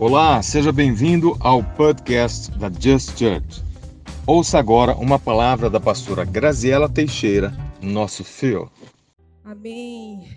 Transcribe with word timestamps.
Olá, 0.00 0.40
seja 0.40 0.70
bem-vindo 0.70 1.36
ao 1.40 1.60
podcast 1.74 2.56
da 2.56 2.70
Just 2.70 3.18
Church. 3.18 3.64
Ouça 4.24 4.56
agora 4.56 4.94
uma 4.94 5.18
palavra 5.18 5.68
da 5.68 5.80
pastora 5.80 6.24
Graziela 6.24 6.88
Teixeira, 6.88 7.52
nosso 7.82 8.22
fio. 8.22 8.70
Amém. 9.42 10.28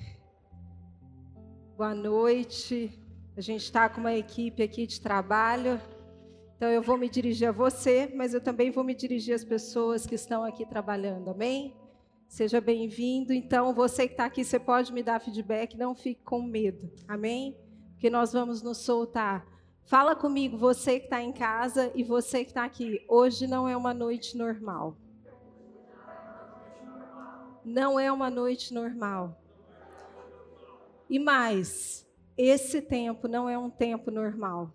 Boa 1.78 1.94
noite. 1.94 3.00
A 3.38 3.42
gente 3.42 3.62
está 3.62 3.88
com 3.88 4.02
uma 4.02 4.16
equipe 4.16 4.64
aqui 4.64 4.88
de 4.88 5.00
trabalho. 5.00 5.80
Então 6.58 6.68
eu 6.68 6.82
vou 6.82 6.98
me 6.98 7.08
dirigir 7.08 7.48
a 7.48 7.52
você, 7.52 8.12
mas 8.16 8.34
eu 8.34 8.42
também 8.42 8.72
vou 8.72 8.84
me 8.84 8.96
dirigir 8.96 9.36
às 9.36 9.44
pessoas 9.44 10.08
que 10.08 10.16
estão 10.16 10.44
aqui 10.44 10.66
trabalhando. 10.66 11.30
Amém? 11.30 11.76
Seja 12.28 12.60
bem-vindo. 12.60 13.32
Então, 13.32 13.76
você 13.76 14.08
que 14.08 14.14
está 14.14 14.26
aqui, 14.26 14.44
você 14.44 14.58
pode 14.58 14.92
me 14.92 15.04
dar 15.04 15.22
feedback, 15.22 15.78
não 15.78 15.94
fique 15.94 16.24
com 16.24 16.42
medo. 16.42 16.92
Amém? 17.08 17.56
Porque 17.92 18.10
nós 18.10 18.34
vamos 18.34 18.64
nos 18.64 18.80
soltar. 18.80 19.51
Fala 19.84 20.16
comigo, 20.16 20.58
você 20.58 21.00
que 21.00 21.06
está 21.06 21.22
em 21.22 21.34
casa 21.34 21.92
e 21.94 22.04
você 22.04 22.44
que 22.44 22.52
está 22.52 22.64
aqui. 22.64 23.04
Hoje 23.08 23.48
não 23.48 23.68
é 23.68 23.76
uma 23.76 23.94
noite 23.94 24.38
normal. 24.38 24.96
Não 27.64 28.00
é 28.00 28.12
uma 28.12 28.30
noite 28.30 28.74
normal. 28.74 29.38
E 31.10 31.20
mais, 31.20 32.08
esse 32.38 32.82
tempo 32.82 33.28
não 33.28 33.50
é 33.50 33.58
um 33.58 33.70
tempo 33.70 34.10
normal. 34.10 34.74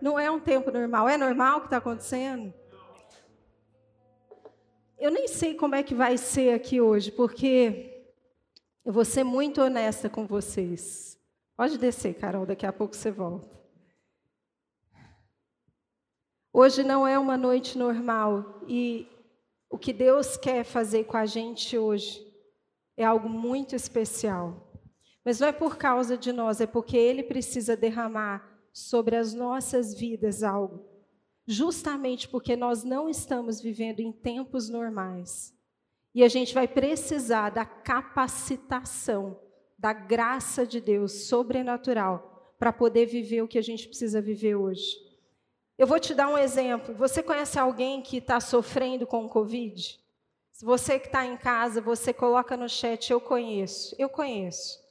Não 0.00 0.18
é 0.18 0.30
um 0.30 0.40
tempo 0.40 0.70
normal. 0.70 1.08
É 1.08 1.16
normal 1.16 1.58
o 1.58 1.60
que 1.60 1.66
está 1.66 1.76
acontecendo? 1.76 2.54
Eu 4.98 5.10
nem 5.10 5.28
sei 5.28 5.54
como 5.54 5.74
é 5.74 5.82
que 5.82 5.94
vai 5.94 6.16
ser 6.16 6.54
aqui 6.54 6.80
hoje, 6.80 7.12
porque 7.12 8.02
eu 8.84 8.92
vou 8.92 9.04
ser 9.04 9.22
muito 9.22 9.60
honesta 9.60 10.08
com 10.08 10.26
vocês. 10.26 11.17
Pode 11.58 11.76
descer, 11.76 12.14
Carol, 12.14 12.46
daqui 12.46 12.64
a 12.64 12.72
pouco 12.72 12.94
você 12.94 13.10
volta. 13.10 13.50
Hoje 16.52 16.84
não 16.84 17.04
é 17.04 17.18
uma 17.18 17.36
noite 17.36 17.76
normal 17.76 18.62
e 18.68 19.08
o 19.68 19.76
que 19.76 19.92
Deus 19.92 20.36
quer 20.36 20.62
fazer 20.62 21.06
com 21.06 21.16
a 21.16 21.26
gente 21.26 21.76
hoje 21.76 22.24
é 22.96 23.04
algo 23.04 23.28
muito 23.28 23.74
especial. 23.74 24.72
Mas 25.24 25.40
não 25.40 25.48
é 25.48 25.52
por 25.52 25.76
causa 25.76 26.16
de 26.16 26.30
nós, 26.30 26.60
é 26.60 26.66
porque 26.66 26.96
Ele 26.96 27.24
precisa 27.24 27.76
derramar 27.76 28.56
sobre 28.72 29.16
as 29.16 29.34
nossas 29.34 29.92
vidas 29.92 30.44
algo. 30.44 30.88
Justamente 31.44 32.28
porque 32.28 32.54
nós 32.54 32.84
não 32.84 33.08
estamos 33.08 33.60
vivendo 33.60 33.98
em 33.98 34.12
tempos 34.12 34.68
normais. 34.68 35.52
E 36.14 36.22
a 36.22 36.28
gente 36.28 36.54
vai 36.54 36.68
precisar 36.68 37.50
da 37.50 37.64
capacitação 37.64 39.47
da 39.78 39.92
graça 39.92 40.66
de 40.66 40.80
Deus 40.80 41.28
sobrenatural 41.28 42.54
para 42.58 42.72
poder 42.72 43.06
viver 43.06 43.42
o 43.42 43.48
que 43.48 43.58
a 43.58 43.62
gente 43.62 43.86
precisa 43.86 44.20
viver 44.20 44.56
hoje. 44.56 44.96
Eu 45.78 45.86
vou 45.86 46.00
te 46.00 46.12
dar 46.12 46.28
um 46.28 46.36
exemplo. 46.36 46.92
Você 46.96 47.22
conhece 47.22 47.58
alguém 47.58 48.02
que 48.02 48.16
está 48.16 48.40
sofrendo 48.40 49.06
com 49.06 49.28
Covid? 49.28 50.00
Se 50.50 50.64
você 50.64 50.98
que 50.98 51.06
está 51.06 51.24
em 51.24 51.36
casa, 51.36 51.80
você 51.80 52.12
coloca 52.12 52.56
no 52.56 52.68
chat, 52.68 53.12
eu 53.12 53.20
conheço. 53.20 53.94
Eu 53.96 54.08
conheço. 54.08 54.84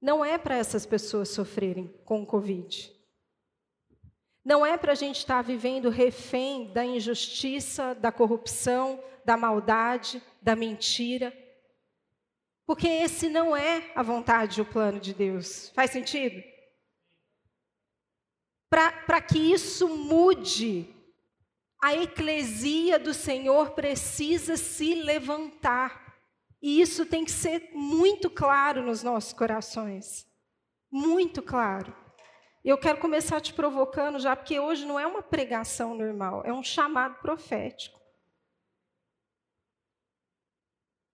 Não 0.00 0.24
é 0.24 0.38
para 0.38 0.56
essas 0.56 0.86
pessoas 0.86 1.28
sofrerem 1.30 1.92
com 2.04 2.22
o 2.22 2.26
Covid. 2.26 2.96
Não 4.44 4.64
é 4.64 4.78
para 4.78 4.92
a 4.92 4.94
gente 4.94 5.18
estar 5.18 5.38
tá 5.38 5.42
vivendo 5.42 5.90
refém 5.90 6.72
da 6.72 6.84
injustiça, 6.84 7.96
da 7.96 8.12
corrupção, 8.12 9.02
da 9.24 9.36
maldade, 9.36 10.22
da 10.40 10.54
mentira. 10.54 11.36
Porque 12.68 12.86
esse 12.86 13.30
não 13.30 13.56
é 13.56 13.90
a 13.94 14.02
vontade 14.02 14.58
e 14.58 14.62
o 14.62 14.66
plano 14.66 15.00
de 15.00 15.14
Deus. 15.14 15.70
Faz 15.70 15.90
sentido? 15.90 16.44
Para 18.68 19.22
que 19.22 19.38
isso 19.38 19.88
mude, 19.88 20.94
a 21.82 21.94
eclesia 21.94 22.98
do 22.98 23.14
Senhor 23.14 23.70
precisa 23.70 24.58
se 24.58 24.96
levantar. 24.96 26.18
E 26.60 26.82
isso 26.82 27.06
tem 27.06 27.24
que 27.24 27.30
ser 27.30 27.70
muito 27.72 28.28
claro 28.28 28.82
nos 28.82 29.02
nossos 29.02 29.32
corações. 29.32 30.26
Muito 30.92 31.40
claro. 31.40 31.96
Eu 32.62 32.76
quero 32.76 33.00
começar 33.00 33.40
te 33.40 33.54
provocando 33.54 34.18
já, 34.18 34.36
porque 34.36 34.60
hoje 34.60 34.84
não 34.84 35.00
é 35.00 35.06
uma 35.06 35.22
pregação 35.22 35.94
normal, 35.94 36.42
é 36.44 36.52
um 36.52 36.62
chamado 36.62 37.14
profético. 37.22 37.97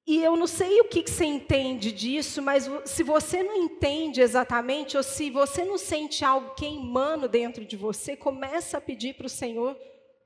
E 0.06 0.22
eu 0.22 0.36
não 0.36 0.46
sei 0.46 0.80
o 0.80 0.84
que, 0.84 1.02
você 1.02 1.24
entende 1.24 1.90
disso, 1.90 2.42
mas 2.42 2.68
se 2.84 3.02
você 3.02 3.42
não 3.42 3.56
entende 3.56 4.20
exatamente, 4.20 4.98
ou 4.98 5.02
se 5.02 5.30
você 5.30 5.64
não 5.64 5.78
sente 5.78 6.24
algo 6.24 6.54
queimando 6.54 7.26
dentro 7.26 7.64
de 7.64 7.76
você, 7.76 8.14
começa 8.14 8.76
a 8.76 8.82
pedir 8.82 9.14
para 9.14 9.26
o 9.26 9.30
Senhor, 9.30 9.74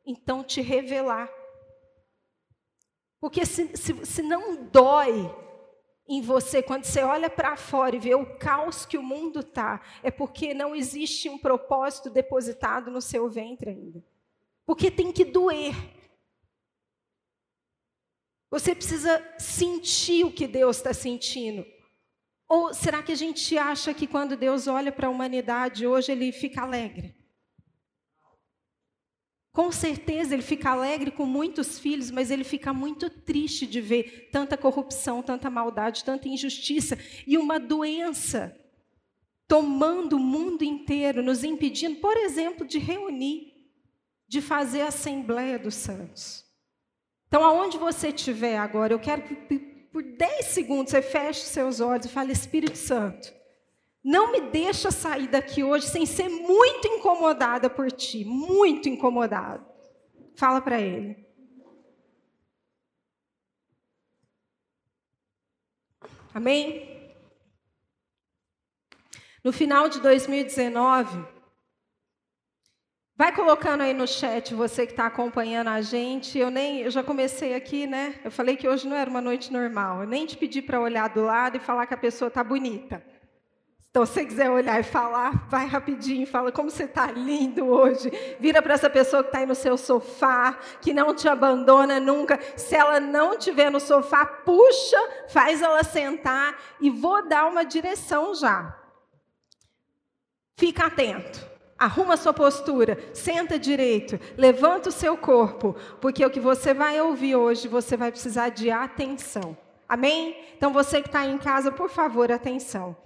então, 0.04 0.42
te 0.42 0.60
revelar. 0.60 1.30
Porque 3.20 3.44
se, 3.44 3.76
se, 3.76 4.06
se 4.06 4.22
não 4.22 4.64
dói 4.64 5.30
em 6.08 6.22
você, 6.22 6.62
quando 6.62 6.84
você 6.84 7.02
olha 7.02 7.28
para 7.28 7.56
fora 7.56 7.94
e 7.94 7.98
vê 7.98 8.14
o 8.14 8.38
caos 8.38 8.86
que 8.86 8.96
o 8.96 9.02
mundo 9.02 9.40
está, 9.40 9.80
é 10.02 10.10
porque 10.10 10.54
não 10.54 10.74
existe 10.74 11.28
um 11.28 11.38
propósito 11.38 12.08
depositado 12.08 12.90
no 12.90 13.02
seu 13.02 13.28
ventre 13.28 13.70
ainda. 13.70 14.02
Porque 14.64 14.90
tem 14.90 15.12
que 15.12 15.24
doer. 15.24 15.74
Você 18.50 18.74
precisa 18.74 19.22
sentir 19.38 20.24
o 20.24 20.32
que 20.32 20.46
Deus 20.46 20.78
está 20.78 20.94
sentindo. 20.94 21.66
Ou 22.48 22.72
será 22.72 23.02
que 23.02 23.12
a 23.12 23.16
gente 23.16 23.58
acha 23.58 23.92
que 23.92 24.06
quando 24.06 24.36
Deus 24.36 24.66
olha 24.66 24.90
para 24.90 25.06
a 25.06 25.10
humanidade 25.10 25.86
hoje 25.86 26.12
ele 26.12 26.32
fica 26.32 26.62
alegre? 26.62 27.14
Com 29.52 29.70
certeza 29.70 30.34
ele 30.34 30.42
fica 30.42 30.70
alegre 30.70 31.10
com 31.10 31.26
muitos 31.26 31.78
filhos, 31.78 32.10
mas 32.10 32.30
ele 32.30 32.44
fica 32.44 32.72
muito 32.72 33.10
triste 33.10 33.66
de 33.66 33.80
ver 33.80 34.30
tanta 34.30 34.56
corrupção, 34.56 35.22
tanta 35.22 35.50
maldade, 35.50 36.04
tanta 36.04 36.28
injustiça 36.28 36.96
e 37.26 37.36
uma 37.36 37.58
doença 37.58 38.56
tomando 39.46 40.16
o 40.16 40.20
mundo 40.20 40.62
inteiro, 40.62 41.22
nos 41.22 41.42
impedindo, 41.42 41.96
por 41.96 42.16
exemplo, 42.16 42.66
de 42.66 42.78
reunir, 42.78 43.52
de 44.28 44.40
fazer 44.40 44.82
a 44.82 44.88
Assembleia 44.88 45.58
dos 45.58 45.74
Santos. 45.74 46.47
Então, 47.28 47.44
aonde 47.44 47.76
você 47.76 48.08
estiver 48.08 48.56
agora, 48.56 48.92
eu 48.92 48.98
quero 48.98 49.22
que 49.22 49.36
por 49.92 50.02
10 50.02 50.46
segundos 50.46 50.90
você 50.90 51.02
feche 51.02 51.42
seus 51.42 51.78
olhos 51.78 52.06
e 52.06 52.08
fale: 52.08 52.32
Espírito 52.32 52.78
Santo, 52.78 53.32
não 54.02 54.32
me 54.32 54.40
deixa 54.40 54.90
sair 54.90 55.28
daqui 55.28 55.62
hoje 55.62 55.86
sem 55.86 56.06
ser 56.06 56.28
muito 56.28 56.88
incomodada 56.88 57.68
por 57.68 57.92
ti, 57.92 58.24
muito 58.24 58.88
incomodada. 58.88 59.66
Fala 60.34 60.60
para 60.62 60.80
ele. 60.80 61.28
Amém? 66.32 67.12
No 69.44 69.52
final 69.52 69.88
de 69.88 70.00
2019, 70.00 71.37
Vai 73.18 73.34
colocando 73.34 73.80
aí 73.80 73.92
no 73.92 74.06
chat 74.06 74.54
você 74.54 74.86
que 74.86 74.92
está 74.92 75.06
acompanhando 75.06 75.66
a 75.66 75.80
gente. 75.82 76.38
Eu 76.38 76.52
nem, 76.52 76.82
eu 76.82 76.90
já 76.92 77.02
comecei 77.02 77.52
aqui, 77.52 77.84
né? 77.84 78.14
Eu 78.22 78.30
falei 78.30 78.56
que 78.56 78.68
hoje 78.68 78.86
não 78.86 78.96
era 78.96 79.10
uma 79.10 79.20
noite 79.20 79.52
normal. 79.52 80.02
Eu 80.02 80.06
nem 80.06 80.24
te 80.24 80.36
pedi 80.36 80.62
para 80.62 80.80
olhar 80.80 81.08
do 81.08 81.24
lado 81.24 81.56
e 81.56 81.60
falar 81.60 81.84
que 81.86 81.94
a 81.94 81.96
pessoa 81.96 82.28
está 82.28 82.44
bonita. 82.44 83.02
Então, 83.90 84.06
se 84.06 84.12
você 84.12 84.24
quiser 84.24 84.48
olhar 84.48 84.78
e 84.78 84.84
falar, 84.84 85.48
vai 85.48 85.66
rapidinho, 85.66 86.28
fala 86.28 86.52
como 86.52 86.70
você 86.70 86.84
está 86.84 87.10
lindo 87.10 87.66
hoje. 87.66 88.08
Vira 88.38 88.62
para 88.62 88.74
essa 88.74 88.88
pessoa 88.88 89.24
que 89.24 89.30
está 89.30 89.40
aí 89.40 89.46
no 89.46 89.54
seu 89.56 89.76
sofá, 89.76 90.56
que 90.80 90.94
não 90.94 91.12
te 91.12 91.28
abandona 91.28 91.98
nunca. 91.98 92.38
Se 92.56 92.76
ela 92.76 93.00
não 93.00 93.32
estiver 93.32 93.68
no 93.68 93.80
sofá, 93.80 94.24
puxa, 94.24 95.26
faz 95.28 95.60
ela 95.60 95.82
sentar 95.82 96.56
e 96.80 96.88
vou 96.88 97.28
dar 97.28 97.46
uma 97.48 97.64
direção 97.64 98.32
já. 98.32 98.78
Fica 100.56 100.86
atento. 100.86 101.57
Arruma 101.78 102.16
sua 102.16 102.32
postura, 102.32 102.98
senta 103.14 103.56
direito, 103.56 104.18
levanta 104.36 104.88
o 104.88 104.92
seu 104.92 105.16
corpo, 105.16 105.76
porque 106.00 106.24
o 106.26 106.30
que 106.30 106.40
você 106.40 106.74
vai 106.74 107.00
ouvir 107.00 107.36
hoje, 107.36 107.68
você 107.68 107.96
vai 107.96 108.10
precisar 108.10 108.48
de 108.48 108.68
atenção. 108.68 109.56
Amém? 109.88 110.36
Então 110.56 110.72
você 110.72 111.00
que 111.00 111.08
está 111.08 111.24
em 111.24 111.38
casa, 111.38 111.70
por 111.70 111.88
favor, 111.88 112.32
atenção. 112.32 112.96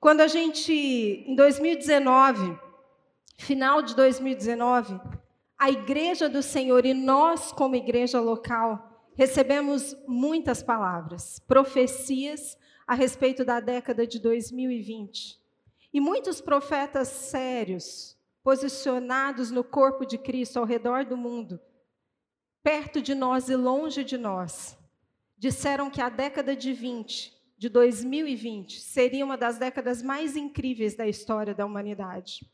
Quando 0.00 0.20
a 0.20 0.26
gente, 0.26 0.72
em 0.72 1.34
2019, 1.36 2.58
final 3.38 3.80
de 3.82 3.94
2019, 3.94 5.00
a 5.56 5.70
igreja 5.70 6.28
do 6.28 6.42
Senhor 6.42 6.84
e 6.84 6.94
nós, 6.94 7.52
como 7.52 7.76
igreja 7.76 8.20
local, 8.20 9.06
recebemos 9.16 9.96
muitas 10.06 10.62
palavras, 10.62 11.40
profecias 11.46 12.56
a 12.86 12.94
respeito 12.94 13.44
da 13.44 13.60
década 13.60 14.06
de 14.06 14.18
2020. 14.18 15.37
E 15.92 16.00
muitos 16.00 16.40
profetas 16.40 17.08
sérios, 17.08 18.16
posicionados 18.42 19.50
no 19.50 19.64
corpo 19.64 20.04
de 20.04 20.18
Cristo 20.18 20.58
ao 20.58 20.64
redor 20.64 21.04
do 21.04 21.16
mundo, 21.16 21.60
perto 22.62 23.00
de 23.00 23.14
nós 23.14 23.48
e 23.48 23.56
longe 23.56 24.04
de 24.04 24.18
nós, 24.18 24.76
disseram 25.36 25.90
que 25.90 26.00
a 26.00 26.08
década 26.08 26.54
de 26.54 26.72
20 26.72 27.36
de 27.56 27.68
2020 27.68 28.80
seria 28.80 29.24
uma 29.24 29.36
das 29.36 29.58
décadas 29.58 30.02
mais 30.02 30.36
incríveis 30.36 30.94
da 30.94 31.08
história 31.08 31.54
da 31.54 31.64
humanidade. 31.64 32.48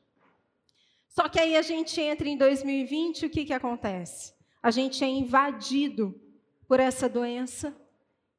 Só 1.09 1.29
que 1.29 1.39
aí 1.39 1.57
a 1.57 1.63
gente 1.63 2.01
entra 2.01 2.29
em 2.29 2.37
2020 2.37 3.23
e 3.23 3.27
o 3.27 3.31
que, 3.31 3.45
que 3.45 3.53
acontece? 3.53 4.33
A 4.63 4.71
gente 4.71 5.05
é 5.05 5.09
invadido 5.09 6.19
por 6.67 6.81
essa 6.81 7.09
doença 7.09 7.77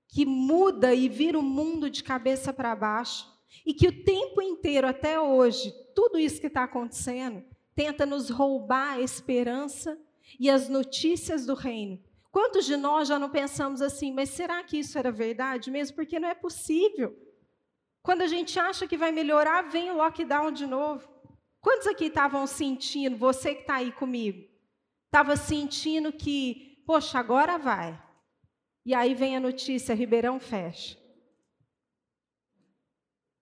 que 0.08 0.26
muda 0.26 0.94
e 0.94 1.08
vira 1.08 1.38
o 1.38 1.44
mundo 1.44 1.90
de 1.90 2.04
cabeça 2.04 2.52
para 2.52 2.76
baixo 2.76 3.35
e 3.66 3.74
que 3.74 3.88
o 3.88 4.04
tempo 4.04 4.42
inteiro, 4.42 4.88
até 4.88 5.20
hoje, 5.20 5.72
tudo 5.94 6.18
isso 6.18 6.42
que 6.42 6.48
está 6.48 6.64
acontecendo, 6.64 7.44
tenta 7.76 8.06
nos 8.06 8.30
roubar 8.30 8.94
a 8.94 9.02
esperança 9.02 10.00
e 10.40 10.50
as 10.50 10.70
notícias 10.70 11.46
do 11.46 11.54
reino. 11.54 12.02
Quantos 12.32 12.66
de 12.66 12.76
nós 12.76 13.08
já 13.08 13.20
não 13.20 13.30
pensamos 13.30 13.82
assim, 13.82 14.12
mas 14.12 14.30
será 14.30 14.64
que 14.64 14.78
isso 14.78 14.98
era 14.98 15.12
verdade 15.12 15.72
mesmo? 15.72 15.96
Porque 15.96 16.20
não 16.20 16.28
é 16.28 16.36
possível. 16.36 17.16
Quando 18.02 18.22
a 18.22 18.28
gente 18.28 18.60
acha 18.60 18.88
que 18.88 18.98
vai 18.98 19.12
melhorar, 19.12 19.64
vem 19.64 19.90
o 19.90 19.96
lockdown 19.96 20.52
de 20.52 20.66
novo. 20.66 21.08
Quantos 21.62 21.88
aqui 21.88 22.06
estavam 22.06 22.46
sentindo, 22.46 23.18
você 23.18 23.56
que 23.56 23.62
está 23.62 23.76
aí 23.76 23.92
comigo, 23.92 24.48
estava 25.06 25.36
sentindo 25.36 26.12
que, 26.12 26.84
poxa, 26.86 27.18
agora 27.18 27.58
vai. 27.58 28.00
E 28.86 28.94
aí 28.94 29.16
vem 29.16 29.36
a 29.36 29.40
notícia: 29.40 29.96
Ribeirão 29.96 30.40
fecha. 30.40 30.98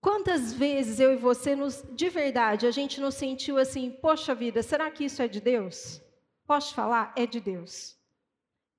Quantas 0.04 0.52
vezes 0.52 1.00
eu 1.00 1.14
e 1.14 1.16
você, 1.16 1.56
nos, 1.56 1.82
de 1.92 2.10
verdade, 2.10 2.66
a 2.66 2.70
gente 2.70 3.00
nos 3.00 3.14
sentiu 3.14 3.56
assim, 3.56 3.90
poxa 3.90 4.34
vida, 4.34 4.62
será 4.62 4.90
que 4.90 5.06
isso 5.06 5.22
é 5.22 5.26
de 5.26 5.40
Deus? 5.40 5.98
Posso 6.46 6.74
falar? 6.74 7.14
É 7.16 7.24
de 7.24 7.40
Deus. 7.40 7.96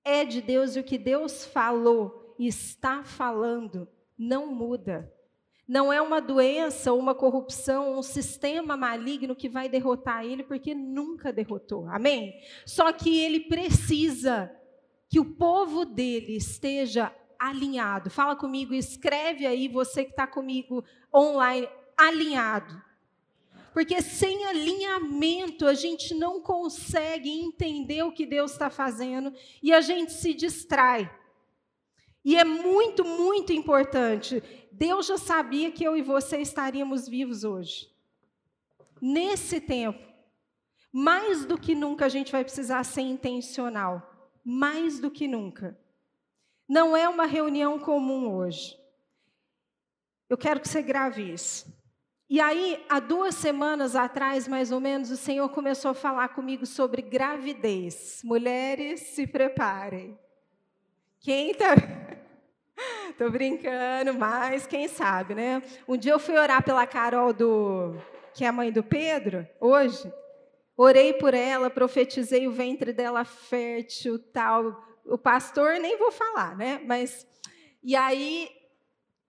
É 0.04 0.24
de 0.24 0.40
Deus 0.40 0.76
e 0.76 0.82
o 0.82 0.84
que 0.84 1.00
Deus 1.00 1.44
falou 1.44 2.36
e 2.38 2.46
está 2.46 3.04
falando 3.04 3.88
não 4.16 4.54
muda. 4.54 5.12
Não 5.68 5.92
é 5.92 6.00
uma 6.00 6.22
doença, 6.22 6.94
uma 6.94 7.16
corrupção, 7.16 7.98
um 7.98 8.04
sistema 8.04 8.78
maligno 8.78 9.36
que 9.36 9.50
vai 9.50 9.68
derrotar 9.68 10.24
ele, 10.24 10.44
porque 10.44 10.76
nunca 10.76 11.34
derrotou. 11.34 11.88
Amém? 11.90 12.40
Só 12.68 12.94
que 12.94 13.18
ele 13.18 13.40
precisa 13.40 14.56
que 15.10 15.20
o 15.20 15.34
povo 15.34 15.86
dele 15.86 16.38
esteja 16.38 17.12
alinhado. 17.40 18.10
Fala 18.10 18.36
comigo, 18.36 18.74
escreve 18.74 19.46
aí, 19.46 19.68
você 19.68 20.04
que 20.04 20.12
está 20.12 20.26
comigo 20.26 20.84
online, 21.14 21.68
alinhado. 21.98 22.82
Porque 23.74 24.02
sem 24.02 24.46
alinhamento 24.46 25.68
a 25.68 25.74
gente 25.74 26.14
não 26.14 26.42
consegue 26.42 27.30
entender 27.30 28.04
o 28.04 28.12
que 28.12 28.26
Deus 28.26 28.52
está 28.52 28.70
fazendo 28.70 29.34
e 29.62 29.74
a 29.74 29.82
gente 29.82 30.14
se 30.14 30.34
distrai. 30.34 31.14
E 32.24 32.38
é 32.38 32.44
muito, 32.44 33.04
muito 33.04 33.52
importante. 33.52 34.42
Deus 34.72 35.08
já 35.08 35.18
sabia 35.18 35.72
que 35.72 35.84
eu 35.84 35.96
e 35.96 36.02
você 36.02 36.38
estaríamos 36.38 37.08
vivos 37.08 37.44
hoje. 37.44 37.94
Nesse 39.02 39.60
tempo, 39.60 40.00
mais 40.92 41.46
do 41.46 41.58
que 41.58 41.76
nunca 41.76 42.06
a 42.06 42.10
gente 42.10 42.32
vai 42.32 42.44
precisar 42.44 42.84
ser 42.86 43.02
intencional. 43.02 44.32
Mais 44.44 45.00
do 45.00 45.12
que 45.12 45.28
nunca. 45.28 45.78
Não 46.68 46.98
é 46.98 47.08
uma 47.08 47.26
reunião 47.26 47.78
comum 47.78 48.36
hoje. 48.36 48.78
Eu 50.28 50.38
quero 50.38 50.60
que 50.60 50.68
você 50.68 50.82
grave 50.82 51.32
isso. 51.32 51.72
E 52.28 52.42
aí, 52.42 52.84
há 52.90 53.00
duas 53.00 53.36
semanas 53.36 53.96
atrás, 53.96 54.48
mais 54.48 54.72
ou 54.72 54.80
menos, 54.80 55.12
o 55.12 55.18
Senhor 55.18 55.48
começou 55.50 55.92
a 55.92 55.96
falar 55.96 56.30
comigo 56.30 56.66
sobre 56.66 57.04
gravidez. 57.04 58.22
Mulheres, 58.24 59.02
se 59.02 59.28
preparem. 59.28 60.18
Quem 61.20 61.52
está. 61.54 61.76
Estou 63.12 63.30
brincando, 63.30 64.16
mas 64.16 64.66
quem 64.66 64.88
sabe, 64.88 65.36
né? 65.36 65.62
Um 65.88 65.96
dia 65.96 66.14
eu 66.14 66.20
fui 66.20 66.36
orar 66.36 66.64
pela 66.64 66.88
Carol, 66.88 67.32
do... 67.32 67.96
que 68.34 68.44
é 68.44 68.48
a 68.48 68.52
mãe 68.52 68.72
do 68.72 68.82
Pedro, 68.84 69.48
hoje. 69.60 70.12
Orei 70.76 71.14
por 71.14 71.34
ela, 71.36 71.70
profetizei 71.70 72.48
o 72.48 72.52
ventre 72.52 72.92
dela 72.92 73.24
fértil, 73.24 74.18
tal 74.18 74.84
o 75.06 75.18
pastor 75.18 75.80
nem 75.80 75.98
vou 75.98 76.12
falar, 76.12 76.56
né? 76.58 76.82
Mas 76.86 77.26
e 77.84 77.96
aí 77.96 78.50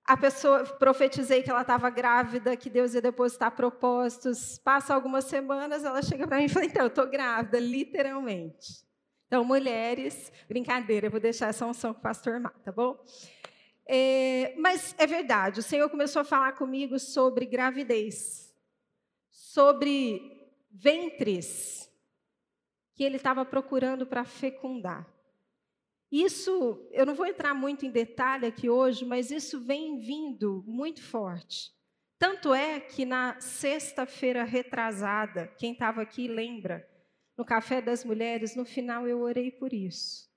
a 0.04 0.16
pessoa 0.16 0.64
profetizei 0.64 1.42
que 1.42 1.50
ela 1.50 1.62
estava 1.62 1.90
grávida, 1.90 2.56
que 2.56 2.70
Deus 2.70 2.94
ia 2.94 3.02
depositar 3.02 3.50
propósitos. 3.50 4.58
Passa 4.58 4.94
algumas 4.94 5.24
semanas, 5.24 5.84
ela 5.84 6.00
chega 6.00 6.26
para 6.26 6.38
mim 6.38 6.44
e 6.44 6.48
fala: 6.48 6.66
"Então, 6.66 6.82
eu 6.82 6.88
estou 6.88 7.06
grávida, 7.06 7.58
literalmente". 7.58 8.86
Então, 9.26 9.44
mulheres, 9.44 10.32
brincadeira, 10.48 11.08
eu 11.08 11.10
vou 11.10 11.20
deixar 11.20 11.48
essa 11.48 11.66
unção 11.66 11.92
com 11.92 11.98
o 11.98 12.02
pastor 12.02 12.38
Mar, 12.38 12.54
tá 12.64 12.70
bom? 12.70 12.96
É, 13.88 14.54
mas 14.56 14.94
é 14.98 15.06
verdade, 15.06 15.60
o 15.60 15.62
Senhor 15.62 15.88
começou 15.90 16.22
a 16.22 16.24
falar 16.24 16.52
comigo 16.52 16.98
sobre 16.98 17.46
gravidez, 17.46 18.52
sobre 19.30 20.20
ventres 20.70 21.90
que 22.94 23.04
ele 23.04 23.16
estava 23.16 23.44
procurando 23.44 24.06
para 24.06 24.24
fecundar. 24.24 25.15
Isso, 26.10 26.86
eu 26.92 27.04
não 27.04 27.14
vou 27.14 27.26
entrar 27.26 27.52
muito 27.52 27.84
em 27.84 27.90
detalhe 27.90 28.46
aqui 28.46 28.70
hoje, 28.70 29.04
mas 29.04 29.30
isso 29.30 29.60
vem 29.60 29.98
vindo 29.98 30.62
muito 30.66 31.02
forte. 31.02 31.74
Tanto 32.18 32.54
é 32.54 32.80
que 32.80 33.04
na 33.04 33.38
sexta-feira 33.40 34.44
retrasada, 34.44 35.48
quem 35.58 35.72
estava 35.72 36.00
aqui 36.00 36.28
lembra, 36.28 36.88
no 37.36 37.44
Café 37.44 37.82
das 37.82 38.04
Mulheres, 38.04 38.56
no 38.56 38.64
final 38.64 39.06
eu 39.06 39.20
orei 39.20 39.50
por 39.50 39.72
isso. 39.72 40.30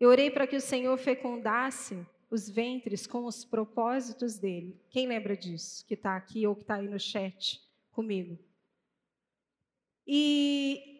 Eu 0.00 0.08
orei 0.08 0.30
para 0.30 0.46
que 0.46 0.56
o 0.56 0.60
Senhor 0.60 0.98
fecundasse 0.98 2.04
os 2.28 2.48
ventres 2.48 3.06
com 3.06 3.24
os 3.24 3.44
propósitos 3.44 4.38
dele. 4.38 4.80
Quem 4.90 5.06
lembra 5.06 5.36
disso? 5.36 5.86
Que 5.86 5.94
está 5.94 6.16
aqui 6.16 6.46
ou 6.46 6.56
que 6.56 6.62
está 6.62 6.76
aí 6.76 6.88
no 6.88 6.98
chat 6.98 7.60
comigo. 7.92 8.36
E 10.04 10.91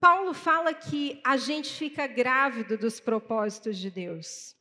Paulo 0.00 0.32
fala 0.32 0.72
que 0.72 1.20
a 1.22 1.36
gente 1.36 1.70
fica 1.74 2.06
grávido 2.06 2.78
dos 2.78 2.98
propósitos 2.98 3.76
de 3.76 3.90
Deus. 3.90 4.56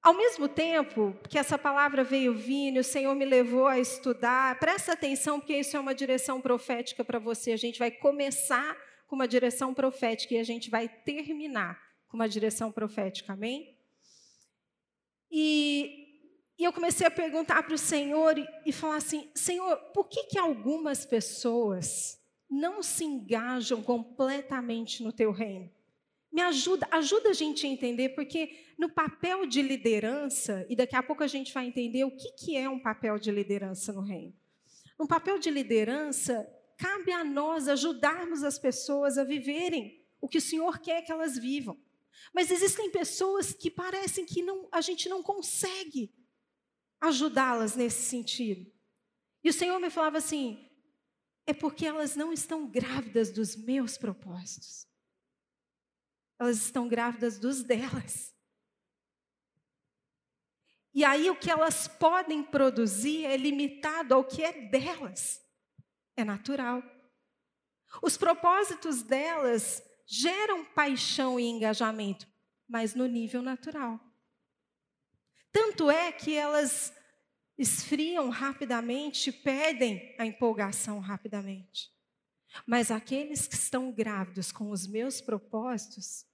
Ao 0.00 0.14
mesmo 0.14 0.48
tempo 0.48 1.18
que 1.28 1.38
essa 1.38 1.58
palavra 1.58 2.04
veio 2.04 2.34
vindo, 2.34 2.78
o 2.78 2.84
Senhor 2.84 3.14
me 3.16 3.24
levou 3.24 3.66
a 3.66 3.80
estudar, 3.80 4.58
presta 4.60 4.92
atenção, 4.92 5.40
porque 5.40 5.56
isso 5.56 5.76
é 5.76 5.80
uma 5.80 5.94
direção 5.94 6.40
profética 6.40 7.02
para 7.02 7.18
você. 7.18 7.50
A 7.52 7.56
gente 7.56 7.78
vai 7.78 7.90
começar 7.90 8.76
com 9.08 9.16
uma 9.16 9.26
direção 9.26 9.74
profética 9.74 10.34
e 10.34 10.38
a 10.38 10.44
gente 10.44 10.70
vai 10.70 10.88
terminar 10.88 11.80
com 12.06 12.16
uma 12.16 12.28
direção 12.28 12.70
profética, 12.70 13.32
amém? 13.32 13.76
E, 15.32 16.22
e 16.58 16.64
eu 16.64 16.72
comecei 16.72 17.06
a 17.06 17.10
perguntar 17.10 17.62
para 17.64 17.74
o 17.74 17.78
Senhor 17.78 18.38
e, 18.38 18.46
e 18.66 18.72
falar 18.72 18.96
assim: 18.96 19.28
Senhor, 19.34 19.76
por 19.92 20.06
que, 20.08 20.24
que 20.24 20.38
algumas 20.38 21.04
pessoas 21.04 22.22
não 22.54 22.82
se 22.82 23.04
engajam 23.04 23.82
completamente 23.82 25.02
no 25.02 25.12
teu 25.12 25.32
reino. 25.32 25.70
Me 26.32 26.40
ajuda, 26.40 26.86
ajuda 26.90 27.30
a 27.30 27.32
gente 27.32 27.66
a 27.66 27.68
entender, 27.68 28.10
porque 28.10 28.72
no 28.78 28.88
papel 28.88 29.46
de 29.46 29.62
liderança, 29.62 30.66
e 30.68 30.74
daqui 30.74 30.96
a 30.96 31.02
pouco 31.02 31.22
a 31.22 31.26
gente 31.26 31.52
vai 31.52 31.66
entender 31.66 32.04
o 32.04 32.16
que, 32.16 32.32
que 32.32 32.56
é 32.56 32.68
um 32.68 32.80
papel 32.80 33.18
de 33.18 33.30
liderança 33.30 33.92
no 33.92 34.00
reino. 34.00 34.34
No 34.98 35.06
papel 35.06 35.38
de 35.38 35.50
liderança, 35.50 36.46
cabe 36.76 37.12
a 37.12 37.24
nós 37.24 37.68
ajudarmos 37.68 38.42
as 38.42 38.58
pessoas 38.58 39.18
a 39.18 39.24
viverem 39.24 40.04
o 40.20 40.28
que 40.28 40.38
o 40.38 40.42
Senhor 40.42 40.78
quer 40.80 41.02
que 41.02 41.12
elas 41.12 41.38
vivam. 41.38 41.78
Mas 42.32 42.50
existem 42.50 42.90
pessoas 42.90 43.52
que 43.52 43.70
parecem 43.70 44.24
que 44.24 44.42
não, 44.42 44.68
a 44.72 44.80
gente 44.80 45.08
não 45.08 45.22
consegue 45.22 46.12
ajudá-las 47.00 47.76
nesse 47.76 48.02
sentido. 48.02 48.72
E 49.42 49.50
o 49.50 49.52
Senhor 49.52 49.78
me 49.78 49.90
falava 49.90 50.18
assim: 50.18 50.63
é 51.46 51.52
porque 51.52 51.86
elas 51.86 52.16
não 52.16 52.32
estão 52.32 52.66
grávidas 52.66 53.30
dos 53.30 53.54
meus 53.54 53.98
propósitos. 53.98 54.86
Elas 56.38 56.56
estão 56.58 56.88
grávidas 56.88 57.38
dos 57.38 57.62
delas. 57.62 58.34
E 60.92 61.04
aí 61.04 61.28
o 61.28 61.36
que 61.36 61.50
elas 61.50 61.88
podem 61.88 62.42
produzir 62.42 63.24
é 63.24 63.36
limitado 63.36 64.14
ao 64.14 64.24
que 64.24 64.42
é 64.42 64.68
delas. 64.68 65.44
É 66.16 66.24
natural. 66.24 66.82
Os 68.02 68.16
propósitos 68.16 69.02
delas 69.02 69.82
geram 70.06 70.64
paixão 70.64 71.38
e 71.38 71.44
engajamento, 71.44 72.26
mas 72.68 72.94
no 72.94 73.06
nível 73.06 73.42
natural. 73.42 74.00
Tanto 75.52 75.90
é 75.90 76.10
que 76.10 76.34
elas 76.34 76.92
esfriam 77.56 78.28
rapidamente, 78.28 79.30
perdem 79.30 80.14
a 80.18 80.26
empolgação 80.26 80.98
rapidamente. 80.98 81.92
Mas 82.66 82.90
aqueles 82.90 83.46
que 83.46 83.54
estão 83.54 83.90
grávidos 83.90 84.52
com 84.52 84.70
os 84.70 84.86
meus 84.86 85.20
propósitos, 85.20 86.26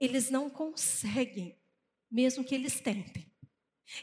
eles 0.00 0.30
não 0.30 0.48
conseguem, 0.48 1.58
mesmo 2.10 2.44
que 2.44 2.54
eles 2.54 2.80
tentem. 2.80 3.30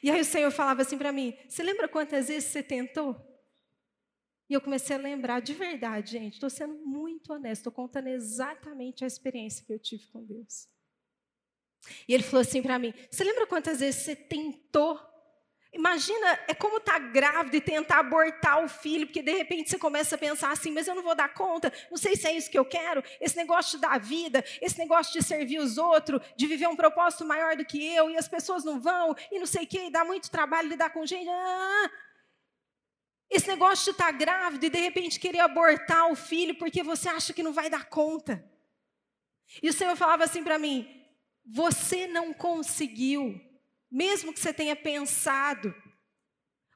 E 0.01 0.12
aí 0.12 0.21
o 0.21 0.25
Senhor 0.25 0.51
falava 0.51 0.83
assim 0.83 0.98
para 0.98 1.12
mim: 1.12 1.36
Você 1.48 1.63
lembra 1.63 1.88
quantas 1.88 2.27
vezes 2.27 2.50
você 2.50 2.62
tentou? 2.62 3.15
E 4.48 4.53
eu 4.53 4.62
comecei 4.62 4.95
a 4.95 5.00
lembrar 5.00 5.39
de 5.39 5.53
verdade, 5.53 6.12
gente, 6.12 6.33
estou 6.33 6.50
sendo 6.50 6.75
muito 6.86 7.31
honesta, 7.33 7.62
estou 7.62 7.71
contando 7.71 8.07
exatamente 8.07 9.03
a 9.03 9.07
experiência 9.07 9.65
que 9.65 9.74
eu 9.74 9.79
tive 9.79 10.05
com 10.07 10.24
Deus. 10.24 10.67
E 12.07 12.13
ele 12.13 12.24
falou 12.24 12.41
assim 12.41 12.62
para 12.62 12.77
mim: 12.77 12.93
Você 13.10 13.24
lembra 13.24 13.48
quantas 13.48 13.79
vezes 13.79 14.01
você 14.01 14.15
tentou? 14.15 15.00
Imagina, 15.73 16.37
é 16.49 16.53
como 16.53 16.77
estar 16.77 16.93
tá 16.93 16.99
grávida 16.99 17.55
e 17.55 17.61
tentar 17.61 17.99
abortar 17.99 18.61
o 18.61 18.67
filho, 18.67 19.07
porque 19.07 19.21
de 19.21 19.31
repente 19.31 19.69
você 19.69 19.77
começa 19.77 20.15
a 20.15 20.17
pensar 20.17 20.51
assim: 20.51 20.69
Mas 20.69 20.85
eu 20.85 20.93
não 20.93 21.01
vou 21.01 21.15
dar 21.15 21.33
conta, 21.33 21.71
não 21.89 21.97
sei 21.97 22.15
se 22.15 22.27
é 22.27 22.35
isso 22.35 22.51
que 22.51 22.59
eu 22.59 22.65
quero. 22.65 23.01
Esse 23.21 23.37
negócio 23.37 23.79
dar 23.79 23.97
vida, 23.97 24.43
esse 24.61 24.77
negócio 24.77 25.13
de 25.13 25.25
servir 25.25 25.59
os 25.59 25.77
outros, 25.77 26.21
de 26.35 26.45
viver 26.45 26.67
um 26.67 26.75
propósito 26.75 27.23
maior 27.23 27.55
do 27.55 27.63
que 27.63 27.83
eu, 27.95 28.09
e 28.09 28.17
as 28.17 28.27
pessoas 28.27 28.65
não 28.65 28.81
vão, 28.81 29.15
e 29.31 29.39
não 29.39 29.45
sei 29.45 29.63
o 29.63 29.67
quê, 29.67 29.85
e 29.85 29.91
dá 29.91 30.03
muito 30.03 30.29
trabalho 30.29 30.67
lidar 30.67 30.89
com 30.89 31.05
gente. 31.05 31.29
Ah, 31.29 31.91
esse 33.29 33.47
negócio 33.47 33.85
de 33.85 33.91
estar 33.91 34.07
tá 34.07 34.11
grávida 34.11 34.65
e 34.65 34.69
de 34.69 34.79
repente 34.79 35.17
querer 35.17 35.39
abortar 35.39 36.11
o 36.11 36.15
filho 36.17 36.53
porque 36.55 36.83
você 36.83 37.07
acha 37.07 37.31
que 37.31 37.41
não 37.41 37.53
vai 37.53 37.69
dar 37.69 37.85
conta. 37.85 38.43
E 39.63 39.69
o 39.69 39.73
Senhor 39.73 39.95
falava 39.95 40.25
assim 40.25 40.43
para 40.43 40.59
mim: 40.59 41.01
você 41.45 42.07
não 42.07 42.33
conseguiu, 42.33 43.39
mesmo 43.91 44.31
que 44.31 44.39
você 44.39 44.53
tenha 44.53 44.75
pensado, 44.75 45.75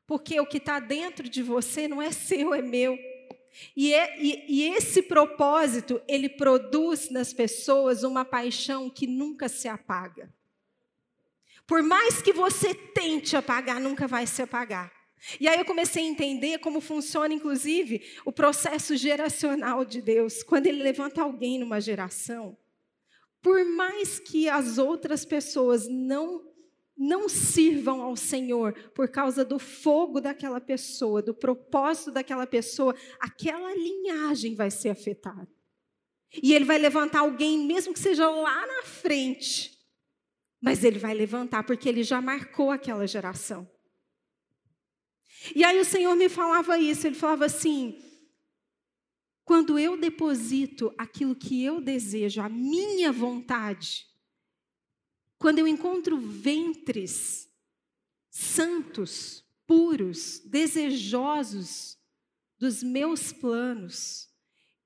porque 0.06 0.40
o 0.40 0.46
que 0.46 0.58
está 0.58 0.80
dentro 0.80 1.30
de 1.30 1.42
você 1.42 1.88
não 1.88 2.02
é 2.02 2.12
seu, 2.12 2.54
é 2.54 2.62
meu. 2.62 2.98
E, 3.76 3.94
é, 3.94 4.22
e, 4.22 4.46
e, 4.48 4.64
esse 4.76 5.02
propósito, 5.02 6.02
ele 6.08 6.28
produz 6.28 7.10
nas 7.10 7.32
pessoas 7.32 8.04
uma 8.04 8.26
paixão 8.26 8.90
que 8.90 9.08
nunca 9.08 9.48
se 9.48 9.68
apaga. 9.68 10.34
Por 11.66 11.82
mais 11.82 12.22
que 12.22 12.34
você 12.34 12.76
tente 12.76 13.36
apagar, 13.36 13.80
nunca 13.80 14.08
vai 14.08 14.28
se 14.28 14.42
apagar. 14.42 14.92
E 15.40 15.48
aí 15.48 15.58
eu 15.58 15.66
comecei 15.66 16.04
a 16.04 16.08
entender 16.08 16.60
como 16.60 16.82
funciona, 16.82 17.34
inclusive, 17.34 18.04
o 18.26 18.32
processo 18.32 18.96
geracional 18.96 19.84
de 19.84 20.02
Deus. 20.02 20.44
Quando 20.44 20.68
Ele 20.68 20.84
levanta 20.84 21.22
alguém 21.22 21.58
numa 21.58 21.82
geração, 21.82 22.58
por 23.42 23.64
mais 23.66 24.20
que 24.20 24.50
as 24.50 24.78
outras 24.78 25.26
pessoas 25.26 25.88
não 25.88 26.55
não 26.98 27.28
sirvam 27.28 28.02
ao 28.02 28.16
Senhor 28.16 28.74
por 28.92 29.10
causa 29.10 29.44
do 29.44 29.60
fogo 29.60 30.22
daquela 30.22 30.62
pessoa, 30.62 31.22
do 31.22 31.34
propósito 31.34 32.12
daquela 32.12 32.48
pessoa, 32.48 32.96
aquela 33.20 33.74
linhagem 33.76 34.56
vai 34.56 34.72
ser 34.72 34.90
afetada. 34.90 35.48
E 36.42 36.54
ele 36.54 36.66
vai 36.66 36.78
levantar 36.78 37.20
alguém, 37.20 37.66
mesmo 37.66 37.94
que 37.94 38.00
seja 38.00 38.30
lá 38.30 38.66
na 38.66 38.84
frente, 38.84 39.78
mas 40.62 40.84
ele 40.84 41.00
vai 41.00 41.14
levantar 41.14 41.64
porque 41.64 41.88
ele 41.88 42.04
já 42.04 42.22
marcou 42.22 42.72
aquela 42.72 43.06
geração. 43.08 43.70
E 45.54 45.64
aí 45.64 45.80
o 45.80 45.86
Senhor 45.86 46.16
me 46.16 46.30
falava 46.30 46.78
isso, 46.78 47.06
ele 47.06 47.16
falava 47.16 47.46
assim: 47.46 47.98
quando 49.44 49.78
eu 49.78 49.98
deposito 49.98 50.94
aquilo 50.98 51.36
que 51.36 51.64
eu 51.64 51.80
desejo, 51.80 52.42
a 52.42 52.50
minha 52.50 53.12
vontade, 53.12 54.08
quando 55.38 55.60
eu 55.60 55.68
encontro 55.68 56.18
ventres 56.18 57.48
santos, 58.30 59.44
puros, 59.66 60.40
desejosos 60.46 61.98
dos 62.58 62.84
meus 62.84 63.32
planos, 63.32 64.30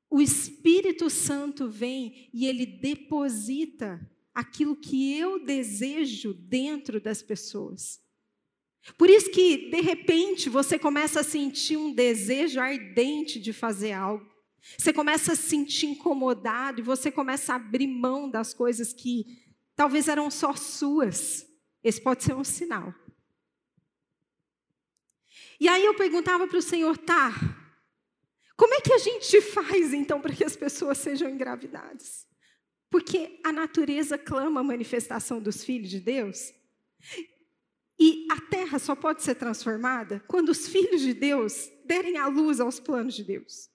o 0.10 0.22
Espírito 0.22 1.10
Santo 1.10 1.70
vem 1.70 2.30
e 2.34 2.48
ele 2.48 2.66
deposita 2.66 4.00
aquilo 4.34 4.76
que 4.76 5.14
eu 5.16 5.44
desejo 5.44 6.34
dentro 6.34 7.00
das 7.00 7.22
pessoas. 7.22 8.00
Por 8.98 9.10
isso 9.10 9.30
que, 9.30 9.70
de 9.70 9.82
repente, 9.82 10.50
você 10.50 10.80
começa 10.80 11.20
a 11.20 11.24
sentir 11.24 11.78
um 11.78 11.94
desejo 11.94 12.60
ardente 12.60 13.40
de 13.40 13.54
fazer 13.54 13.92
algo. 13.92 14.26
Você 14.78 14.92
começa 14.92 15.34
a 15.34 15.36
se 15.36 15.50
sentir 15.50 15.88
incomodado 15.88 16.80
e 16.80 16.84
você 16.84 17.12
começa 17.12 17.54
a 17.54 17.56
abrir 17.58 17.88
mão 17.88 18.30
das 18.30 18.54
coisas 18.54 18.94
que 18.94 19.26
talvez 19.80 20.10
eram 20.10 20.30
só 20.30 20.54
suas. 20.58 21.48
Esse 21.82 22.02
pode 22.02 22.26
ser 22.26 22.36
um 22.36 22.44
sinal. 22.44 22.94
E 25.58 25.70
aí 25.70 25.86
eu 25.86 25.96
perguntava 25.96 26.46
para 26.46 26.58
o 26.58 26.62
Senhor, 26.62 26.98
tá, 26.98 27.32
como 28.58 28.74
é 28.74 28.82
que 28.82 28.92
a 28.92 28.98
gente 28.98 29.40
faz 29.40 29.94
então 29.94 30.20
para 30.20 30.36
que 30.36 30.44
as 30.44 30.58
pessoas 30.58 30.98
sejam 30.98 31.30
engravidadas? 31.30 32.28
Porque 32.90 33.40
a 33.42 33.54
natureza 33.54 34.18
clama 34.18 34.60
a 34.60 34.64
manifestação 34.66 35.42
dos 35.42 35.64
filhos 35.64 35.90
de 35.90 36.02
Deus. 36.02 36.54
E 37.98 38.28
a 38.30 38.42
terra 38.42 38.80
só 38.80 38.94
pode 38.96 39.24
ser 39.24 39.36
transformada 39.36 40.22
quando 40.28 40.50
os 40.50 40.68
filhos 40.68 41.00
de 41.00 41.14
Deus 41.14 41.72
derem 41.86 42.18
a 42.18 42.28
luz 42.28 42.60
aos 42.60 42.82
planos 42.82 43.16
de 43.16 43.24
Deus. 43.24 43.70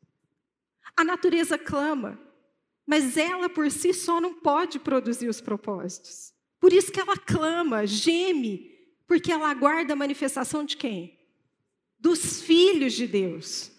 A 0.94 1.02
natureza 1.02 1.56
clama, 1.56 2.20
mas 2.86 3.16
ela 3.16 3.48
por 3.48 3.70
si 3.70 3.92
só 3.92 4.20
não 4.20 4.34
pode 4.34 4.78
produzir 4.78 5.28
os 5.28 5.40
propósitos. 5.40 6.32
Por 6.60 6.72
isso 6.72 6.92
que 6.92 7.00
ela 7.00 7.16
clama, 7.16 7.86
geme, 7.86 8.70
porque 9.06 9.32
ela 9.32 9.50
aguarda 9.50 9.92
a 9.92 9.96
manifestação 9.96 10.64
de 10.64 10.76
quem? 10.76 11.18
Dos 11.98 12.42
filhos 12.42 12.92
de 12.92 13.06
Deus. 13.06 13.70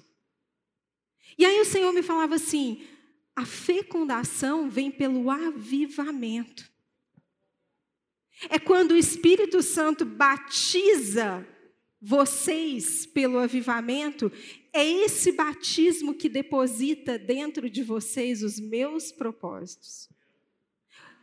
E 1.37 1.45
aí 1.45 1.59
o 1.59 1.65
Senhor 1.65 1.91
me 1.91 2.01
falava 2.01 2.35
assim: 2.35 2.85
a 3.35 3.45
fecundação 3.45 4.69
vem 4.69 4.89
pelo 4.89 5.29
avivamento. 5.29 6.71
É 8.49 8.59
quando 8.59 8.91
o 8.91 8.97
Espírito 8.97 9.61
Santo 9.61 10.05
batiza 10.05 11.47
vocês 12.01 13.05
pelo 13.05 13.39
avivamento, 13.39 14.31
é 14.75 14.85
esse 14.85 15.31
batismo 15.31 16.13
que 16.13 16.27
deposita 16.27 17.17
dentro 17.17 17.69
de 17.69 17.81
vocês 17.81 18.43
os 18.43 18.59
meus 18.59 19.11
propósitos. 19.11 20.09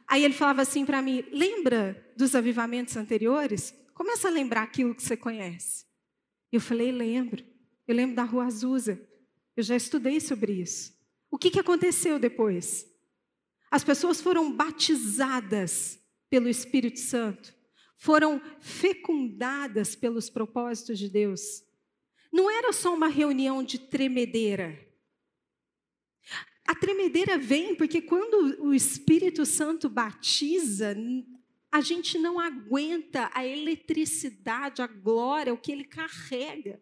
Aí 0.08 0.24
ele 0.24 0.34
falava 0.34 0.62
assim 0.62 0.86
para 0.86 1.02
mim: 1.02 1.24
lembra 1.30 2.12
dos 2.16 2.34
avivamentos 2.34 2.96
anteriores? 2.96 3.74
Começa 3.94 4.28
a 4.28 4.30
lembrar 4.30 4.62
aquilo 4.62 4.94
que 4.94 5.02
você 5.02 5.16
conhece. 5.16 5.84
Eu 6.50 6.60
falei: 6.60 6.90
lembro. 6.90 7.44
Eu 7.86 7.94
lembro 7.94 8.16
da 8.16 8.24
Rua 8.24 8.46
Azusa. 8.46 9.00
Eu 9.56 9.62
já 9.62 9.76
estudei 9.76 10.18
sobre 10.18 10.52
isso. 10.52 10.92
O 11.30 11.36
que, 11.36 11.50
que 11.50 11.60
aconteceu 11.60 12.18
depois? 12.18 12.86
As 13.70 13.84
pessoas 13.84 14.20
foram 14.20 14.50
batizadas 14.50 16.00
pelo 16.30 16.48
Espírito 16.48 17.00
Santo 17.00 17.54
foram 18.02 18.42
fecundadas 18.58 19.94
pelos 19.94 20.28
propósitos 20.28 20.98
de 20.98 21.08
Deus. 21.08 21.62
Não 22.32 22.50
era 22.50 22.72
só 22.72 22.94
uma 22.94 23.08
reunião 23.08 23.62
de 23.62 23.78
tremedeira. 23.78 24.78
A 26.66 26.74
tremedeira 26.74 27.36
vem 27.36 27.74
porque 27.74 28.00
quando 28.00 28.62
o 28.64 28.72
Espírito 28.72 29.44
Santo 29.44 29.88
batiza, 29.90 30.96
a 31.70 31.80
gente 31.80 32.18
não 32.18 32.40
aguenta 32.40 33.30
a 33.34 33.44
eletricidade, 33.44 34.80
a 34.80 34.86
glória, 34.86 35.52
o 35.52 35.58
que 35.58 35.70
ele 35.70 35.84
carrega. 35.84 36.80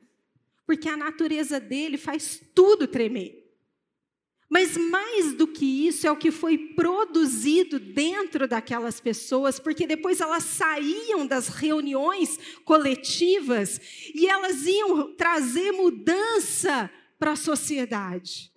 Porque 0.64 0.88
a 0.88 0.97
natureza 0.97 1.59
dele 1.59 1.99
faz 1.99 2.40
tudo 2.54 2.87
tremer. 2.87 3.50
Mas 4.50 4.76
mais 4.76 5.33
do 5.33 5.47
que 5.47 5.87
isso 5.87 6.09
é 6.09 6.11
o 6.11 6.16
que 6.16 6.33
foi 6.33 6.59
produzido 6.59 7.78
dentro 7.78 8.49
daquelas 8.49 8.99
pessoas, 8.99 9.61
porque 9.61 9.87
depois 9.87 10.21
elas 10.21 10.42
saíam 10.42 11.25
das 11.25 11.47
reuniões 11.47 12.37
coletivas 12.64 13.80
e 14.12 14.26
elas 14.26 14.66
iam 14.66 15.14
trazer 15.14 15.71
mudança 15.71 16.90
para 17.16 17.33
a 17.33 17.37
sociedade. 17.37 18.52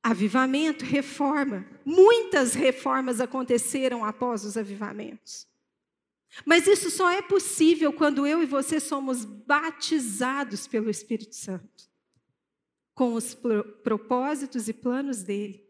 Avivamento, 0.00 0.84
reforma. 0.84 1.66
Muitas 1.84 2.54
reformas 2.54 3.20
aconteceram 3.20 4.04
após 4.04 4.44
os 4.44 4.56
avivamentos. 4.56 5.48
Mas 6.44 6.68
isso 6.68 6.90
só 6.90 7.10
é 7.10 7.20
possível 7.20 7.92
quando 7.92 8.24
eu 8.24 8.40
e 8.40 8.46
você 8.46 8.78
somos 8.78 9.24
batizados 9.24 10.68
pelo 10.68 10.88
Espírito 10.88 11.34
Santo 11.34 11.87
com 12.98 13.14
os 13.14 13.32
propósitos 13.84 14.68
e 14.68 14.72
planos 14.72 15.22
dele. 15.22 15.64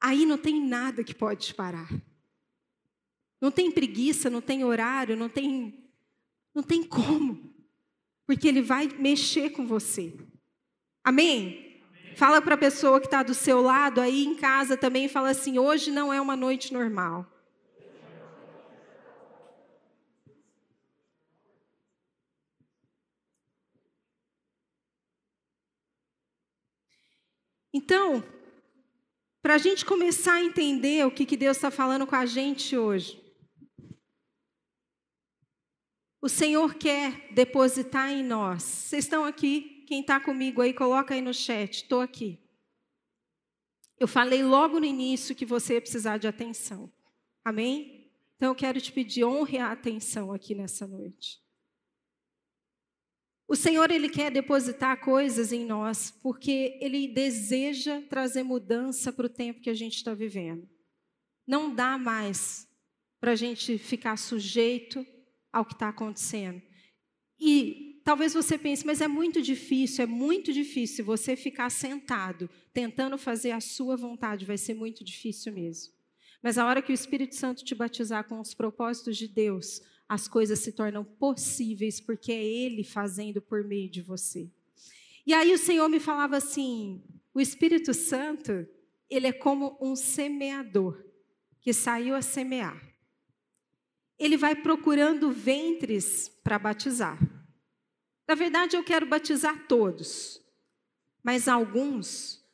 Aí 0.00 0.24
não 0.24 0.38
tem 0.38 0.58
nada 0.58 1.04
que 1.04 1.14
pode 1.14 1.48
te 1.48 1.54
parar. 1.54 1.90
Não 3.38 3.50
tem 3.50 3.70
preguiça, 3.70 4.30
não 4.30 4.40
tem 4.40 4.64
horário, 4.64 5.14
não 5.14 5.28
tem 5.28 5.86
não 6.54 6.62
tem 6.62 6.82
como. 6.82 7.54
Porque 8.26 8.48
ele 8.48 8.62
vai 8.62 8.88
mexer 8.88 9.50
com 9.50 9.66
você. 9.66 10.14
Amém? 11.04 11.82
Amém. 11.90 12.16
Fala 12.16 12.40
para 12.40 12.54
a 12.54 12.58
pessoa 12.58 12.98
que 12.98 13.06
está 13.06 13.22
do 13.22 13.34
seu 13.34 13.60
lado 13.60 14.00
aí 14.00 14.24
em 14.24 14.34
casa 14.34 14.78
também, 14.78 15.08
fala 15.08 15.28
assim: 15.28 15.58
hoje 15.58 15.90
não 15.90 16.10
é 16.10 16.22
uma 16.22 16.36
noite 16.36 16.72
normal. 16.72 17.30
Então, 27.72 28.22
para 29.42 29.54
a 29.54 29.58
gente 29.58 29.84
começar 29.84 30.34
a 30.34 30.42
entender 30.42 31.06
o 31.06 31.10
que, 31.10 31.26
que 31.26 31.36
Deus 31.36 31.56
está 31.56 31.70
falando 31.70 32.06
com 32.06 32.14
a 32.14 32.26
gente 32.26 32.76
hoje, 32.76 33.20
o 36.20 36.28
Senhor 36.28 36.74
quer 36.74 37.32
depositar 37.32 38.10
em 38.10 38.22
nós. 38.22 38.62
Vocês 38.62 39.04
estão 39.04 39.24
aqui? 39.24 39.84
Quem 39.88 40.02
está 40.02 40.20
comigo 40.20 40.62
aí, 40.62 40.72
coloca 40.72 41.14
aí 41.14 41.20
no 41.20 41.34
chat. 41.34 41.82
Estou 41.82 42.00
aqui. 42.00 42.38
Eu 43.98 44.06
falei 44.06 44.44
logo 44.44 44.78
no 44.78 44.86
início 44.86 45.34
que 45.34 45.44
você 45.44 45.74
ia 45.74 45.80
precisar 45.80 46.18
de 46.18 46.28
atenção. 46.28 46.92
Amém? 47.44 48.08
Então 48.36 48.50
eu 48.50 48.54
quero 48.54 48.80
te 48.80 48.92
pedir 48.92 49.24
honre 49.24 49.58
a 49.58 49.72
atenção 49.72 50.32
aqui 50.32 50.54
nessa 50.54 50.86
noite. 50.86 51.41
O 53.52 53.54
Senhor 53.54 53.90
ele 53.90 54.08
quer 54.08 54.30
depositar 54.30 54.98
coisas 55.04 55.52
em 55.52 55.66
nós 55.66 56.10
porque 56.22 56.78
ele 56.80 57.06
deseja 57.06 58.00
trazer 58.08 58.42
mudança 58.42 59.12
para 59.12 59.26
o 59.26 59.28
tempo 59.28 59.60
que 59.60 59.68
a 59.68 59.74
gente 59.74 59.96
está 59.96 60.14
vivendo. 60.14 60.66
Não 61.46 61.74
dá 61.74 61.98
mais 61.98 62.66
para 63.20 63.32
a 63.32 63.36
gente 63.36 63.76
ficar 63.76 64.16
sujeito 64.16 65.06
ao 65.52 65.66
que 65.66 65.74
está 65.74 65.90
acontecendo. 65.90 66.62
E 67.38 68.00
talvez 68.06 68.32
você 68.32 68.56
pense, 68.56 68.86
mas 68.86 69.02
é 69.02 69.06
muito 69.06 69.42
difícil, 69.42 70.04
é 70.04 70.06
muito 70.06 70.50
difícil 70.50 71.04
você 71.04 71.36
ficar 71.36 71.68
sentado 71.68 72.48
tentando 72.72 73.18
fazer 73.18 73.50
a 73.50 73.60
sua 73.60 73.98
vontade, 73.98 74.46
vai 74.46 74.56
ser 74.56 74.72
muito 74.72 75.04
difícil 75.04 75.52
mesmo. 75.52 75.92
Mas 76.42 76.56
a 76.56 76.66
hora 76.66 76.80
que 76.80 76.90
o 76.90 76.94
Espírito 76.94 77.34
Santo 77.34 77.62
te 77.62 77.74
batizar 77.74 78.26
com 78.26 78.40
os 78.40 78.54
propósitos 78.54 79.18
de 79.18 79.28
Deus, 79.28 79.82
as 80.12 80.28
coisas 80.28 80.58
se 80.58 80.72
tornam 80.72 81.02
possíveis 81.02 81.98
porque 81.98 82.32
é 82.32 82.44
Ele 82.44 82.84
fazendo 82.84 83.40
por 83.40 83.64
meio 83.64 83.88
de 83.88 84.02
você. 84.02 84.52
E 85.26 85.32
aí 85.32 85.54
o 85.54 85.58
Senhor 85.58 85.88
me 85.88 85.98
falava 85.98 86.36
assim: 86.36 87.02
o 87.32 87.40
Espírito 87.40 87.94
Santo, 87.94 88.68
ele 89.08 89.26
é 89.26 89.32
como 89.32 89.78
um 89.80 89.96
semeador 89.96 91.02
que 91.62 91.72
saiu 91.72 92.14
a 92.14 92.20
semear. 92.20 92.78
Ele 94.18 94.36
vai 94.36 94.54
procurando 94.54 95.32
ventres 95.32 96.28
para 96.44 96.58
batizar. 96.58 97.18
Na 98.28 98.34
verdade, 98.34 98.76
eu 98.76 98.84
quero 98.84 99.06
batizar 99.06 99.66
todos, 99.66 100.42
mas 101.22 101.48
alguns, 101.48 102.44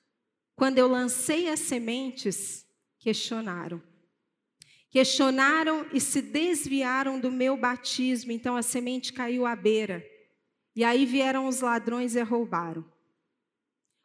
quando 0.55 0.79
eu 0.79 0.87
lancei 0.87 1.49
as 1.49 1.59
sementes, 1.59 2.65
questionaram 3.01 3.83
questionaram 4.91 5.87
e 5.93 6.01
se 6.01 6.23
desviaram 6.23 7.21
do 7.21 7.31
meu 7.31 7.57
batismo, 7.57 8.33
então 8.33 8.57
a 8.57 8.63
semente 8.63 9.13
caiu 9.13 9.45
à 9.47 9.55
beira. 9.55 10.05
E 10.75 10.85
aí 10.85 11.05
vieram 11.05 11.47
os 11.47 11.61
ladrões 11.61 12.15
e 12.15 12.23
roubaram. 12.23 12.85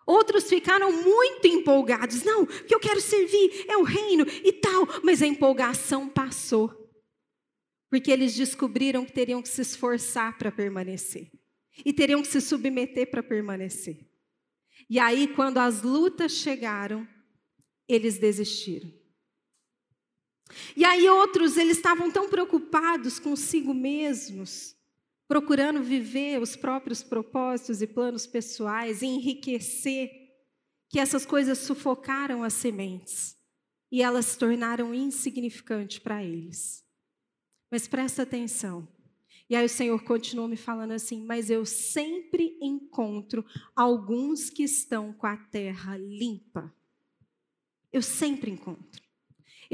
Outros 0.05 0.49
ficaram 0.49 0.91
muito 0.91 1.47
empolgados. 1.47 2.23
Não, 2.23 2.45
que 2.45 2.73
eu 2.73 2.79
quero 2.79 2.99
servir 2.99 3.65
é 3.69 3.77
o 3.77 3.83
reino 3.83 4.25
e 4.43 4.51
tal, 4.51 4.87
mas 5.03 5.21
a 5.21 5.27
empolgação 5.27 6.09
passou. 6.09 6.71
Porque 7.89 8.11
eles 8.11 8.35
descobriram 8.35 9.05
que 9.05 9.13
teriam 9.13 9.41
que 9.41 9.47
se 9.47 9.61
esforçar 9.61 10.37
para 10.37 10.51
permanecer. 10.51 11.31
E 11.85 11.93
teriam 11.93 12.21
que 12.21 12.27
se 12.27 12.41
submeter 12.41 13.09
para 13.09 13.23
permanecer. 13.23 13.99
E 14.89 14.99
aí, 14.99 15.27
quando 15.27 15.59
as 15.59 15.81
lutas 15.81 16.33
chegaram, 16.33 17.07
eles 17.87 18.17
desistiram. 18.17 18.91
E 20.75 20.83
aí 20.85 21.07
outros, 21.09 21.57
eles 21.57 21.77
estavam 21.77 22.11
tão 22.11 22.29
preocupados 22.29 23.19
consigo 23.19 23.73
mesmos, 23.73 24.75
procurando 25.27 25.81
viver 25.81 26.41
os 26.41 26.55
próprios 26.55 27.03
propósitos 27.03 27.81
e 27.81 27.87
planos 27.87 28.25
pessoais, 28.25 29.01
enriquecer, 29.01 30.11
que 30.89 30.99
essas 30.99 31.25
coisas 31.25 31.57
sufocaram 31.57 32.43
as 32.43 32.53
sementes 32.53 33.35
e 33.91 34.01
elas 34.01 34.25
se 34.25 34.37
tornaram 34.37 34.93
insignificantes 34.93 35.99
para 35.99 36.23
eles. 36.23 36.83
Mas 37.69 37.87
presta 37.87 38.23
atenção. 38.23 38.87
E 39.49 39.55
aí 39.55 39.65
o 39.65 39.69
Senhor 39.69 40.03
continuou 40.03 40.47
me 40.47 40.57
falando 40.57 40.91
assim: 40.93 41.23
Mas 41.23 41.49
eu 41.49 41.65
sempre 41.65 42.57
encontro 42.61 43.45
alguns 43.75 44.49
que 44.49 44.63
estão 44.63 45.13
com 45.13 45.27
a 45.27 45.37
terra 45.37 45.97
limpa. 45.97 46.73
Eu 47.91 48.01
sempre 48.01 48.49
encontro. 48.49 49.02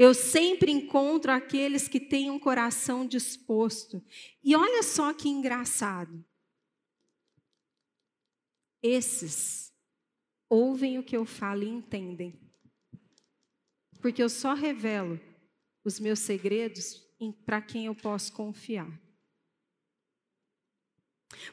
Eu 0.00 0.14
sempre 0.14 0.72
encontro 0.72 1.30
aqueles 1.30 1.86
que 1.86 2.00
têm 2.00 2.30
um 2.30 2.38
coração 2.38 3.06
disposto. 3.06 4.02
E 4.42 4.56
olha 4.56 4.82
só 4.82 5.12
que 5.12 5.28
engraçado. 5.28 6.24
Esses 8.82 9.70
ouvem 10.48 10.98
o 10.98 11.02
que 11.02 11.14
eu 11.14 11.26
falo 11.26 11.64
e 11.64 11.68
entendem. 11.68 12.40
Porque 14.00 14.22
eu 14.22 14.30
só 14.30 14.54
revelo 14.54 15.20
os 15.84 16.00
meus 16.00 16.20
segredos 16.20 17.06
para 17.44 17.60
quem 17.60 17.84
eu 17.84 17.94
posso 17.94 18.32
confiar. 18.32 18.90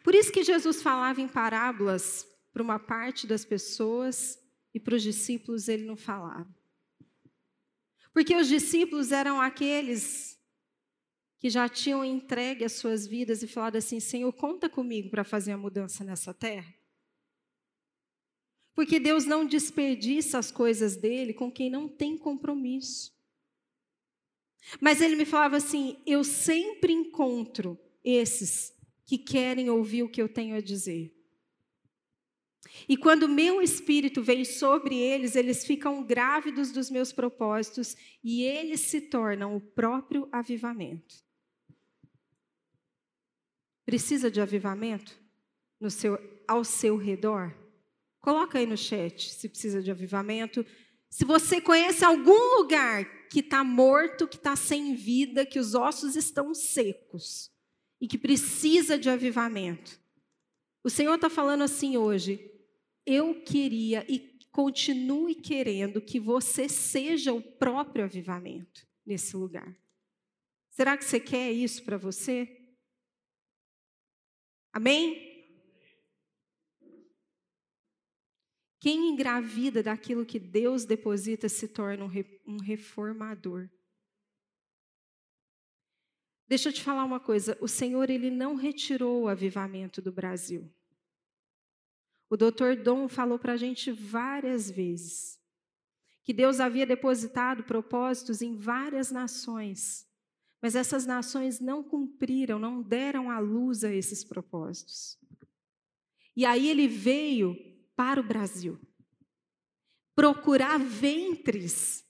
Por 0.02 0.15
isso 0.15 0.32
que 0.32 0.41
Jesus 0.41 0.82
falava 0.82 1.19
em 1.19 1.28
parábolas 1.28 2.26
para 2.54 2.63
uma 2.63 2.80
parte 2.80 3.28
das 3.28 3.43
pessoas 3.43 4.41
e 4.74 4.80
para 4.80 4.95
os 4.95 5.04
discípulos 5.04 5.67
ele 5.67 5.84
não 5.84 5.98
falava. 5.98 6.57
Porque 8.17 8.36
os 8.36 8.47
discípulos 8.47 9.12
eram 9.12 9.39
aqueles 9.39 10.39
que 11.38 11.51
já 11.51 11.69
tinham 11.69 12.03
entregue 12.03 12.65
as 12.65 12.71
suas 12.71 13.06
vidas 13.06 13.43
e 13.43 13.47
falado 13.47 13.75
assim: 13.75 13.99
Senhor, 13.99 14.34
conta 14.34 14.67
comigo 14.67 15.12
para 15.12 15.23
fazer 15.23 15.51
a 15.51 15.58
mudança 15.58 16.03
nessa 16.03 16.34
terra. 16.34 16.73
Porque 18.73 18.99
Deus 18.99 19.27
não 19.27 19.45
desperdiça 19.45 20.39
as 20.39 20.49
coisas 20.49 20.97
dele 20.97 21.32
com 21.32 21.51
quem 21.51 21.69
não 21.69 21.88
tem 21.88 22.17
compromisso. 22.17 23.15
Mas 24.82 24.99
ele 24.99 25.15
me 25.15 25.23
falava 25.23 25.58
assim: 25.58 26.01
eu 26.03 26.23
sempre 26.23 26.91
encontro 26.91 27.80
esses 28.03 28.73
que 29.06 29.19
querem 29.19 29.69
ouvir 29.69 30.01
o 30.01 30.10
que 30.10 30.19
eu 30.19 30.27
tenho 30.27 30.56
a 30.56 30.60
dizer. 30.60 31.15
E 32.88 32.97
quando 32.97 33.27
meu 33.27 33.62
espírito 33.62 34.21
vem 34.21 34.43
sobre 34.43 34.95
eles, 34.97 35.36
eles 35.36 35.65
ficam 35.65 36.03
grávidos 36.03 36.71
dos 36.71 36.89
meus 36.89 37.12
propósitos 37.12 37.95
e 38.23 38.43
eles 38.43 38.82
se 38.82 39.01
tornam 39.01 39.56
o 39.56 39.62
próprio 39.62 40.27
avivamento. 40.32 41.15
Precisa 43.86 44.30
de 44.30 44.41
avivamento 44.41 45.17
no 45.80 45.89
seu, 45.89 46.19
ao 46.47 46.63
seu 46.63 46.97
redor? 46.97 47.56
Coloca 48.19 48.60
aí 48.60 48.65
no 48.65 48.75
chat 48.75 49.32
se 49.32 49.47
precisa 49.47 49.82
de 49.82 49.89
avivamento. 49.89 50.65
Se 51.10 51.23
você 51.23 51.62
conhece 51.62 52.03
algum 52.03 52.58
lugar 52.58 53.06
que 53.30 53.39
está 53.39 53.63
morto, 53.63 54.27
que 54.27 54.36
está 54.36 54.56
sem 54.56 54.95
vida, 54.95 55.45
que 55.45 55.60
os 55.60 55.73
ossos 55.73 56.15
estão 56.15 56.53
secos 56.53 57.49
e 57.99 58.08
que 58.08 58.17
precisa 58.17 58.97
de 58.97 59.10
avivamento. 59.10 59.99
O 60.84 60.89
Senhor 60.89 61.15
está 61.15 61.30
falando 61.30 61.63
assim 61.63 61.97
hoje: 61.97 62.51
eu 63.08 63.41
queria 63.41 64.06
e 64.12 64.38
continue 64.52 65.34
querendo 65.34 66.02
que 66.02 66.20
você 66.20 66.67
seja 66.67 67.34
o 67.34 67.41
próprio 67.41 68.04
avivamento 68.04 68.86
nesse 69.06 69.38
lugar. 69.38 69.74
Será 70.72 70.98
que 70.98 71.06
você 71.06 71.20
quer 71.20 71.52
isso 71.52 71.84
para 71.86 71.98
você? 71.98 72.48
Amém? 74.74 75.26
Quem 78.80 79.10
engravida 79.10 79.82
daquilo 79.82 80.26
que 80.26 80.39
Deus 80.39 80.86
deposita 80.86 81.50
se 81.50 81.67
torna 81.67 82.06
um 82.46 82.58
reformador. 82.58 83.70
Deixa 86.48 86.70
eu 86.70 86.74
te 86.74 86.82
falar 86.82 87.04
uma 87.04 87.20
coisa, 87.20 87.58
o 87.60 87.67
Senhor 87.67 88.10
ele 88.10 88.30
não 88.30 88.56
retirou 88.56 89.24
o 89.24 89.28
avivamento 89.28 90.02
do 90.02 90.12
Brasil. 90.12 90.72
O 92.30 92.36
doutor 92.36 92.76
Dom 92.76 93.08
falou 93.08 93.40
para 93.40 93.54
a 93.54 93.58
gente 93.58 93.92
várias 93.92 94.70
vezes 94.70 95.40
que 96.24 96.34
Deus 96.34 96.60
havia 96.60 96.86
depositado 96.86 97.63
propósitos 97.63 98.42
em 98.42 98.54
várias 98.54 99.12
nações, 99.12 100.06
mas 100.62 100.76
essas 100.76 101.06
nações 101.06 101.62
não 101.62 101.82
cumpriram, 101.82 102.60
não 102.60 102.82
deram 102.82 103.32
a 103.32 103.40
luz 103.40 103.86
a 103.86 103.94
esses 103.94 104.26
propósitos. 104.26 105.18
E 106.36 106.46
aí 106.46 106.68
ele 106.68 106.88
veio 106.88 107.56
para 107.96 108.20
o 108.20 108.24
Brasil 108.24 108.78
procurar 110.13 110.78
ventres 110.80 112.04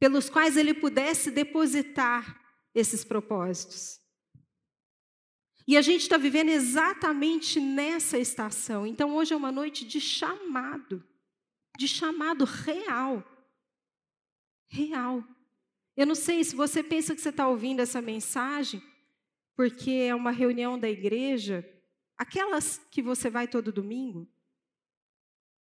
pelos 0.00 0.28
quais 0.28 0.56
ele 0.56 0.74
pudesse 0.74 1.30
depositar 1.30 2.40
esses 2.74 3.04
propósitos. 3.04 3.99
E 5.66 5.76
a 5.76 5.82
gente 5.82 6.02
está 6.02 6.16
vivendo 6.16 6.48
exatamente 6.48 7.60
nessa 7.60 8.18
estação. 8.18 8.86
Então, 8.86 9.14
hoje 9.14 9.32
é 9.32 9.36
uma 9.36 9.52
noite 9.52 9.84
de 9.84 10.00
chamado, 10.00 11.04
de 11.78 11.86
chamado 11.86 12.44
real. 12.44 13.24
Real. 14.68 15.24
Eu 15.96 16.06
não 16.06 16.14
sei 16.14 16.42
se 16.44 16.56
você 16.56 16.82
pensa 16.82 17.14
que 17.14 17.20
você 17.20 17.28
está 17.28 17.46
ouvindo 17.48 17.80
essa 17.80 18.00
mensagem, 18.00 18.82
porque 19.54 19.90
é 19.90 20.14
uma 20.14 20.30
reunião 20.30 20.78
da 20.78 20.88
igreja, 20.88 21.68
aquelas 22.16 22.78
que 22.90 23.02
você 23.02 23.28
vai 23.28 23.46
todo 23.46 23.72
domingo. 23.72 24.28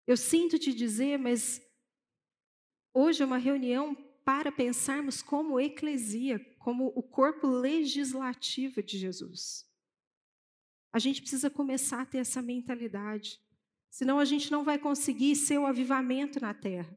Eu 0.06 0.18
sinto 0.18 0.58
te 0.58 0.74
dizer, 0.74 1.18
mas 1.20 1.62
hoje 2.94 3.22
é 3.22 3.26
uma 3.26 3.38
reunião 3.38 3.96
para 4.24 4.52
pensarmos 4.52 5.22
como 5.22 5.60
eclesia, 5.60 6.40
como 6.60 6.88
o 6.96 7.02
corpo 7.02 7.48
legislativo 7.48 8.84
de 8.84 8.98
Jesus. 8.98 9.69
A 10.92 11.00
gente 11.00 11.22
precisa 11.22 11.50
começar 11.50 12.02
a 12.02 12.06
ter 12.06 12.18
essa 12.20 12.42
mentalidade. 12.42 13.40
Senão 13.90 14.20
a 14.20 14.26
gente 14.26 14.52
não 14.52 14.64
vai 14.64 14.78
conseguir 14.78 15.36
ser 15.36 15.58
o 15.58 15.66
avivamento 15.66 16.40
na 16.40 16.54
terra. 16.54 16.96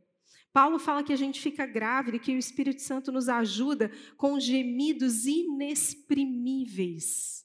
Paulo 0.53 0.79
fala 0.79 1.03
que 1.03 1.13
a 1.13 1.17
gente 1.17 1.41
fica 1.41 1.65
grávida 1.65 2.19
e 2.19 2.21
que 2.21 2.35
o 2.35 2.39
Espírito 2.39 2.83
Santo 2.83 3.11
nos 3.11 3.27
ajuda 3.29 3.91
com 4.17 4.39
gemidos 4.39 5.25
inexprimíveis. 5.25 7.43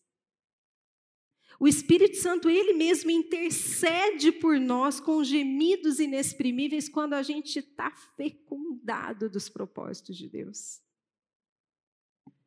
O 1.60 1.68
Espírito 1.68 2.18
Santo, 2.18 2.50
ele 2.50 2.74
mesmo 2.74 3.10
intercede 3.10 4.32
por 4.32 4.60
nós 4.60 5.00
com 5.00 5.24
gemidos 5.24 6.00
inexprimíveis 6.00 6.88
quando 6.88 7.14
a 7.14 7.24
gente 7.24 7.58
está 7.60 7.90
fecundado 8.16 9.28
dos 9.30 9.50
propósitos 9.50 10.16
de 10.18 10.30
Deus. 10.30 10.82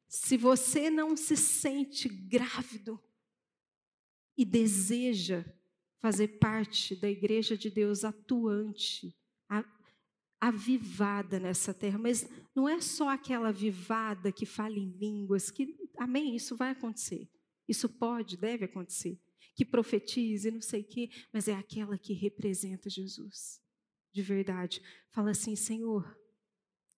Se 0.07 0.37
você 0.37 0.91
não 0.91 1.17
se 1.17 1.37
sente 1.37 2.09
grávido 2.09 3.01
e 4.41 4.45
deseja 4.47 5.45
fazer 5.99 6.39
parte 6.39 6.97
da 6.97 7.11
igreja 7.11 7.59
de 7.59 7.69
Deus 7.69 8.07
atuante, 8.07 9.15
avivada 10.41 11.39
nessa 11.39 11.75
terra, 11.75 11.99
mas 11.99 12.27
não 12.55 12.67
é 12.67 12.81
só 12.81 13.11
aquela 13.11 13.49
avivada 13.49 14.33
que 14.33 14.47
fala 14.47 14.79
em 14.79 14.93
línguas, 14.93 15.51
que, 15.51 15.77
amém, 15.99 16.35
isso 16.35 16.57
vai 16.57 16.71
acontecer. 16.71 17.29
Isso 17.69 17.87
pode, 17.87 18.39
deve 18.39 18.65
acontecer. 18.65 19.21
Que 19.55 19.63
profetize, 19.63 20.51
não 20.51 20.63
sei 20.63 20.81
o 20.81 20.89
quê, 20.89 21.11
mas 21.31 21.47
é 21.47 21.53
aquela 21.53 21.99
que 21.99 22.15
representa 22.15 22.89
Jesus. 22.89 23.61
De 24.11 24.23
verdade. 24.23 24.81
Fala 25.11 25.33
assim: 25.33 25.55
Senhor, 25.55 26.19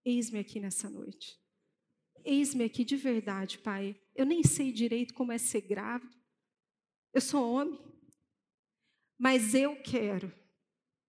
eis-me 0.04 0.38
aqui 0.38 0.60
nessa 0.60 0.88
noite. 0.88 1.36
Eis-me 2.24 2.62
aqui 2.62 2.84
de 2.84 2.96
verdade, 2.96 3.58
Pai. 3.58 4.00
Eu 4.14 4.24
nem 4.24 4.44
sei 4.44 4.72
direito 4.72 5.12
como 5.12 5.32
é 5.32 5.38
ser 5.38 5.62
grávido. 5.62 6.21
Eu 7.12 7.20
sou 7.20 7.52
homem. 7.52 7.78
Mas 9.18 9.54
eu 9.54 9.80
quero. 9.82 10.32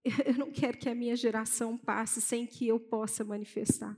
Eu 0.26 0.34
não 0.34 0.52
quero 0.52 0.78
que 0.78 0.90
a 0.90 0.96
minha 0.96 1.16
geração 1.16 1.78
passe 1.78 2.22
sem 2.22 2.46
que 2.46 2.68
eu 2.68 2.78
possa 2.78 3.24
manifestar 3.24 3.98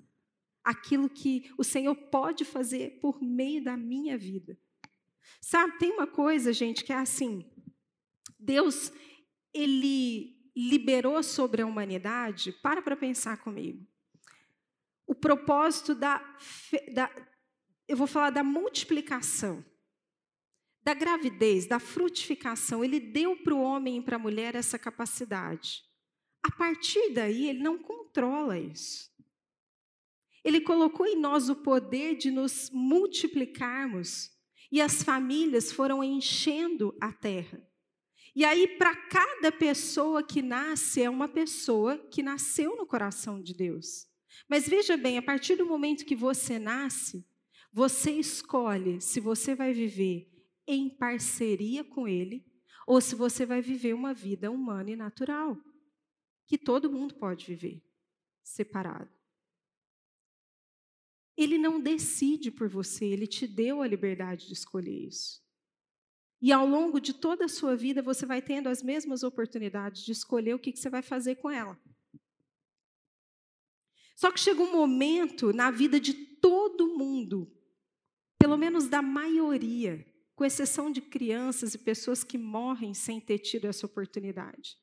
aquilo 0.66 1.08
que 1.08 1.54
o 1.58 1.64
Senhor 1.64 1.96
pode 1.96 2.44
fazer 2.44 3.00
por 3.00 3.22
meio 3.22 3.64
da 3.64 3.78
minha 3.78 4.18
vida. 4.18 4.58
Sabe, 5.40 5.78
tem 5.78 5.92
uma 5.92 6.08
coisa, 6.08 6.52
gente, 6.52 6.84
que 6.84 6.92
é 6.92 6.98
assim: 6.98 7.48
Deus, 8.40 8.92
ele 9.54 10.36
liberou 10.58 11.22
sobre 11.22 11.62
a 11.62 11.66
humanidade, 11.66 12.52
para 12.52 12.82
para 12.82 12.98
pensar 12.98 13.38
comigo, 13.38 13.86
o 15.06 15.14
propósito 15.14 15.94
da, 15.94 16.18
da, 16.94 17.12
eu 17.88 17.96
vou 17.96 18.08
falar 18.08 18.32
da 18.32 18.44
multiplicação, 18.44 19.64
da 20.86 20.94
gravidez, 20.94 21.66
da 21.66 21.80
frutificação. 21.80 22.84
Ele 22.84 23.00
deu 23.00 23.36
para 23.36 23.56
o 23.56 23.62
homem 23.62 23.98
e 23.98 24.02
para 24.02 24.18
a 24.18 24.20
mulher 24.20 24.56
essa 24.56 24.78
capacidade. 24.78 25.84
A 26.44 26.52
partir 26.52 27.12
daí, 27.12 27.50
ele 27.50 27.64
não 27.64 27.80
controla 27.80 28.60
isso. 28.60 29.12
Ele 30.44 30.62
colocou 30.62 31.08
em 31.08 31.20
nós 31.20 31.50
o 31.50 31.56
poder 31.56 32.16
de 32.16 32.30
nos 32.30 32.70
multiplicarmos 32.72 34.30
e 34.72 34.80
as 34.80 35.02
famílias 35.02 35.72
foram 35.72 36.04
enchendo 36.04 36.96
a 37.02 37.12
terra. 37.12 37.60
E 38.36 38.46
aí, 38.46 38.68
para 38.78 38.96
cada 38.96 39.52
pessoa 39.52 40.22
que 40.22 40.44
nasce, 40.44 41.02
é 41.02 41.10
uma 41.10 41.28
pessoa 41.28 41.98
que 42.12 42.22
nasceu 42.22 42.76
no 42.78 42.86
coração 42.86 43.42
de 43.42 43.56
Deus. 43.56 44.06
Mas 44.48 44.68
veja 44.68 44.96
bem, 44.96 45.18
a 45.18 45.22
partir 45.22 45.56
do 45.56 45.66
momento 45.66 46.06
que 46.06 46.16
você 46.16 46.60
nasce, 46.60 47.26
você 47.72 48.12
escolhe 48.12 49.02
se 49.02 49.20
você 49.20 49.56
vai 49.56 49.74
viver 49.74 50.35
em 50.68 50.90
parceria 50.90 51.84
com 51.84 52.08
Ele 52.08 52.46
ou 52.86 53.02
se 53.02 53.16
você 53.16 53.46
vai 53.46 53.62
viver 53.62 53.94
uma 53.94 54.14
vida 54.14 54.52
humana 54.52 54.92
e 54.92 54.96
natural, 54.96 55.58
que 56.46 56.58
todo 56.58 56.92
mundo 56.92 57.16
pode 57.16 57.46
viver 57.46 57.84
separado. 58.44 59.12
Ele 61.36 61.58
não 61.58 61.82
decide 61.82 62.52
por 62.52 62.70
você, 62.70 63.06
ele 63.06 63.28
te 63.28 63.48
deu 63.48 63.82
a 63.82 63.88
liberdade 63.88 64.48
de 64.48 64.54
escolher 64.54 65.08
isso. 65.08 65.44
E 66.42 66.52
ao 66.52 66.66
longo 66.66 67.00
de 67.00 67.14
toda 67.14 67.46
a 67.46 67.50
sua 67.50 67.76
vida, 67.76 68.02
você 68.02 68.26
vai 68.26 68.42
tendo 68.42 68.70
as 68.70 68.84
mesmas 68.84 69.24
oportunidades 69.24 70.04
de 70.04 70.12
escolher 70.12 70.54
o 70.54 70.60
que, 70.60 70.76
você 70.76 70.90
vai 70.90 71.02
fazer 71.02 71.36
com 71.36 71.50
ela. 71.50 71.78
Só 74.16 74.32
que 74.32 74.40
chega 74.40 74.62
um 74.62 74.72
momento 74.72 75.52
na 75.52 75.72
vida 75.72 76.00
de 76.00 76.14
todo 76.14 76.96
mundo, 76.96 77.52
pelo 78.38 78.58
menos 78.58 78.88
da 78.88 79.02
maioria, 79.02 80.06
com 80.36 80.44
exceção 80.44 80.92
de 80.92 81.02
crianças 81.02 81.74
e 81.74 81.78
pessoas 81.78 82.24
que 82.24 82.38
morrem 82.38 82.94
sem 82.94 83.20
ter 83.20 83.40
tido 83.40 83.66
essa 83.66 83.86
oportunidade. 83.86 84.78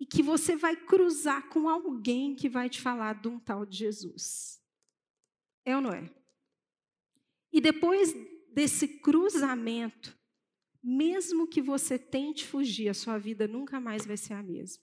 E 0.00 0.06
que 0.06 0.22
você 0.22 0.56
vai 0.56 0.76
cruzar 0.76 1.48
com 1.48 1.68
alguém 1.68 2.34
que 2.34 2.48
vai 2.48 2.68
te 2.68 2.80
falar 2.80 3.20
de 3.20 3.28
um 3.28 3.38
tal 3.38 3.66
de 3.66 3.76
Jesus. 3.76 4.60
É 5.64 5.74
ou 5.74 5.82
não 5.82 5.92
é? 5.92 6.08
E 7.52 7.60
depois 7.60 8.14
desse 8.52 8.86
cruzamento, 9.00 10.16
mesmo 10.82 11.48
que 11.48 11.62
você 11.62 11.98
tente 11.98 12.44
fugir, 12.44 12.88
a 12.88 12.94
sua 12.94 13.18
vida 13.18 13.48
nunca 13.48 13.80
mais 13.80 14.04
vai 14.04 14.16
ser 14.16 14.34
a 14.34 14.42
mesma. 14.42 14.82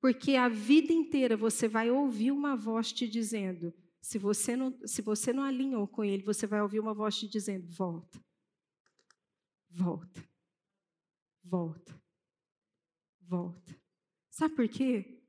Porque 0.00 0.36
a 0.36 0.48
vida 0.48 0.92
inteira 0.92 1.36
você 1.36 1.68
vai 1.68 1.90
ouvir 1.90 2.30
uma 2.30 2.56
voz 2.56 2.92
te 2.92 3.08
dizendo: 3.08 3.74
se 4.00 4.18
você 4.18 4.56
não, 4.56 4.78
se 4.86 5.02
você 5.02 5.32
não 5.32 5.42
alinhou 5.42 5.86
com 5.86 6.04
ele, 6.04 6.22
você 6.22 6.46
vai 6.46 6.62
ouvir 6.62 6.80
uma 6.80 6.94
voz 6.94 7.18
te 7.18 7.28
dizendo: 7.28 7.66
volta, 7.68 8.24
volta, 9.70 10.24
volta, 11.42 12.02
volta. 13.20 13.76
Sabe 14.30 14.54
por 14.54 14.68
quê? 14.68 15.22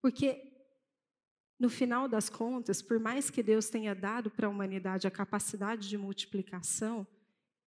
Porque 0.00 0.52
no 1.58 1.68
final 1.70 2.08
das 2.08 2.28
contas, 2.28 2.82
por 2.82 2.98
mais 2.98 3.30
que 3.30 3.42
Deus 3.42 3.68
tenha 3.68 3.94
dado 3.94 4.30
para 4.30 4.46
a 4.46 4.50
humanidade 4.50 5.06
a 5.06 5.10
capacidade 5.10 5.88
de 5.88 5.96
multiplicação, 5.96 7.06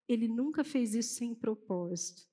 ele 0.08 0.28
nunca 0.28 0.64
fez 0.64 0.94
isso 0.94 1.16
sem 1.16 1.34
propósito. 1.34 2.28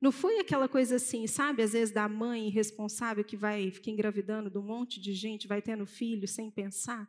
Não 0.00 0.10
foi 0.10 0.40
aquela 0.40 0.68
coisa 0.68 0.96
assim, 0.96 1.26
sabe, 1.28 1.62
às 1.62 1.72
vezes 1.72 1.94
da 1.94 2.08
mãe 2.08 2.48
irresponsável 2.48 3.24
que 3.24 3.36
vai 3.36 3.70
ficar 3.70 3.92
engravidando 3.92 4.50
de 4.50 4.58
um 4.58 4.62
monte 4.62 5.00
de 5.00 5.14
gente, 5.14 5.46
vai 5.46 5.62
tendo 5.62 5.86
filho 5.86 6.26
sem 6.26 6.50
pensar. 6.50 7.08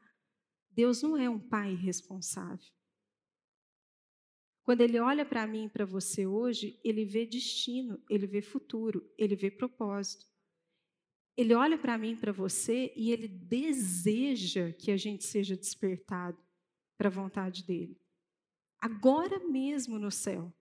Deus 0.70 1.02
não 1.02 1.18
é 1.18 1.28
um 1.28 1.40
pai 1.40 1.72
irresponsável. 1.72 2.72
Quando 4.64 4.82
ele 4.82 5.00
olha 5.00 5.26
para 5.26 5.46
mim 5.46 5.66
e 5.66 5.70
para 5.70 5.86
você 5.86 6.26
hoje, 6.26 6.80
ele 6.84 7.04
vê 7.04 7.26
destino, 7.26 8.02
ele 8.10 8.26
vê 8.26 8.42
futuro, 8.42 9.06
ele 9.18 9.36
vê 9.36 9.52
propósito. 9.52 10.26
Ele 11.36 11.54
olha 11.54 11.78
para 11.78 11.98
mim, 11.98 12.16
para 12.16 12.32
você, 12.32 12.94
e 12.96 13.12
ele 13.12 13.28
deseja 13.28 14.72
que 14.72 14.92
a 14.92 14.98
gente 14.98 15.26
seja 15.26 15.58
despertado 15.58 16.38
para 16.98 17.10
a 17.10 17.12
vontade 17.12 17.66
dele. 17.66 18.00
Agora 18.80 19.40
mesmo 19.40 19.98
no 20.00 20.12
céu. 20.12 20.54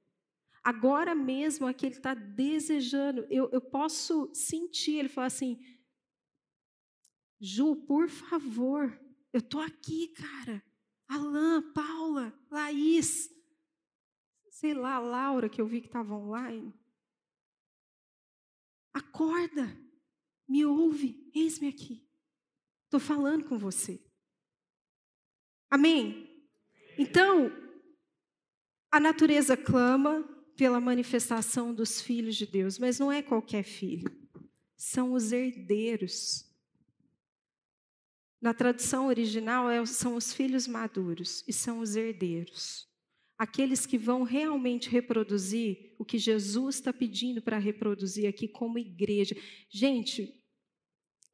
Agora 0.65 1.15
mesmo 1.15 1.67
aqui 1.67 1.87
ele 1.87 1.97
está 1.97 2.15
desejando. 2.15 3.27
Eu, 3.29 3.51
eu 3.51 3.61
posso 3.61 4.31
sentir 4.33 4.97
ele 4.99 5.09
falar 5.09 5.27
assim: 5.27 5.61
Ju, 7.41 7.77
por 7.77 8.09
favor, 8.09 8.99
eu 9.33 9.41
estou 9.41 9.61
aqui, 9.61 10.09
cara. 10.09 10.63
Alain, 11.09 11.63
Paula, 11.73 12.33
Laís, 12.51 13.29
sei 14.63 14.75
lá, 14.75 15.01
Laura, 15.01 15.49
que 15.49 15.61
eu 15.61 15.67
vi 15.67 15.81
que 15.81 15.89
estava 15.89 16.15
online. 16.15 16.73
Acorda. 18.95 19.77
Me 20.49 20.65
ouve, 20.65 21.29
eis-me 21.35 21.67
aqui. 21.67 22.09
Estou 22.85 23.01
falando 23.01 23.45
com 23.45 23.59
você. 23.59 24.01
Amém? 25.69 26.47
Então, 26.97 27.51
a 28.89 29.01
natureza 29.01 29.57
clama 29.57 30.23
pela 30.57 30.81
manifestação 30.81 31.75
dos 31.75 32.01
filhos 32.01 32.37
de 32.37 32.47
Deus, 32.47 32.79
mas 32.79 33.01
não 33.01 33.11
é 33.11 33.21
qualquer 33.21 33.65
filho, 33.65 34.17
são 34.77 35.13
os 35.13 35.33
herdeiros. 35.33 36.49
Na 38.41 38.55
tradução 38.55 39.09
original, 39.09 39.69
é 39.69 39.85
são 39.87 40.15
os 40.15 40.33
filhos 40.33 40.69
maduros 40.69 41.43
e 41.49 41.53
são 41.53 41.81
os 41.81 41.97
herdeiros 41.97 42.92
aqueles 43.43 43.85
que 43.85 43.99
vão 43.99 44.23
realmente 44.23 44.89
reproduzir 44.89 45.97
o 45.99 46.05
que 46.05 46.17
Jesus 46.17 46.77
está 46.77 46.93
pedindo 46.93 47.43
para 47.43 47.59
reproduzir 47.59 48.29
aqui 48.29 48.47
como 48.47 48.79
igreja. 48.79 49.35
Gente, 49.69 50.41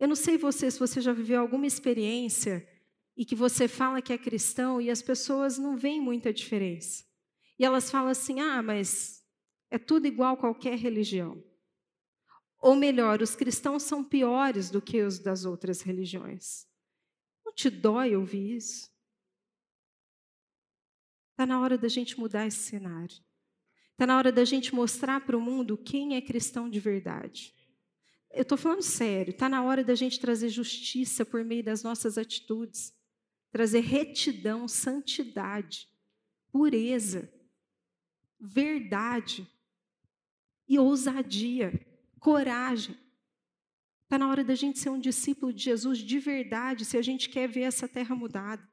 eu 0.01 0.09
não 0.09 0.17
sei 0.17 0.39
você 0.39 0.71
se 0.71 0.79
você 0.79 1.03
já 1.03 1.13
viveu 1.13 1.39
alguma 1.39 1.67
experiência 1.67 2.67
e 3.15 3.27
que 3.27 3.35
você 3.35 3.69
fala 3.69 4.01
que 4.01 4.11
é 4.11 4.17
cristão 4.17 4.81
e 4.81 4.89
as 4.89 5.03
pessoas 5.03 5.59
não 5.59 5.77
veem 5.77 6.01
muita 6.01 6.33
diferença. 6.33 7.05
E 7.59 7.65
elas 7.67 7.91
falam 7.91 8.09
assim: 8.09 8.41
ah, 8.41 8.63
mas 8.63 9.23
é 9.71 9.77
tudo 9.77 10.07
igual 10.07 10.39
qualquer 10.39 10.79
religião. 10.79 11.45
Ou 12.59 12.75
melhor, 12.75 13.21
os 13.21 13.37
cristãos 13.37 13.83
são 13.83 14.03
piores 14.03 14.71
do 14.71 14.81
que 14.81 15.03
os 15.03 15.19
das 15.19 15.45
outras 15.45 15.83
religiões. 15.83 16.67
Não 17.45 17.53
te 17.53 17.69
dói 17.69 18.17
ouvir 18.17 18.57
isso? 18.57 18.89
Está 21.39 21.47
na 21.47 21.61
hora 21.61 21.79
da 21.79 21.87
gente 21.87 22.19
mudar 22.19 22.49
esse 22.49 22.59
cenário. 22.59 23.17
Está 23.93 24.05
na 24.05 24.19
hora 24.19 24.33
da 24.33 24.45
gente 24.45 24.75
mostrar 24.75 25.21
para 25.21 25.37
o 25.37 25.41
mundo 25.41 25.79
quem 25.79 26.17
é 26.17 26.21
cristão 26.21 26.69
de 26.69 26.81
verdade. 26.81 27.55
eu 28.33 28.43
estou 28.43 28.59
falando 28.59 28.83
sério, 28.83 29.31
está 29.31 29.49
na 29.49 29.63
hora 29.63 29.85
da 29.85 29.95
gente 29.95 30.19
trazer 30.19 30.49
justiça 30.49 31.25
por 31.25 31.45
meio 31.45 31.63
das 31.63 31.85
nossas 31.85 32.19
atitudes, 32.19 32.93
trazer 33.53 33.83
retidão, 33.83 34.67
santidade, 34.67 35.89
pureza, 36.51 37.33
verdade 38.41 39.47
e 40.67 40.77
ousadia, 40.77 41.73
coragem. 42.19 42.99
Está 44.03 44.19
na 44.19 44.29
hora 44.29 44.43
da 44.43 44.57
gente 44.57 44.81
ser 44.81 44.91
um 44.91 44.99
discípulo 44.99 45.53
de 45.53 45.63
Jesus 45.63 45.99
de 45.99 46.19
verdade, 46.19 46.85
se 46.85 46.97
a 46.97 47.03
gente 47.03 47.29
quer 47.29 47.49
ver 47.49 47.61
essa 47.61 47.87
terra 47.87 48.17
mudada. 48.17 48.69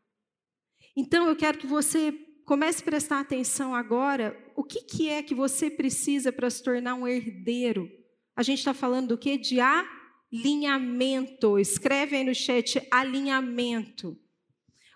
Então, 0.96 1.28
eu 1.28 1.36
quero 1.36 1.60
que 1.60 1.68
você 1.68 2.25
comece 2.46 2.82
a 2.82 2.86
prestar 2.86 3.20
atenção 3.20 3.76
agora, 3.76 4.40
o 4.56 4.64
que, 4.64 4.82
que 4.82 5.10
é 5.10 5.22
que 5.24 5.36
você 5.36 5.70
precisa 5.70 6.32
para 6.32 6.50
se 6.50 6.64
tornar 6.64 6.96
um 6.96 7.08
herdeiro? 7.08 7.92
A 8.36 8.44
gente 8.44 8.60
está 8.60 8.74
falando 8.74 9.10
do 9.10 9.18
que? 9.18 9.38
De 9.38 9.60
alinhamento. 9.60 11.58
Escreve 11.60 12.16
aí 12.16 12.24
no 12.24 12.36
chat, 12.36 12.82
alinhamento. 12.92 14.18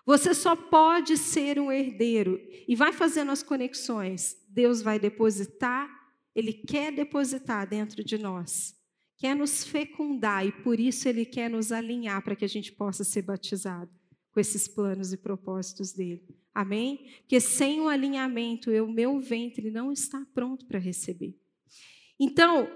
Você 0.06 0.32
só 0.34 0.56
pode 0.56 1.16
ser 1.16 1.58
um 1.58 1.70
herdeiro. 1.70 2.40
E 2.66 2.74
vai 2.74 2.92
fazendo 2.92 3.32
as 3.32 3.42
conexões. 3.42 4.36
Deus 4.48 4.80
vai 4.82 4.98
depositar, 4.98 5.88
Ele 6.34 6.52
quer 6.52 6.92
depositar 6.92 7.68
dentro 7.68 8.04
de 8.04 8.16
nós. 8.16 8.74
Quer 9.18 9.36
nos 9.36 9.64
fecundar 9.64 10.46
e 10.46 10.52
por 10.52 10.80
isso 10.80 11.08
Ele 11.08 11.24
quer 11.24 11.50
nos 11.50 11.72
alinhar 11.72 12.22
para 12.22 12.34
que 12.34 12.44
a 12.44 12.48
gente 12.48 12.72
possa 12.72 13.04
ser 13.04 13.22
batizado 13.22 13.99
esses 14.40 14.66
planos 14.66 15.12
e 15.12 15.16
propósitos 15.16 15.92
dele. 15.92 16.22
Amém? 16.54 17.08
Porque 17.20 17.40
sem 17.40 17.80
o 17.80 17.88
alinhamento, 17.88 18.70
o 18.70 18.92
meu 18.92 19.20
ventre 19.20 19.70
não 19.70 19.92
está 19.92 20.26
pronto 20.34 20.66
para 20.66 20.78
receber. 20.78 21.38
Então, 22.18 22.68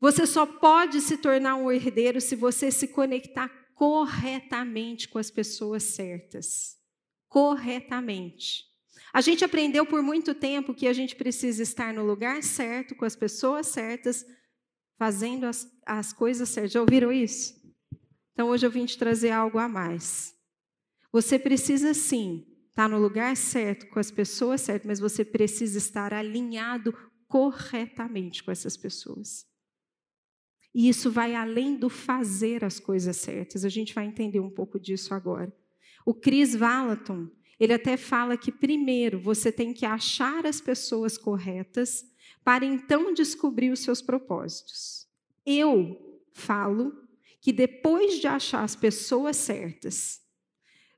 você 0.00 0.26
só 0.26 0.44
pode 0.44 1.00
se 1.00 1.16
tornar 1.16 1.56
um 1.56 1.70
herdeiro 1.70 2.20
se 2.20 2.34
você 2.34 2.70
se 2.70 2.88
conectar 2.88 3.48
corretamente 3.74 5.08
com 5.08 5.18
as 5.18 5.30
pessoas 5.30 5.82
certas. 5.82 6.76
Corretamente. 7.28 8.64
A 9.12 9.20
gente 9.20 9.44
aprendeu 9.44 9.86
por 9.86 10.02
muito 10.02 10.34
tempo 10.34 10.74
que 10.74 10.86
a 10.86 10.92
gente 10.92 11.14
precisa 11.14 11.62
estar 11.62 11.94
no 11.94 12.04
lugar 12.04 12.42
certo, 12.42 12.94
com 12.94 13.04
as 13.04 13.14
pessoas 13.14 13.68
certas, 13.68 14.26
fazendo 14.98 15.44
as, 15.44 15.70
as 15.86 16.12
coisas 16.12 16.48
certas. 16.48 16.72
Já 16.72 16.80
ouviram 16.80 17.12
isso? 17.12 17.54
Então 18.32 18.48
hoje 18.48 18.66
eu 18.66 18.70
vim 18.70 18.84
te 18.84 18.98
trazer 18.98 19.30
algo 19.30 19.58
a 19.58 19.68
mais. 19.68 20.34
Você 21.14 21.38
precisa 21.38 21.94
sim 21.94 22.44
estar 22.70 22.88
no 22.88 22.98
lugar 22.98 23.36
certo, 23.36 23.86
com 23.86 24.00
as 24.00 24.10
pessoas 24.10 24.62
certas, 24.62 24.84
mas 24.84 24.98
você 24.98 25.24
precisa 25.24 25.78
estar 25.78 26.12
alinhado 26.12 26.92
corretamente 27.28 28.42
com 28.42 28.50
essas 28.50 28.76
pessoas. 28.76 29.46
E 30.74 30.88
isso 30.88 31.12
vai 31.12 31.36
além 31.36 31.76
do 31.76 31.88
fazer 31.88 32.64
as 32.64 32.80
coisas 32.80 33.16
certas. 33.16 33.64
A 33.64 33.68
gente 33.68 33.94
vai 33.94 34.06
entender 34.06 34.40
um 34.40 34.50
pouco 34.50 34.76
disso 34.80 35.14
agora. 35.14 35.56
O 36.04 36.12
Chris 36.12 36.56
Valaton, 36.56 37.28
ele 37.60 37.72
até 37.72 37.96
fala 37.96 38.36
que 38.36 38.50
primeiro 38.50 39.20
você 39.20 39.52
tem 39.52 39.72
que 39.72 39.86
achar 39.86 40.44
as 40.44 40.60
pessoas 40.60 41.16
corretas 41.16 42.04
para 42.42 42.66
então 42.66 43.14
descobrir 43.14 43.70
os 43.70 43.78
seus 43.78 44.02
propósitos. 44.02 45.06
Eu 45.46 46.20
falo 46.32 46.92
que 47.40 47.52
depois 47.52 48.18
de 48.18 48.26
achar 48.26 48.64
as 48.64 48.74
pessoas 48.74 49.36
certas, 49.36 50.23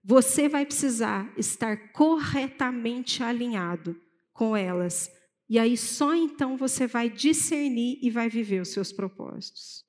você 0.09 0.49
vai 0.49 0.65
precisar 0.65 1.35
estar 1.37 1.91
corretamente 1.91 3.25
alinhado 3.25 4.01
com 4.33 4.57
elas. 4.57 5.11
E 5.49 5.59
aí 5.59 5.77
só 5.77 6.15
então 6.15 6.57
você 6.57 6.87
vai 6.87 7.11
discernir 7.11 7.99
e 8.01 8.09
vai 8.09 8.29
viver 8.29 8.63
os 8.63 8.69
seus 8.69 8.93
propósitos. 8.93 9.85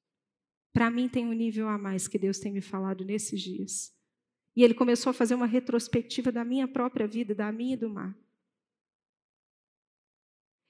Para 0.73 0.89
mim 0.89 1.07
tem 1.07 1.27
um 1.27 1.33
nível 1.33 1.67
a 1.67 1.77
mais 1.77 2.07
que 2.07 2.17
Deus 2.17 2.39
tem 2.39 2.51
me 2.51 2.61
falado 2.61 3.05
nesses 3.05 3.39
dias. 3.39 3.93
E 4.55 4.63
ele 4.63 4.73
começou 4.73 5.11
a 5.11 5.13
fazer 5.13 5.35
uma 5.35 5.45
retrospectiva 5.45 6.31
da 6.31 6.43
minha 6.43 6.67
própria 6.67 7.07
vida, 7.07 7.35
da 7.35 7.51
minha 7.51 7.75
e 7.75 7.79
do 7.79 7.87
mar. 7.87 8.17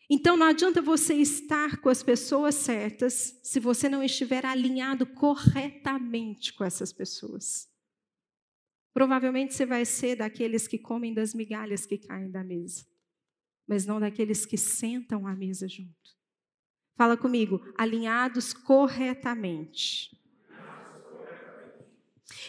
Então 0.09 0.35
não 0.35 0.47
adianta 0.47 0.81
você 0.81 1.13
estar 1.13 1.77
com 1.77 1.87
as 1.87 2.03
pessoas 2.03 2.53
certas 2.55 3.39
se 3.43 3.61
você 3.61 3.87
não 3.87 4.03
estiver 4.03 4.45
alinhado 4.45 5.05
corretamente 5.05 6.53
com 6.53 6.65
essas 6.65 6.91
pessoas. 6.91 7.76
Provavelmente 8.97 9.53
você 9.53 9.63
vai 9.63 9.85
ser 9.85 10.15
daqueles 10.15 10.67
que 10.67 10.79
comem 10.79 11.13
das 11.13 11.31
migalhas 11.31 11.85
que 11.85 11.99
caem 11.99 12.31
da 12.31 12.43
mesa, 12.43 12.83
mas 13.67 13.85
não 13.85 13.99
daqueles 13.99 14.43
que 14.43 14.57
sentam 14.57 15.27
à 15.27 15.35
mesa 15.35 15.67
junto. 15.67 16.17
Fala 16.95 17.15
comigo, 17.15 17.61
alinhados 17.77 18.53
corretamente. 18.53 20.19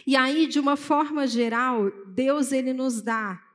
E 0.07 0.17
aí, 0.17 0.47
de 0.47 0.59
uma 0.59 0.75
forma 0.75 1.27
geral, 1.27 1.91
Deus 2.07 2.51
ele 2.51 2.73
nos 2.73 3.03
dá 3.03 3.47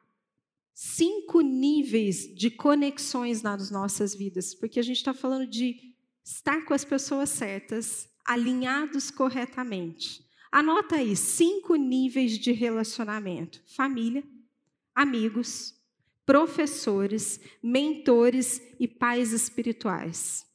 cinco 0.72 1.42
níveis 1.42 2.32
de 2.36 2.52
conexões 2.52 3.42
nas 3.42 3.72
nossas 3.72 4.14
vidas, 4.14 4.54
porque 4.54 4.80
a 4.80 4.84
gente 4.84 4.98
está 4.98 5.16
falando 5.16 5.48
de 5.48 5.96
estar 6.24 6.64
com 6.64 6.76
as 6.76 6.86
pessoas 6.86 7.32
certas, 7.32 8.08
alinhados 8.24 9.10
corretamente. 9.10 10.23
Anota 10.54 10.98
aí 10.98 11.16
cinco 11.16 11.74
níveis 11.74 12.38
de 12.38 12.52
relacionamento: 12.52 13.60
família, 13.66 14.24
amigos, 14.94 15.74
professores, 16.28 17.40
mentores 17.64 18.62
e 18.80 18.88
pais 18.88 19.32
espirituais. 19.32 20.46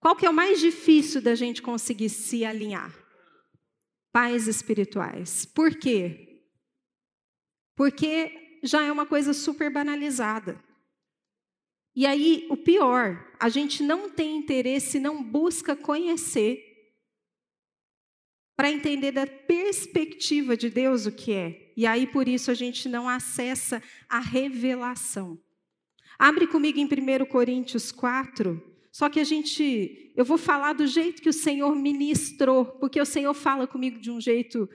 Qual 0.00 0.16
que 0.16 0.26
é 0.26 0.30
o 0.30 0.34
mais 0.34 0.58
difícil 0.58 1.22
da 1.22 1.36
gente 1.36 1.62
conseguir 1.62 2.08
se 2.08 2.44
alinhar? 2.44 2.92
Pais 4.10 4.48
espirituais. 4.48 5.46
Por 5.46 5.76
quê? 5.76 6.42
Porque 7.76 8.58
já 8.64 8.82
é 8.82 8.90
uma 8.90 9.06
coisa 9.06 9.32
super 9.32 9.72
banalizada. 9.72 10.60
E 11.94 12.04
aí, 12.04 12.48
o 12.50 12.56
pior, 12.56 13.32
a 13.38 13.48
gente 13.48 13.80
não 13.80 14.10
tem 14.10 14.36
interesse, 14.36 14.98
não 14.98 15.22
busca 15.22 15.76
conhecer 15.76 16.69
para 18.60 18.70
entender 18.70 19.12
da 19.12 19.26
perspectiva 19.26 20.54
de 20.54 20.68
Deus 20.68 21.06
o 21.06 21.10
que 21.10 21.32
é. 21.32 21.72
E 21.74 21.86
aí 21.86 22.06
por 22.06 22.28
isso 22.28 22.50
a 22.50 22.54
gente 22.54 22.90
não 22.90 23.08
acessa 23.08 23.82
a 24.06 24.18
revelação. 24.18 25.38
Abre 26.18 26.46
comigo 26.46 26.78
em 26.78 26.84
1 26.84 27.24
Coríntios 27.24 27.90
4. 27.90 28.62
Só 28.92 29.08
que 29.08 29.18
a 29.18 29.24
gente, 29.24 30.12
eu 30.14 30.26
vou 30.26 30.36
falar 30.36 30.74
do 30.74 30.86
jeito 30.86 31.22
que 31.22 31.28
o 31.30 31.32
Senhor 31.32 31.74
ministrou, 31.74 32.66
porque 32.66 33.00
o 33.00 33.06
Senhor 33.06 33.32
fala 33.32 33.66
comigo 33.66 33.98
de 33.98 34.10
um 34.10 34.20
jeito 34.20 34.68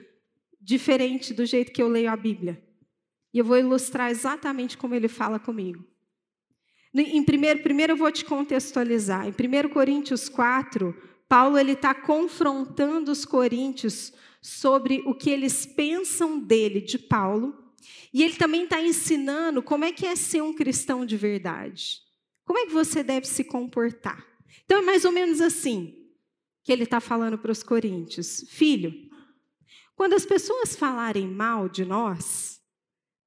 diferente 0.60 1.32
do 1.32 1.46
jeito 1.46 1.70
que 1.70 1.80
eu 1.80 1.86
leio 1.86 2.10
a 2.10 2.16
Bíblia. 2.16 2.60
E 3.32 3.38
eu 3.38 3.44
vou 3.44 3.56
ilustrar 3.56 4.10
exatamente 4.10 4.76
como 4.76 4.96
ele 4.96 5.06
fala 5.06 5.38
comigo. 5.38 5.86
Em 6.92 7.22
primeiro, 7.22 7.62
primeiro 7.62 7.92
eu 7.92 7.96
vou 7.96 8.10
te 8.10 8.24
contextualizar. 8.24 9.28
Em 9.28 9.30
1 9.30 9.68
Coríntios 9.68 10.28
4, 10.28 10.92
Paulo 11.28 11.58
ele 11.58 11.72
está 11.72 11.94
confrontando 11.94 13.10
os 13.10 13.24
coríntios 13.24 14.12
sobre 14.40 15.02
o 15.06 15.14
que 15.14 15.30
eles 15.30 15.66
pensam 15.66 16.38
dele, 16.38 16.80
de 16.80 16.98
Paulo, 16.98 17.72
e 18.12 18.22
ele 18.22 18.36
também 18.36 18.64
está 18.64 18.80
ensinando 18.80 19.62
como 19.62 19.84
é 19.84 19.92
que 19.92 20.06
é 20.06 20.14
ser 20.14 20.42
um 20.42 20.54
cristão 20.54 21.04
de 21.04 21.16
verdade. 21.16 22.00
Como 22.44 22.58
é 22.58 22.66
que 22.66 22.72
você 22.72 23.02
deve 23.02 23.26
se 23.26 23.42
comportar? 23.42 24.24
Então 24.64 24.78
é 24.78 24.82
mais 24.82 25.04
ou 25.04 25.12
menos 25.12 25.40
assim 25.40 26.06
que 26.62 26.72
ele 26.72 26.84
está 26.84 27.00
falando 27.00 27.38
para 27.38 27.52
os 27.52 27.62
coríntios: 27.62 28.44
Filho, 28.48 28.92
quando 29.96 30.14
as 30.14 30.24
pessoas 30.24 30.76
falarem 30.76 31.26
mal 31.26 31.68
de 31.68 31.84
nós, 31.84 32.60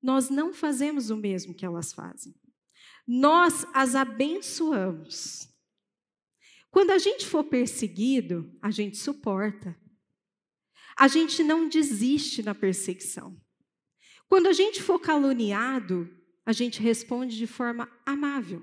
nós 0.02 0.30
não 0.30 0.54
fazemos 0.54 1.10
o 1.10 1.18
mesmo 1.18 1.54
que 1.54 1.66
elas 1.66 1.92
fazem. 1.92 2.34
Nós 3.06 3.66
as 3.74 3.96
abençoamos. 3.96 5.50
Quando 6.72 6.92
a 6.92 6.98
gente 6.98 7.26
for 7.26 7.44
perseguido, 7.44 8.52
a 8.62 8.70
gente 8.70 8.98
suporta. 8.98 9.76
A 10.96 11.08
gente 11.08 11.44
não 11.44 11.68
desiste 11.68 12.44
na 12.44 12.54
perseguição. 12.54 13.40
Quando 14.28 14.48
a 14.48 14.54
gente 14.54 14.82
for 14.82 15.00
caluniado, 15.00 16.10
a 16.46 16.52
gente 16.52 16.82
responde 16.82 17.38
de 17.38 17.48
forma 17.48 17.90
amável. 18.06 18.62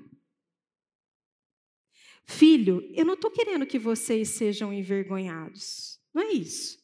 Filho, 2.24 2.88
eu 2.92 3.04
não 3.04 3.14
estou 3.14 3.30
querendo 3.30 3.66
que 3.66 3.78
vocês 3.78 4.30
sejam 4.30 4.72
envergonhados. 4.72 6.00
Não 6.12 6.22
é 6.22 6.32
isso. 6.32 6.78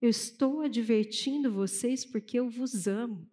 Eu 0.00 0.10
estou 0.10 0.60
advertindo 0.60 1.52
vocês 1.52 2.04
porque 2.04 2.38
eu 2.38 2.50
vos 2.50 2.86
amo. 2.86 3.30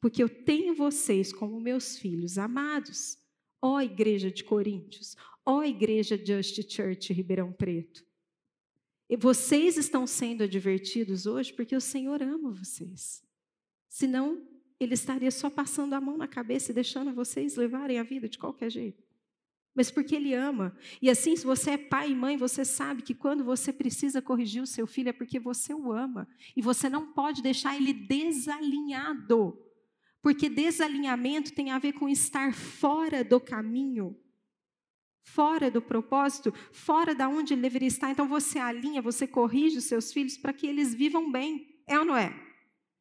Porque 0.00 0.22
eu 0.22 0.28
tenho 0.28 0.74
vocês 0.74 1.32
como 1.32 1.60
meus 1.60 1.98
filhos 1.98 2.38
amados. 2.38 3.18
Ó 3.60 3.74
oh, 3.74 3.80
igreja 3.80 4.30
de 4.30 4.42
Coríntios, 4.42 5.16
Ó 5.52 5.64
Igreja 5.64 6.16
Just 6.16 6.62
Church 6.70 7.12
Ribeirão 7.12 7.52
Preto, 7.52 8.06
vocês 9.18 9.76
estão 9.76 10.06
sendo 10.06 10.44
advertidos 10.44 11.26
hoje 11.26 11.52
porque 11.52 11.74
o 11.74 11.80
Senhor 11.80 12.22
ama 12.22 12.52
vocês. 12.52 13.20
Senão, 13.88 14.46
Ele 14.78 14.94
estaria 14.94 15.32
só 15.32 15.50
passando 15.50 15.94
a 15.94 16.00
mão 16.00 16.16
na 16.16 16.28
cabeça 16.28 16.70
e 16.70 16.74
deixando 16.74 17.12
vocês 17.12 17.56
levarem 17.56 17.98
a 17.98 18.04
vida 18.04 18.28
de 18.28 18.38
qualquer 18.38 18.70
jeito. 18.70 19.02
mas 19.74 19.90
porque 19.90 20.14
ele 20.14 20.34
ama. 20.34 20.76
E 21.02 21.10
assim, 21.10 21.34
se 21.34 21.44
você 21.44 21.72
é 21.72 21.78
pai 21.78 22.12
e 22.12 22.14
mãe, 22.14 22.36
você 22.36 22.64
sabe 22.64 23.02
que 23.02 23.14
quando 23.14 23.42
você 23.42 23.72
precisa 23.72 24.22
corrigir 24.22 24.62
o 24.62 24.66
seu 24.68 24.86
filho 24.86 25.08
é 25.08 25.12
porque 25.12 25.40
você 25.40 25.74
o 25.74 25.90
ama. 25.90 26.28
E 26.56 26.62
você 26.62 26.88
não 26.88 27.12
pode 27.12 27.42
deixar 27.42 27.76
ele 27.76 27.92
desalinhado. 27.92 29.58
Porque 30.22 30.48
desalinhamento 30.48 31.52
tem 31.52 31.70
a 31.72 31.78
ver 31.80 31.94
com 31.94 32.08
estar 32.08 32.54
fora 32.54 33.24
do 33.24 33.40
caminho, 33.40 34.16
fora 35.22 35.70
do 35.70 35.80
propósito, 35.80 36.52
fora 36.72 37.14
da 37.14 37.28
onde 37.28 37.54
ele 37.54 37.62
deveria 37.62 37.88
estar. 37.88 38.10
Então 38.10 38.28
você 38.28 38.58
alinha, 38.58 39.02
você 39.02 39.26
corrige 39.26 39.78
os 39.78 39.84
seus 39.84 40.12
filhos 40.12 40.36
para 40.36 40.52
que 40.52 40.66
eles 40.66 40.94
vivam 40.94 41.30
bem. 41.30 41.82
É 41.86 41.98
ou 41.98 42.04
não 42.04 42.16
é? 42.16 42.34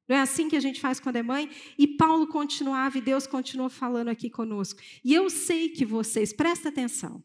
Não 0.08 0.16
é 0.16 0.22
assim 0.22 0.50
que 0.50 0.56
a 0.56 0.60
gente 0.60 0.82
faz 0.82 1.00
quando 1.00 1.18
é 1.18 1.24
mãe? 1.24 1.50
E 1.78 1.86
Paulo 1.88 2.28
continuava 2.28 2.98
e 2.98 3.02
Deus 3.02 3.28
continua 3.28 3.70
falando 3.70 4.08
aqui 4.08 4.30
conosco. 4.30 4.82
E 5.04 5.14
eu 5.14 5.30
sei 5.30 5.70
que 5.70 5.86
vocês, 5.86 6.34
presta 6.34 6.70
atenção. 6.70 7.24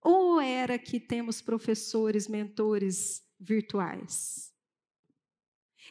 Ou 0.00 0.40
era 0.40 0.78
que 0.78 0.98
temos 0.98 1.42
professores, 1.42 2.26
mentores 2.26 3.22
virtuais? 3.38 4.52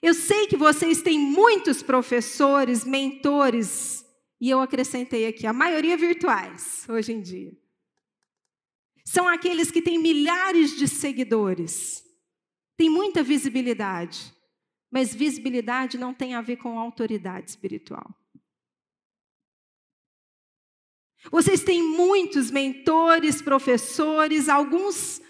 Eu 0.02 0.16
sei 0.16 0.48
que 0.48 0.58
vocês 0.58 1.04
têm 1.04 1.20
muitos 1.20 1.84
professores, 1.84 2.84
mentores, 2.84 4.04
e 4.40 4.50
eu 4.50 4.60
acrescentei 4.60 5.28
aqui, 5.28 5.46
a 5.46 5.54
maioria 5.54 5.96
virtuais, 5.96 6.84
hoje 6.90 7.14
em 7.14 7.22
dia. 7.22 7.61
São 9.12 9.28
aqueles 9.28 9.70
que 9.70 9.82
têm 9.82 10.00
milhares 10.00 10.78
de 10.78 10.88
seguidores, 10.88 12.02
têm 12.78 12.90
muita 12.90 13.22
visibilidade. 13.22 14.34
Mas 14.90 15.14
visibilidade 15.14 15.98
não 15.98 16.14
tem 16.14 16.34
a 16.34 16.40
ver 16.40 16.56
com 16.56 16.80
autoridade 16.80 17.50
espiritual. 17.50 18.10
Vocês 21.30 21.62
têm 21.62 21.84
muitos 21.84 22.50
mentores, 22.50 23.42
professores, 23.42 24.48
alguns 24.48 25.22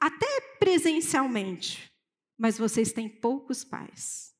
até 0.00 0.56
presencialmente, 0.58 1.92
mas 2.36 2.58
vocês 2.58 2.92
têm 2.92 3.08
poucos 3.08 3.62
pais. 3.62 4.36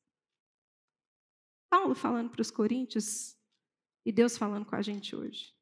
Paulo 1.69 1.95
falando 1.95 2.29
para 2.29 2.41
os 2.41 2.51
coríntios 2.51 3.33
e 4.05 4.11
Deus 4.11 4.37
falando 4.37 4.65
com 4.65 4.75
a 4.75 4.81
gente 4.81 5.15
hoje. 5.15 5.52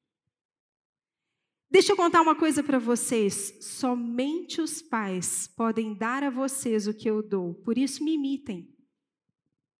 Deixa 1.71 1.93
eu 1.93 1.95
contar 1.95 2.21
uma 2.21 2.35
coisa 2.35 2.61
para 2.61 2.77
vocês. 2.77 3.57
Somente 3.61 4.59
os 4.59 4.81
pais 4.81 5.47
podem 5.55 5.93
dar 5.93 6.21
a 6.21 6.29
vocês 6.29 6.85
o 6.85 6.93
que 6.93 7.09
eu 7.09 7.23
dou, 7.23 7.53
por 7.53 7.77
isso 7.77 8.03
me 8.03 8.15
imitem 8.15 8.69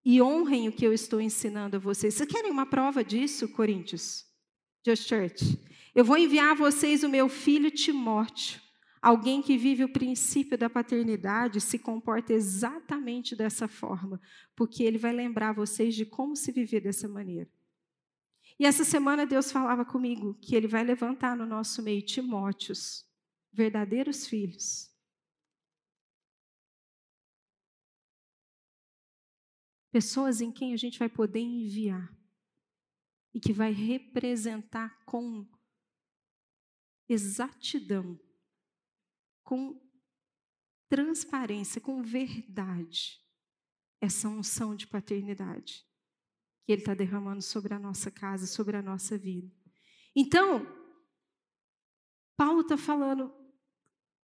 e 0.04 0.22
honrem 0.22 0.70
o 0.70 0.72
que 0.72 0.86
eu 0.86 0.94
estou 0.94 1.20
ensinando 1.20 1.76
a 1.76 1.80
vocês. 1.80 2.14
Vocês 2.14 2.30
querem 2.30 2.50
uma 2.50 2.66
prova 2.66 3.04
disso, 3.04 3.48
Coríntios? 3.50 4.26
Just 4.86 5.08
Church. 5.08 5.60
Eu 5.94 6.06
vou 6.06 6.18
enviar 6.18 6.52
a 6.52 6.56
vocês 6.56 7.04
o 7.04 7.10
meu 7.10 7.28
filho 7.28 7.70
Timóteo, 7.70 8.62
alguém 9.02 9.42
que 9.42 9.58
vive 9.58 9.84
o 9.84 9.92
princípio 9.92 10.58
da 10.58 10.70
paternidade, 10.70 11.60
se 11.60 11.78
comporta 11.78 12.32
exatamente 12.34 13.36
dessa 13.36 13.68
forma, 13.68 14.20
porque 14.56 14.82
ele 14.82 14.98
vai 14.98 15.12
lembrar 15.12 15.54
vocês 15.54 15.94
de 15.94 16.06
como 16.06 16.38
se 16.38 16.54
viver 16.54 16.80
dessa 16.80 17.08
maneira. 17.08 17.50
E 18.62 18.66
essa 18.66 18.84
semana 18.84 19.26
Deus 19.26 19.52
falava 19.52 19.84
comigo 19.84 20.36
que 20.36 20.56
ele 20.56 20.68
vai 20.68 20.84
levantar 20.84 21.36
no 21.36 21.48
nosso 21.48 21.82
meio 21.82 22.06
Timóteos, 22.06 23.04
verdadeiros 23.52 24.28
filhos, 24.28 24.88
Pessoas 29.92 30.40
em 30.42 30.52
quem 30.52 30.74
a 30.74 30.78
gente 30.78 31.00
vai 31.00 31.10
poder 31.10 31.40
enviar 31.40 32.16
e 33.34 33.40
que 33.42 33.52
vai 33.52 33.74
representar 33.74 35.04
com 35.06 35.46
exatidão, 37.10 38.18
com 39.44 39.82
transparência, 40.88 41.82
com 41.82 42.02
verdade, 42.02 43.20
essa 44.00 44.30
unção 44.30 44.76
de 44.76 44.88
paternidade 44.88 45.91
Ele 46.72 46.82
está 46.82 46.94
derramando 46.94 47.42
sobre 47.42 47.74
a 47.74 47.80
nossa 47.80 48.10
casa, 48.10 48.48
sobre 48.48 48.78
a 48.78 48.82
nossa 48.82 49.18
vida. 49.18 49.52
Então, 50.16 50.66
Paulo 52.36 52.62
está 52.62 52.78
falando: 52.78 53.34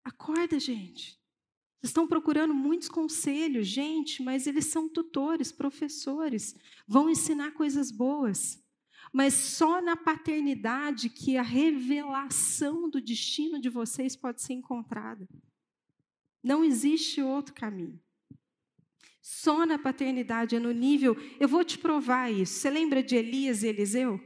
acorda, 0.04 0.60
gente. 0.60 1.20
Vocês 1.82 1.90
estão 1.90 2.08
procurando 2.08 2.54
muitos 2.54 2.88
conselhos, 2.88 3.68
gente, 3.68 4.22
mas 4.22 4.46
eles 4.46 4.68
são 4.68 4.88
tutores, 4.88 5.52
professores, 5.52 6.56
vão 6.88 7.10
ensinar 7.10 7.54
coisas 7.54 7.90
boas. 7.90 8.64
Mas 9.12 9.34
só 9.34 9.82
na 9.82 9.98
paternidade 9.98 11.10
que 11.10 11.38
a 11.38 11.42
revelação 11.42 12.90
do 12.90 13.02
destino 13.02 13.60
de 13.60 13.68
vocês 13.68 14.16
pode 14.16 14.42
ser 14.42 14.54
encontrada. 14.54 15.28
Não 16.44 16.64
existe 16.64 17.22
outro 17.22 17.54
caminho. 17.54 18.00
Só 19.22 19.66
na 19.66 19.78
paternidade, 19.78 20.56
é 20.56 20.60
no 20.60 20.72
nível. 20.72 21.16
Eu 21.40 21.48
vou 21.48 21.64
te 21.64 21.78
provar 21.78 22.32
isso. 22.32 22.56
Você 22.56 22.70
lembra 22.70 23.04
de 23.04 23.16
Elias 23.16 23.62
e 23.62 23.68
Eliseu? 23.68 24.20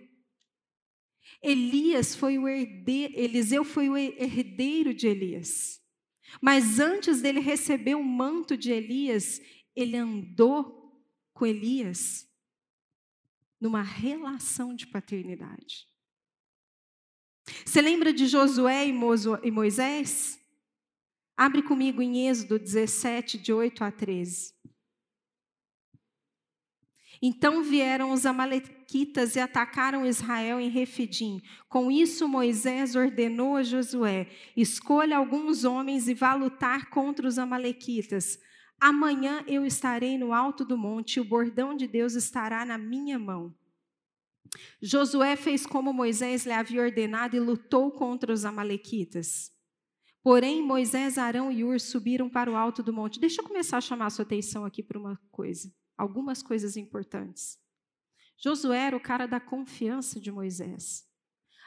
Elias 1.41 2.15
foi 2.15 2.37
o 2.37 2.47
herdeiro, 2.47 3.13
Eliseu 3.15 3.63
foi 3.63 3.89
o 3.89 3.97
herdeiro 3.97 4.93
de 4.93 5.07
Elias. 5.07 5.81
Mas 6.41 6.79
antes 6.79 7.21
dele 7.21 7.39
receber 7.39 7.95
o 7.95 8.03
manto 8.03 8.57
de 8.57 8.71
Elias, 8.71 9.41
ele 9.75 9.97
andou 9.97 11.03
com 11.33 11.45
Elias 11.45 12.27
numa 13.59 13.81
relação 13.81 14.75
de 14.75 14.87
paternidade. 14.87 15.87
Você 17.65 17.81
lembra 17.81 18.13
de 18.13 18.27
Josué 18.27 18.87
e 18.87 19.51
Moisés? 19.51 20.39
Abre 21.37 21.61
comigo 21.61 22.01
em 22.01 22.27
Êxodo 22.27 22.57
17, 22.57 23.37
de 23.37 23.53
8 23.53 23.83
a 23.83 23.91
13. 23.91 24.54
Então 27.27 27.63
vieram 27.63 28.11
os 28.11 28.23
amalequitas 28.23 29.35
e 29.35 29.39
atacaram 29.39 30.05
Israel 30.05 30.59
em 30.59 30.69
Refidim. 30.69 31.41
Com 31.67 31.89
isso 31.89 32.27
Moisés 32.27 32.95
ordenou 32.95 33.55
a 33.55 33.63
Josué: 33.63 34.29
escolha 34.55 35.17
alguns 35.17 35.63
homens 35.63 36.07
e 36.07 36.13
vá 36.13 36.35
lutar 36.35 36.87
contra 36.91 37.27
os 37.27 37.39
amalequitas. 37.39 38.37
Amanhã 38.79 39.43
eu 39.47 39.65
estarei 39.65 40.19
no 40.19 40.33
alto 40.33 40.63
do 40.63 40.77
monte 40.77 41.15
e 41.15 41.19
o 41.19 41.25
bordão 41.25 41.75
de 41.75 41.87
Deus 41.87 42.13
estará 42.13 42.63
na 42.63 42.77
minha 42.77 43.17
mão. 43.17 43.51
Josué 44.79 45.35
fez 45.35 45.65
como 45.65 45.91
Moisés 45.91 46.45
lhe 46.45 46.53
havia 46.53 46.83
ordenado 46.83 47.35
e 47.35 47.39
lutou 47.39 47.89
contra 47.89 48.31
os 48.31 48.45
amalequitas. 48.45 49.51
Porém, 50.21 50.61
Moisés, 50.61 51.17
Arão 51.17 51.51
e 51.51 51.63
Ur 51.63 51.79
subiram 51.79 52.29
para 52.29 52.51
o 52.51 52.55
alto 52.55 52.83
do 52.83 52.93
monte. 52.93 53.19
Deixa 53.19 53.41
eu 53.41 53.47
começar 53.47 53.77
a 53.77 53.81
chamar 53.81 54.05
a 54.05 54.09
sua 54.11 54.25
atenção 54.25 54.63
aqui 54.63 54.83
para 54.83 54.99
uma 54.99 55.19
coisa 55.31 55.73
algumas 55.97 56.43
coisas 56.43 56.77
importantes. 56.77 57.59
Josué 58.37 58.79
era 58.79 58.97
o 58.97 59.01
cara 59.01 59.25
da 59.25 59.39
confiança 59.39 60.19
de 60.19 60.31
Moisés. 60.31 61.07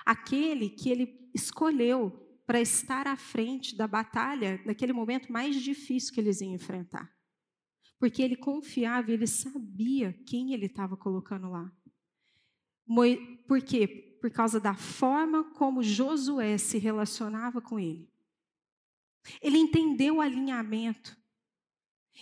Aquele 0.04 0.70
que 0.70 0.90
ele 0.90 1.30
escolheu 1.34 2.24
para 2.46 2.60
estar 2.60 3.06
à 3.06 3.16
frente 3.16 3.76
da 3.76 3.86
batalha 3.86 4.62
naquele 4.64 4.92
momento 4.92 5.30
mais 5.30 5.56
difícil 5.56 6.14
que 6.14 6.20
eles 6.20 6.40
iam 6.40 6.54
enfrentar. 6.54 7.14
Porque 7.98 8.22
ele 8.22 8.36
confiava, 8.36 9.10
ele 9.10 9.26
sabia 9.26 10.12
quem 10.26 10.54
ele 10.54 10.66
estava 10.66 10.96
colocando 10.96 11.50
lá. 11.50 11.70
Por 13.46 13.60
quê? 13.60 14.16
Por 14.20 14.30
causa 14.30 14.58
da 14.58 14.74
forma 14.74 15.52
como 15.52 15.82
Josué 15.82 16.56
se 16.56 16.78
relacionava 16.78 17.60
com 17.60 17.78
ele. 17.78 18.10
Ele 19.42 19.58
entendeu 19.58 20.16
o 20.16 20.20
alinhamento. 20.20 21.17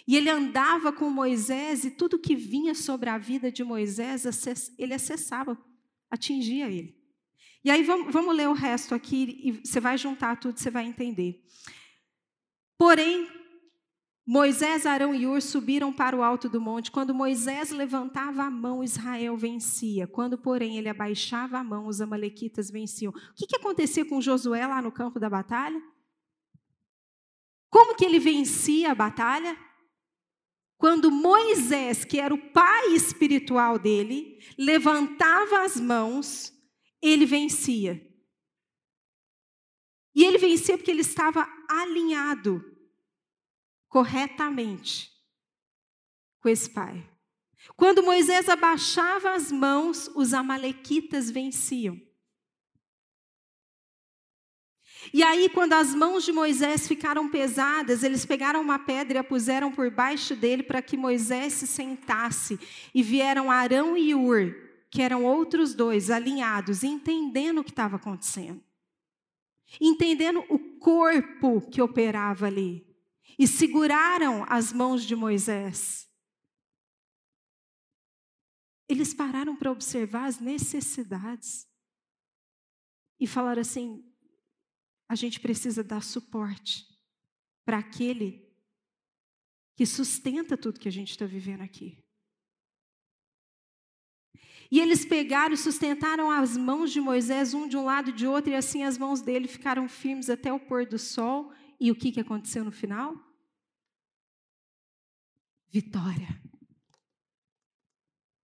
E 0.06 0.16
ele 0.16 0.30
andava 0.30 0.92
com 0.92 1.08
Moisés 1.10 1.84
e 1.84 1.90
tudo 1.90 2.18
que 2.18 2.34
vinha 2.34 2.74
sobre 2.74 3.08
a 3.08 3.18
vida 3.18 3.50
de 3.50 3.62
Moisés, 3.62 4.24
ele 4.78 4.94
acessava, 4.94 5.56
atingia 6.10 6.68
ele. 6.68 6.96
E 7.64 7.70
aí 7.70 7.82
vamos, 7.82 8.12
vamos 8.12 8.34
ler 8.36 8.48
o 8.48 8.52
resto 8.52 8.94
aqui 8.94 9.40
e 9.42 9.52
você 9.66 9.80
vai 9.80 9.98
juntar 9.98 10.38
tudo, 10.38 10.58
você 10.58 10.70
vai 10.70 10.84
entender. 10.84 11.42
Porém, 12.78 13.28
Moisés, 14.24 14.86
Arão 14.86 15.14
e 15.14 15.24
Ur 15.24 15.40
subiram 15.40 15.92
para 15.92 16.16
o 16.16 16.22
alto 16.22 16.48
do 16.48 16.60
monte. 16.60 16.90
Quando 16.90 17.14
Moisés 17.14 17.70
levantava 17.70 18.42
a 18.42 18.50
mão, 18.50 18.82
Israel 18.82 19.36
vencia. 19.36 20.06
Quando, 20.06 20.36
porém, 20.36 20.76
ele 20.76 20.88
abaixava 20.88 21.58
a 21.58 21.64
mão, 21.64 21.86
os 21.86 22.00
amalequitas 22.00 22.68
venciam. 22.68 23.10
O 23.12 23.34
que, 23.34 23.46
que 23.46 23.56
acontecia 23.56 24.04
com 24.04 24.20
Josué 24.20 24.66
lá 24.66 24.82
no 24.82 24.90
campo 24.90 25.20
da 25.20 25.30
batalha? 25.30 25.80
Como 27.70 27.94
que 27.94 28.04
ele 28.04 28.18
vencia 28.18 28.90
a 28.90 28.94
batalha? 28.94 29.56
Quando 30.78 31.10
Moisés, 31.10 32.04
que 32.04 32.20
era 32.20 32.34
o 32.34 32.52
pai 32.52 32.94
espiritual 32.94 33.78
dele, 33.78 34.38
levantava 34.58 35.64
as 35.64 35.80
mãos, 35.80 36.52
ele 37.00 37.24
vencia. 37.24 38.02
E 40.14 40.24
ele 40.24 40.38
vencia 40.38 40.76
porque 40.76 40.90
ele 40.90 41.00
estava 41.00 41.46
alinhado 41.68 42.62
corretamente 43.88 45.10
com 46.40 46.48
esse 46.48 46.68
pai. 46.70 47.08
Quando 47.76 48.02
Moisés 48.02 48.48
abaixava 48.48 49.34
as 49.34 49.50
mãos, 49.50 50.08
os 50.14 50.32
amalequitas 50.32 51.30
venciam. 51.30 52.00
E 55.12 55.22
aí, 55.22 55.48
quando 55.48 55.72
as 55.72 55.94
mãos 55.94 56.24
de 56.24 56.32
Moisés 56.32 56.86
ficaram 56.86 57.28
pesadas, 57.28 58.02
eles 58.02 58.24
pegaram 58.24 58.60
uma 58.60 58.78
pedra 58.78 59.18
e 59.18 59.20
a 59.20 59.24
puseram 59.24 59.70
por 59.70 59.90
baixo 59.90 60.34
dele 60.34 60.62
para 60.62 60.82
que 60.82 60.96
Moisés 60.96 61.52
se 61.54 61.66
sentasse. 61.66 62.58
E 62.94 63.02
vieram 63.02 63.50
Arão 63.50 63.96
e 63.96 64.14
Ur, 64.14 64.54
que 64.90 65.02
eram 65.02 65.24
outros 65.24 65.74
dois, 65.74 66.10
alinhados, 66.10 66.82
entendendo 66.82 67.60
o 67.60 67.64
que 67.64 67.70
estava 67.70 67.96
acontecendo. 67.96 68.62
Entendendo 69.80 70.44
o 70.48 70.58
corpo 70.78 71.60
que 71.60 71.82
operava 71.82 72.46
ali. 72.46 72.86
E 73.38 73.46
seguraram 73.46 74.44
as 74.48 74.72
mãos 74.72 75.04
de 75.04 75.14
Moisés. 75.14 76.08
Eles 78.88 79.12
pararam 79.12 79.56
para 79.56 79.70
observar 79.70 80.26
as 80.26 80.38
necessidades. 80.38 81.66
E 83.18 83.26
falaram 83.26 83.60
assim: 83.60 84.04
a 85.08 85.14
gente 85.14 85.40
precisa 85.40 85.82
dar 85.82 86.02
suporte 86.02 86.86
para 87.64 87.78
aquele 87.78 88.46
que 89.76 89.84
sustenta 89.84 90.56
tudo 90.56 90.80
que 90.80 90.88
a 90.88 90.92
gente 90.92 91.10
está 91.10 91.26
vivendo 91.26 91.62
aqui. 91.62 92.02
E 94.70 94.80
eles 94.80 95.04
pegaram 95.04 95.54
e 95.54 95.58
sustentaram 95.58 96.30
as 96.30 96.56
mãos 96.56 96.90
de 96.90 97.00
Moisés, 97.00 97.54
um 97.54 97.68
de 97.68 97.76
um 97.76 97.84
lado 97.84 98.10
e 98.10 98.12
de 98.12 98.26
outro, 98.26 98.50
e 98.50 98.54
assim 98.54 98.82
as 98.82 98.98
mãos 98.98 99.20
dele 99.20 99.46
ficaram 99.46 99.88
firmes 99.88 100.28
até 100.28 100.52
o 100.52 100.58
pôr 100.58 100.86
do 100.86 100.98
sol. 100.98 101.52
E 101.78 101.90
o 101.90 101.94
que, 101.94 102.10
que 102.10 102.20
aconteceu 102.20 102.64
no 102.64 102.72
final? 102.72 103.14
Vitória. 105.68 106.40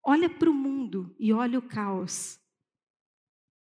Olha 0.04 0.28
para 0.28 0.50
o 0.50 0.54
mundo 0.54 1.14
e 1.18 1.32
olha 1.32 1.58
o 1.58 1.62
caos. 1.62 2.41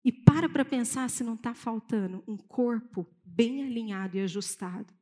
E 0.04 0.12
para 0.12 0.50
para 0.50 0.66
pensar 0.66 1.10
se 1.10 1.24
não 1.24 1.36
está 1.36 1.54
faltando 1.54 2.24
um 2.28 2.36
corpo 2.36 3.08
bem 3.24 3.64
alinhado 3.64 4.18
e 4.18 4.22
ajustado, 4.22 4.94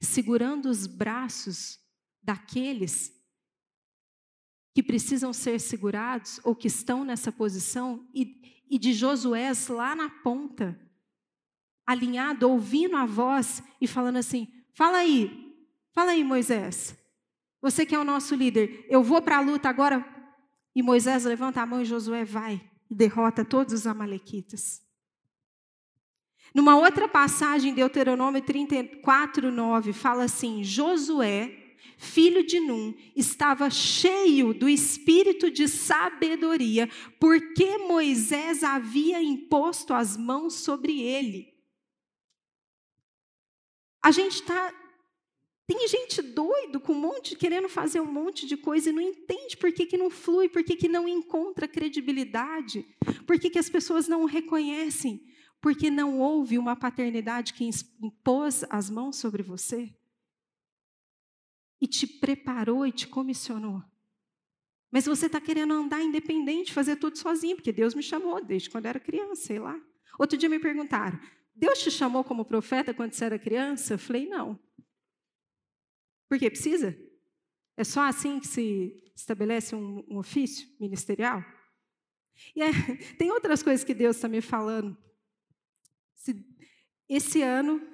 segurando 0.00 0.66
os 0.66 0.86
braços 0.86 1.78
daqueles 2.22 3.12
que 4.74 4.82
precisam 4.82 5.32
ser 5.32 5.58
segurados 5.58 6.40
ou 6.44 6.54
que 6.54 6.66
estão 6.66 7.04
nessa 7.04 7.32
posição, 7.32 8.08
e, 8.14 8.62
e 8.70 8.78
de 8.78 8.92
Josué 8.92 9.50
lá 9.70 9.94
na 9.94 10.08
ponta, 10.08 10.78
alinhado, 11.86 12.48
ouvindo 12.48 12.96
a 12.96 13.04
voz 13.04 13.62
e 13.80 13.86
falando 13.86 14.16
assim: 14.16 14.48
fala 14.74 14.98
aí, 14.98 15.54
fala 15.92 16.12
aí, 16.12 16.24
Moisés, 16.24 16.96
você 17.60 17.84
que 17.84 17.94
é 17.94 17.98
o 17.98 18.04
nosso 18.04 18.34
líder, 18.34 18.86
eu 18.88 19.02
vou 19.02 19.20
para 19.22 19.38
a 19.38 19.40
luta 19.40 19.68
agora. 19.68 20.06
E 20.74 20.82
Moisés 20.82 21.24
levanta 21.24 21.60
a 21.60 21.66
mão 21.66 21.82
e 21.82 21.84
Josué 21.84 22.24
vai 22.24 22.71
derrota 22.92 23.44
todos 23.44 23.72
os 23.72 23.86
amalequitas. 23.86 24.82
Numa 26.54 26.76
outra 26.76 27.08
passagem, 27.08 27.74
Deuteronômio 27.74 28.42
34, 28.42 29.50
9, 29.50 29.92
fala 29.92 30.24
assim: 30.24 30.62
Josué, 30.62 31.76
filho 31.96 32.44
de 32.44 32.60
Num, 32.60 32.94
estava 33.16 33.70
cheio 33.70 34.52
do 34.52 34.68
espírito 34.68 35.50
de 35.50 35.66
sabedoria, 35.66 36.88
porque 37.18 37.78
Moisés 37.78 38.62
havia 38.62 39.22
imposto 39.22 39.94
as 39.94 40.16
mãos 40.16 40.54
sobre 40.54 41.00
ele. 41.00 41.52
A 44.02 44.10
gente 44.10 44.34
está 44.34 44.74
tem 45.74 45.88
gente 45.88 46.20
doido 46.20 46.80
com 46.80 46.92
um 46.92 47.00
monte, 47.00 47.36
querendo 47.36 47.68
fazer 47.68 48.00
um 48.00 48.10
monte 48.10 48.46
de 48.46 48.56
coisa 48.56 48.90
e 48.90 48.92
não 48.92 49.00
entende 49.00 49.56
por 49.56 49.72
que, 49.72 49.86
que 49.86 49.96
não 49.96 50.10
flui, 50.10 50.48
por 50.48 50.62
que, 50.62 50.76
que 50.76 50.88
não 50.88 51.08
encontra 51.08 51.66
credibilidade, 51.66 52.86
por 53.26 53.38
que, 53.38 53.48
que 53.48 53.58
as 53.58 53.68
pessoas 53.68 54.06
não 54.06 54.22
o 54.22 54.26
reconhecem, 54.26 55.24
porque 55.60 55.90
não 55.90 56.18
houve 56.18 56.58
uma 56.58 56.76
paternidade 56.76 57.54
que 57.54 57.68
impôs 58.00 58.64
as 58.68 58.90
mãos 58.90 59.16
sobre 59.16 59.42
você 59.42 59.94
e 61.80 61.86
te 61.86 62.06
preparou 62.06 62.86
e 62.86 62.92
te 62.92 63.08
comissionou. 63.08 63.82
Mas 64.90 65.06
você 65.06 65.26
está 65.26 65.40
querendo 65.40 65.72
andar 65.72 66.02
independente, 66.02 66.72
fazer 66.72 66.96
tudo 66.96 67.16
sozinho, 67.16 67.56
porque 67.56 67.72
Deus 67.72 67.94
me 67.94 68.02
chamou 68.02 68.44
desde 68.44 68.68
quando 68.68 68.86
era 68.86 69.00
criança, 69.00 69.46
sei 69.46 69.58
lá. 69.58 69.80
Outro 70.18 70.36
dia 70.36 70.48
me 70.48 70.58
perguntaram: 70.58 71.18
Deus 71.54 71.78
te 71.78 71.90
chamou 71.90 72.22
como 72.22 72.44
profeta 72.44 72.92
quando 72.92 73.12
você 73.12 73.24
era 73.24 73.38
criança? 73.38 73.94
Eu 73.94 73.98
falei: 73.98 74.26
não. 74.28 74.60
Porque 76.32 76.48
precisa? 76.48 76.98
É 77.76 77.84
só 77.84 78.08
assim 78.08 78.40
que 78.40 78.46
se 78.46 79.12
estabelece 79.14 79.74
um, 79.74 80.02
um 80.08 80.16
ofício 80.16 80.66
ministerial? 80.80 81.44
E 82.56 82.62
é, 82.62 82.70
tem 83.18 83.30
outras 83.30 83.62
coisas 83.62 83.84
que 83.84 83.92
Deus 83.92 84.16
está 84.16 84.28
me 84.28 84.40
falando. 84.40 84.96
esse 87.06 87.42
ano, 87.42 87.86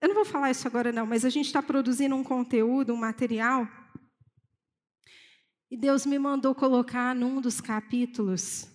eu 0.00 0.06
não 0.06 0.14
vou 0.14 0.24
falar 0.24 0.52
isso 0.52 0.68
agora 0.68 0.92
não, 0.92 1.06
mas 1.06 1.24
a 1.24 1.28
gente 1.28 1.46
está 1.46 1.60
produzindo 1.60 2.14
um 2.14 2.22
conteúdo, 2.22 2.94
um 2.94 2.96
material, 2.96 3.66
e 5.68 5.76
Deus 5.76 6.06
me 6.06 6.20
mandou 6.20 6.54
colocar 6.54 7.16
num 7.16 7.40
dos 7.40 7.60
capítulos, 7.60 8.68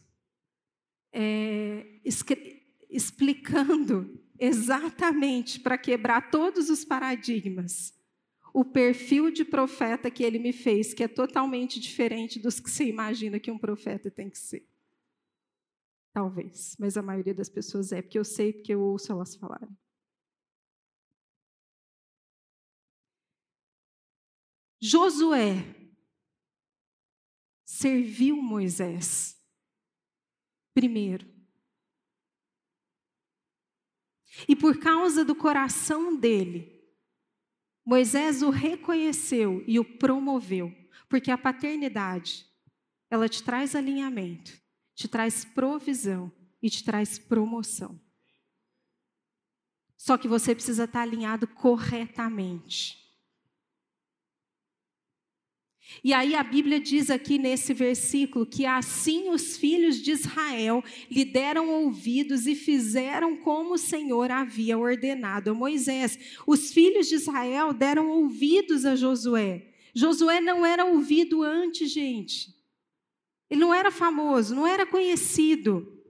é, 1.14 2.02
explicando 2.90 4.22
exatamente 4.38 5.62
para 5.62 5.78
quebrar 5.78 6.30
todos 6.30 6.70
os 6.70 6.84
paradigmas 6.84 8.03
o 8.54 8.64
perfil 8.64 9.32
de 9.32 9.44
profeta 9.44 10.12
que 10.12 10.24
ele 10.24 10.38
me 10.38 10.54
fez, 10.54 10.94
que 10.94 11.04
é 11.04 11.08
totalmente 11.08 11.80
diferente 11.80 12.40
dos 12.40 12.60
que 12.60 12.70
você 12.70 12.86
imagina 12.86 13.40
que 13.40 13.50
um 13.50 13.58
profeta 13.58 14.12
tem 14.12 14.30
que 14.30 14.38
ser. 14.38 14.66
Talvez, 16.14 16.76
mas 16.80 16.96
a 16.96 17.02
maioria 17.02 17.34
das 17.34 17.50
pessoas 17.50 17.92
é, 17.92 18.02
porque 18.02 18.20
eu 18.20 18.24
sei, 18.24 18.54
porque 18.54 18.74
eu 18.74 18.82
ouço 18.82 19.12
elas 19.12 19.36
falarem. 19.36 19.76
Josué 24.80 25.74
serviu 27.66 28.36
Moisés 28.36 29.42
primeiro. 30.74 31.32
E 34.48 34.56
por 34.56 34.80
causa 34.80 35.24
do 35.24 35.36
coração 35.36 36.20
dele, 36.20 36.73
Moisés 37.86 38.42
o 38.42 38.50
reconheceu 38.50 39.64
e 39.68 39.80
o 39.80 39.84
promoveu, 39.84 40.74
porque 41.10 41.30
a 41.30 41.38
paternidade, 41.38 42.46
ela 43.10 43.28
te 43.28 43.44
traz 43.44 43.76
alinhamento, 43.76 44.54
te 44.96 45.08
traz 45.08 45.44
provisão 45.44 46.32
e 46.62 46.70
te 46.70 46.84
traz 46.84 47.20
promoção. 47.20 48.00
Só 49.98 50.18
que 50.18 50.28
você 50.28 50.56
precisa 50.56 50.86
estar 50.86 51.02
alinhado 51.02 51.48
corretamente. 51.48 53.03
E 56.02 56.14
aí 56.14 56.36
a 56.36 56.44
Bíblia 56.44 56.80
diz 56.80 57.10
aqui 57.10 57.38
nesse 57.38 57.74
versículo 57.74 58.46
que 58.46 58.66
assim 58.66 59.30
os 59.30 59.58
filhos 59.58 60.02
de 60.02 60.12
Israel 60.12 60.84
lhe 61.10 61.26
deram 61.26 61.70
ouvidos 61.70 62.48
e 62.48 62.56
fizeram 62.56 63.36
como 63.38 63.74
o 63.74 63.78
Senhor 63.78 64.32
havia 64.32 64.78
ordenado 64.78 65.52
a 65.52 65.54
Moisés. 65.54 66.18
Os 66.48 66.72
filhos 66.72 67.08
de 67.08 67.16
Israel 67.16 67.74
deram 67.74 68.10
ouvidos 68.10 68.86
a 68.86 68.96
Josué. 68.96 69.74
Josué 69.94 70.40
não 70.40 70.66
era 70.66 70.86
ouvido 70.86 71.44
antes, 71.44 71.92
gente. 71.92 72.54
Ele 73.50 73.62
não 73.62 73.74
era 73.74 73.92
famoso, 73.92 74.56
não 74.56 74.66
era 74.66 74.86
conhecido. 74.86 76.02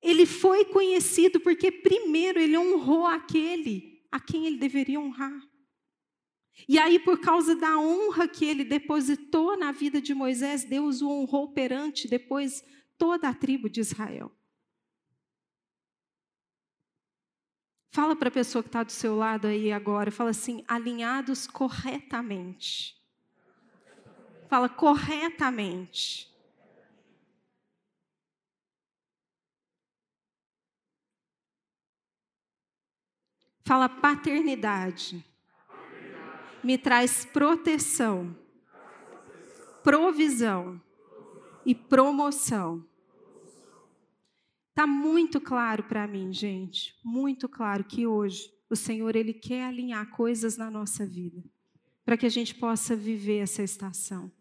Ele 0.00 0.24
foi 0.24 0.64
conhecido 0.64 1.40
porque 1.40 1.70
primeiro 1.70 2.38
ele 2.40 2.56
honrou 2.56 3.06
aquele 3.06 4.02
a 4.10 4.20
quem 4.20 4.46
ele 4.46 4.58
deveria 4.58 5.00
honrar. 5.00 5.47
E 6.66 6.78
aí, 6.78 6.98
por 6.98 7.20
causa 7.20 7.54
da 7.54 7.78
honra 7.78 8.26
que 8.26 8.44
ele 8.44 8.64
depositou 8.64 9.56
na 9.56 9.70
vida 9.70 10.00
de 10.00 10.14
Moisés, 10.14 10.64
Deus 10.64 11.02
o 11.02 11.08
honrou 11.08 11.52
perante 11.52 12.08
depois 12.08 12.64
toda 12.96 13.28
a 13.28 13.34
tribo 13.34 13.68
de 13.68 13.80
Israel. 13.80 14.32
Fala 17.90 18.14
para 18.14 18.28
a 18.28 18.32
pessoa 18.32 18.62
que 18.62 18.68
está 18.68 18.82
do 18.82 18.92
seu 18.92 19.16
lado 19.16 19.46
aí 19.46 19.72
agora, 19.72 20.10
fala 20.10 20.30
assim, 20.30 20.64
alinhados 20.68 21.46
corretamente. 21.46 22.96
Fala 24.48 24.68
corretamente. 24.68 26.28
Fala 33.64 33.88
paternidade 33.88 35.27
me 36.62 36.76
traz 36.76 37.24
proteção, 37.24 38.36
provisão 39.82 40.80
e 41.64 41.74
promoção. 41.74 42.84
Está 44.70 44.86
muito 44.86 45.40
claro 45.40 45.84
para 45.84 46.06
mim, 46.06 46.32
gente, 46.32 46.96
muito 47.04 47.48
claro 47.48 47.84
que 47.84 48.06
hoje 48.06 48.52
o 48.70 48.76
Senhor 48.76 49.16
ele 49.16 49.32
quer 49.32 49.64
alinhar 49.64 50.10
coisas 50.10 50.56
na 50.56 50.70
nossa 50.70 51.06
vida 51.06 51.42
para 52.04 52.16
que 52.16 52.26
a 52.26 52.30
gente 52.30 52.54
possa 52.54 52.96
viver 52.96 53.38
essa 53.38 53.62
estação. 53.62 54.32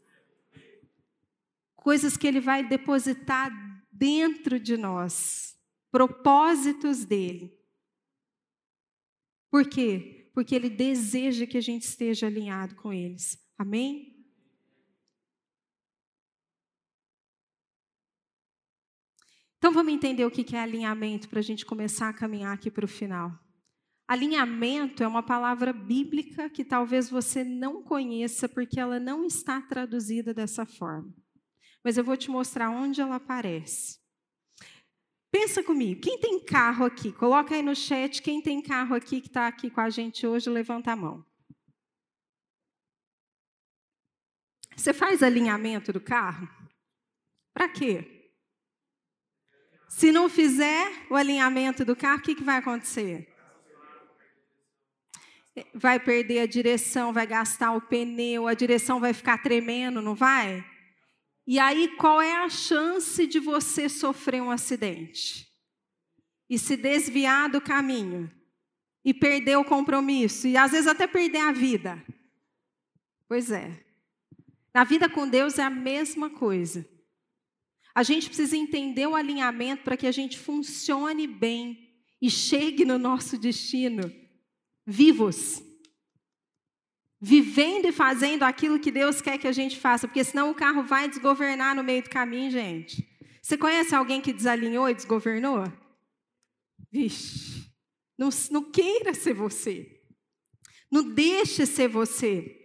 Coisas 1.76 2.16
que 2.16 2.26
ele 2.26 2.40
vai 2.40 2.66
depositar 2.66 3.52
dentro 3.92 4.60
de 4.60 4.78
nós 4.78 5.58
propósitos 5.92 7.04
dele. 7.04 7.58
Por 9.50 9.68
quê? 9.68 10.17
Porque 10.38 10.54
ele 10.54 10.70
deseja 10.70 11.48
que 11.48 11.58
a 11.58 11.62
gente 11.62 11.82
esteja 11.82 12.28
alinhado 12.28 12.76
com 12.76 12.94
eles. 12.94 13.44
Amém? 13.58 14.24
Então 19.58 19.74
vamos 19.74 19.92
entender 19.92 20.24
o 20.26 20.30
que 20.30 20.56
é 20.56 20.60
alinhamento 20.60 21.28
para 21.28 21.40
a 21.40 21.42
gente 21.42 21.66
começar 21.66 22.10
a 22.10 22.14
caminhar 22.14 22.54
aqui 22.54 22.70
para 22.70 22.86
o 22.86 22.88
final. 22.88 23.32
Alinhamento 24.08 25.02
é 25.02 25.08
uma 25.08 25.24
palavra 25.24 25.74
bíblica 25.74 26.52
que 26.52 26.64
talvez 26.64 27.10
você 27.10 27.44
não 27.44 27.82
conheça 27.82 28.48
porque 28.48 28.80
ela 28.80 29.00
não 29.00 29.26
está 29.26 29.60
traduzida 29.60 30.36
dessa 30.36 30.68
forma. 30.68 31.12
Mas 31.84 31.98
eu 31.98 32.04
vou 32.04 32.16
te 32.16 32.30
mostrar 32.30 32.70
onde 32.70 33.02
ela 33.02 33.16
aparece. 33.16 33.98
Pensa 35.32 35.62
comigo, 35.62 36.02
quem 36.02 36.20
tem 36.20 36.40
carro 36.40 36.86
aqui? 36.86 37.12
Coloca 37.12 37.54
aí 37.54 37.62
no 37.62 37.76
chat 37.76 38.22
quem 38.22 38.42
tem 38.42 38.62
carro 38.62 38.96
aqui 38.96 39.20
que 39.20 39.28
está 39.28 39.48
aqui 39.48 39.70
com 39.70 39.82
a 39.82 39.90
gente 39.90 40.26
hoje, 40.26 40.50
levanta 40.50 40.92
a 40.92 40.96
mão. 40.96 41.26
Você 44.76 44.94
faz 44.94 45.22
alinhamento 45.24 45.92
do 45.92 46.00
carro? 46.00 46.48
Para 47.54 47.68
quê? 47.68 48.32
Se 49.90 50.12
não 50.12 50.30
fizer 50.30 51.08
o 51.10 51.16
alinhamento 51.16 51.84
do 51.84 51.96
carro, 51.96 52.20
o 52.20 52.22
que, 52.22 52.36
que 52.36 52.44
vai 52.44 52.58
acontecer? 52.58 53.28
Vai 55.74 56.00
perder 56.00 56.42
a 56.42 56.46
direção, 56.46 57.12
vai 57.12 57.26
gastar 57.26 57.72
o 57.72 57.82
pneu, 57.82 58.48
a 58.48 58.54
direção 58.54 59.00
vai 59.00 59.14
ficar 59.14 59.40
tremendo, 59.40 60.02
não 60.02 60.14
vai? 60.14 60.64
E 61.48 61.58
aí, 61.60 61.88
qual 61.96 62.22
é 62.22 62.44
a 62.44 62.50
chance 62.50 63.26
de 63.26 63.40
você 63.40 63.88
sofrer 63.88 64.42
um 64.42 64.52
acidente? 64.52 65.48
E 66.50 66.60
se 66.60 66.76
desviar 66.76 67.50
do 67.50 67.62
caminho? 67.62 68.30
E 69.06 69.14
perder 69.14 69.56
o 69.56 69.64
compromisso? 69.64 70.46
E 70.46 70.58
às 70.58 70.72
vezes 70.72 70.88
até 70.88 71.08
perder 71.08 71.40
a 71.40 71.54
vida? 71.54 72.04
Pois 73.30 73.50
é. 73.50 73.82
Na 74.74 74.84
vida 74.84 75.08
com 75.10 75.28
Deus 75.28 75.58
é 75.58 75.64
a 75.64 75.70
mesma 75.70 76.30
coisa. 76.30 76.86
A 77.96 78.04
gente 78.04 78.28
precisa 78.28 78.56
entender 78.56 79.08
o 79.08 79.16
alinhamento 79.16 79.84
para 79.84 79.98
que 79.98 80.06
a 80.06 80.12
gente 80.12 80.38
funcione 80.38 81.26
bem 81.26 81.96
e 82.22 82.30
chegue 82.30 82.84
no 82.84 83.00
nosso 83.00 83.38
destino 83.38 84.14
vivos. 84.86 85.64
Vivendo 87.20 87.88
e 87.88 87.92
fazendo 87.92 88.44
aquilo 88.44 88.80
que 88.80 88.92
Deus 88.92 89.22
quer 89.22 89.38
que 89.38 89.48
a 89.48 89.52
gente 89.52 89.80
faça, 89.80 90.08
porque 90.08 90.24
senão 90.24 90.52
o 90.52 90.56
carro 90.56 90.84
vai 90.84 91.10
desgovernar 91.10 91.76
no 91.76 91.84
meio 91.84 92.04
do 92.04 92.10
caminho, 92.10 92.52
gente. 92.52 93.08
Você 93.42 93.58
conhece 93.58 93.96
alguém 93.96 94.22
que 94.22 94.34
desalinhou 94.34 94.90
e 94.90 94.94
desgovernou? 94.94 95.64
Vixe, 96.92 97.72
não, 98.18 98.30
não 98.52 98.72
queira 98.72 99.14
ser 99.14 99.34
você. 99.34 100.02
Não 100.92 101.04
deixe 101.14 101.66
ser 101.66 101.88
você. 101.88 102.56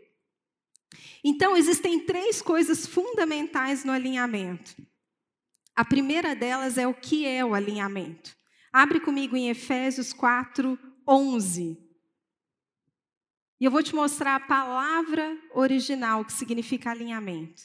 Então, 1.24 1.57
existem 1.57 2.00
três 2.00 2.42
coisas 2.42 2.86
fundamentais 2.86 3.84
no 3.84 3.92
alinhamento. 3.92 4.74
A 5.74 5.84
primeira 5.84 6.34
delas 6.34 6.76
é 6.76 6.86
o 6.86 6.94
que 6.94 7.26
é 7.26 7.44
o 7.44 7.55
alinhamento. 7.55 8.36
Abre 8.72 9.00
comigo 9.00 9.36
em 9.36 9.48
Efésios 9.48 10.12
4, 10.12 10.78
11. 11.07 11.78
E 13.62 13.64
eu 13.64 13.70
vou 13.70 13.80
te 13.80 13.94
mostrar 13.94 14.34
a 14.34 14.40
palavra 14.40 15.38
original 15.54 16.24
que 16.24 16.32
significa 16.32 16.90
alinhamento. 16.90 17.62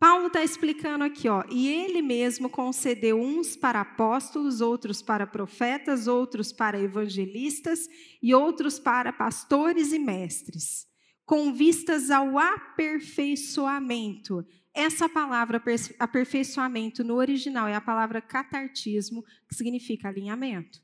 Paulo 0.00 0.28
está 0.28 0.42
explicando 0.42 1.04
aqui, 1.04 1.28
ó, 1.28 1.44
e 1.50 1.68
ele 1.68 2.00
mesmo 2.00 2.48
concedeu 2.48 3.20
uns 3.20 3.54
para 3.54 3.82
apóstolos, 3.82 4.62
outros 4.62 5.02
para 5.02 5.26
profetas, 5.26 6.06
outros 6.06 6.54
para 6.54 6.80
evangelistas 6.80 7.86
e 8.22 8.34
outros 8.34 8.78
para 8.78 9.12
pastores 9.12 9.92
e 9.92 9.98
mestres, 9.98 10.86
com 11.26 11.52
vistas 11.52 12.10
ao 12.10 12.38
aperfeiçoamento 12.38 14.42
essa 14.72 15.06
palavra 15.06 15.62
aperfeiçoamento 15.98 17.04
no 17.04 17.16
original 17.16 17.66
é 17.66 17.74
a 17.74 17.80
palavra 17.80 18.22
catartismo, 18.22 19.22
que 19.48 19.54
significa 19.54 20.08
alinhamento. 20.08 20.80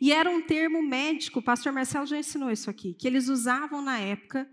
E 0.00 0.12
era 0.12 0.28
um 0.28 0.42
termo 0.42 0.82
médico, 0.82 1.38
o 1.38 1.42
pastor 1.42 1.72
Marcelo 1.72 2.06
já 2.06 2.18
ensinou 2.18 2.50
isso 2.50 2.68
aqui, 2.68 2.94
que 2.94 3.06
eles 3.06 3.28
usavam 3.28 3.80
na 3.80 3.98
época, 3.98 4.48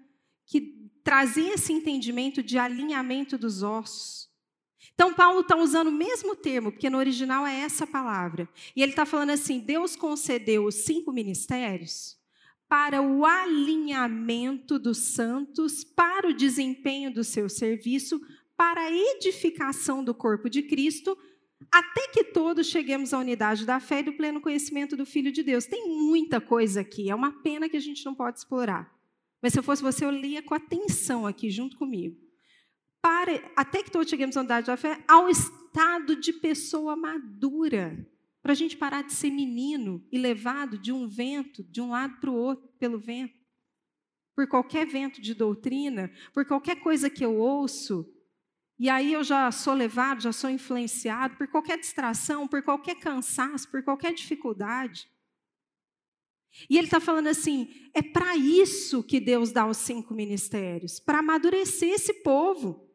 que 0.45 0.89
trazia 1.03 1.53
esse 1.53 1.73
entendimento 1.73 2.43
de 2.43 2.57
alinhamento 2.57 3.38
dos 3.38 3.63
ossos. 3.63 4.31
Então, 4.93 5.13
Paulo 5.13 5.41
está 5.41 5.55
usando 5.55 5.88
o 5.88 5.91
mesmo 5.91 6.36
termo, 6.36 6.71
porque 6.71 6.89
no 6.89 6.97
original 6.97 7.47
é 7.47 7.61
essa 7.61 7.88
palavra. 7.88 8.47
E 8.75 8.84
ele 8.84 8.91
está 8.91 9.05
falando 9.05 9.31
assim: 9.31 9.59
Deus 9.59 9.95
concedeu 9.95 10.65
os 10.65 10.75
cinco 10.75 11.11
ministérios 11.11 12.17
para 12.67 13.01
o 13.01 13.25
alinhamento 13.25 14.77
dos 14.79 14.97
santos, 14.97 15.84
para 15.84 16.29
o 16.29 16.34
desempenho 16.34 17.13
do 17.13 17.23
seu 17.23 17.47
serviço, 17.49 18.19
para 18.55 18.81
a 18.81 18.91
edificação 18.91 20.03
do 20.03 20.13
corpo 20.13 20.49
de 20.49 20.63
Cristo, 20.63 21.17
até 21.72 22.07
que 22.07 22.24
todos 22.24 22.68
cheguemos 22.68 23.14
à 23.14 23.20
unidade 23.20 23.66
da 23.66 23.80
fé 23.80 23.99
e 23.99 24.03
do 24.03 24.14
pleno 24.14 24.41
conhecimento 24.41 24.95
do 24.95 25.05
Filho 25.05 25.32
de 25.32 25.43
Deus. 25.43 25.66
Tem 25.66 25.88
muita 25.88 26.39
coisa 26.41 26.82
aqui, 26.82 27.09
é 27.09 27.16
uma 27.16 27.41
pena 27.41 27.70
que 27.70 27.78
a 27.78 27.82
gente 27.82 28.05
não 28.05 28.16
pode 28.16 28.39
explorar. 28.39 28.93
Mas 29.41 29.53
se 29.53 29.59
eu 29.59 29.64
fosse 29.64 29.82
você, 29.82 30.05
eu 30.05 30.11
lia 30.11 30.41
com 30.41 30.53
atenção 30.53 31.28
aqui 31.28 31.49
junto 31.49 31.78
comigo. 31.78 32.18
Para, 33.01 33.34
até 33.55 33.84
que 33.84 33.91
todos 33.91 34.09
cheguemos 34.09 34.38
à 34.38 34.39
unidade 34.39 34.68
da 34.68 34.78
fé, 34.78 35.03
ao 35.07 35.30
estado 35.30 36.16
de 36.16 36.32
pessoa 36.32 36.95
madura 36.95 38.07
para 38.43 38.51
a 38.51 38.55
gente 38.55 38.76
parar 38.76 39.03
de 39.03 39.14
ser 39.14 39.32
menino 39.32 40.05
e 40.11 40.18
levado 40.18 40.78
de 40.78 40.91
um 40.91 41.07
vento, 41.07 41.64
de 41.64 41.82
um 41.82 41.91
lado 41.91 42.20
para 42.20 42.30
o 42.30 42.36
outro, 42.36 42.68
pelo 42.78 42.99
vento. 42.99 43.34
Por 44.36 44.47
qualquer 44.47 44.86
vento 44.86 45.22
de 45.22 45.34
doutrina, 45.34 46.11
por 46.34 46.45
qualquer 46.45 46.76
coisa 46.82 47.09
que 47.09 47.24
eu 47.24 47.38
ouço, 47.38 48.12
e 48.80 48.89
aí 48.89 49.13
eu 49.13 49.24
já 49.24 49.51
sou 49.51 49.74
levado, 49.74 50.21
já 50.21 50.32
sou 50.32 50.49
influenciado, 50.49 51.36
por 51.38 51.47
qualquer 51.47 51.78
distração, 51.78 52.47
por 52.47 52.63
qualquer 52.63 52.95
cansaço, 52.95 53.69
por 53.69 53.84
qualquer 53.84 54.13
dificuldade. 54.13 55.07
E 56.69 56.78
ele 56.78 56.88
está 56.88 56.99
falando 56.99 57.28
assim: 57.28 57.69
é 57.93 58.01
para 58.01 58.36
isso 58.36 59.03
que 59.03 59.19
Deus 59.19 59.51
dá 59.51 59.65
os 59.65 59.78
cinco 59.78 60.13
ministérios 60.13 60.99
para 60.99 61.19
amadurecer 61.19 61.89
esse 61.89 62.13
povo, 62.15 62.89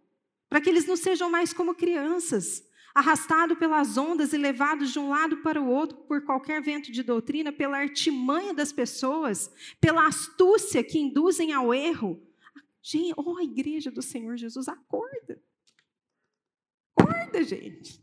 para 0.48 0.60
que 0.60 0.68
eles 0.68 0.86
não 0.86 0.96
sejam 0.96 1.30
mais 1.30 1.52
como 1.52 1.74
crianças, 1.74 2.64
arrastado 2.94 3.56
pelas 3.56 3.96
ondas 3.96 4.32
e 4.32 4.38
levados 4.38 4.92
de 4.92 4.98
um 4.98 5.08
lado 5.08 5.38
para 5.38 5.60
o 5.60 5.68
outro 5.68 5.98
por 5.98 6.24
qualquer 6.24 6.60
vento 6.60 6.90
de 6.90 7.02
doutrina, 7.02 7.52
pela 7.52 7.78
artimanha 7.78 8.52
das 8.52 8.72
pessoas, 8.72 9.52
pela 9.80 10.06
astúcia 10.06 10.82
que 10.82 10.98
induzem 10.98 11.52
ao 11.52 11.72
erro. 11.72 12.20
Gente, 12.82 13.14
oh, 13.16 13.36
a 13.36 13.44
igreja 13.44 13.90
do 13.90 14.02
Senhor 14.02 14.36
Jesus, 14.36 14.68
acorda. 14.68 15.40
Acorda, 17.28 17.44
gente. 17.44 18.00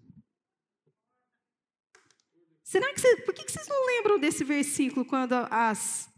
Será 2.64 2.94
que 2.94 3.02
você, 3.02 3.18
por 3.18 3.34
que 3.34 3.52
vocês 3.52 3.68
não 3.68 3.86
lembram 3.88 4.20
desse 4.20 4.44
versículo 4.44 5.06
quando 5.06 5.34
as 5.52 6.10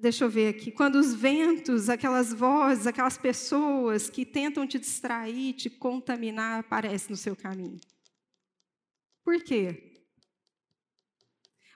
Deixa 0.00 0.24
eu 0.24 0.30
ver 0.30 0.54
aqui. 0.54 0.70
Quando 0.70 0.94
os 0.94 1.12
ventos, 1.12 1.88
aquelas 1.88 2.32
vozes, 2.32 2.86
aquelas 2.86 3.18
pessoas 3.18 4.08
que 4.08 4.24
tentam 4.24 4.64
te 4.64 4.78
distrair, 4.78 5.54
te 5.54 5.68
contaminar, 5.68 6.60
aparecem 6.60 7.10
no 7.10 7.16
seu 7.16 7.34
caminho. 7.34 7.80
Por 9.24 9.42
quê? 9.42 9.87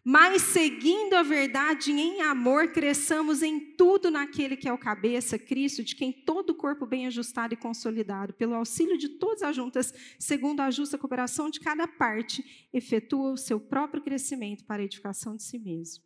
Mas 0.05 0.42
seguindo 0.42 1.14
a 1.14 1.22
verdade 1.22 1.92
em 1.92 2.22
amor, 2.22 2.72
cresçamos 2.72 3.40
em 3.40 3.61
tudo 3.76 4.11
naquele 4.11 4.57
que 4.57 4.68
é 4.68 4.72
o 4.72 4.78
cabeça, 4.78 5.38
Cristo, 5.38 5.84
de 5.84 5.94
quem 5.94 6.12
todo 6.12 6.50
o 6.50 6.55
corpo 6.57 6.84
bem 6.84 7.07
ajustado 7.07 7.55
e 7.55 7.57
consolidado, 7.57 8.34
pelo 8.34 8.55
auxílio 8.55 8.98
de 8.98 9.11
todas 9.11 9.44
as 9.44 9.55
juntas, 9.55 9.94
segundo 10.18 10.59
a 10.59 10.72
justa 10.72 10.98
cooperação 10.98 11.48
de 11.48 11.61
cada 11.61 11.86
parte, 11.86 12.68
efetua 12.72 13.32
o 13.32 13.36
seu 13.36 13.61
próprio 13.61 14.03
crescimento 14.03 14.64
para 14.64 14.82
a 14.82 14.84
edificação 14.84 15.36
de 15.36 15.44
si 15.44 15.57
mesmo. 15.57 16.03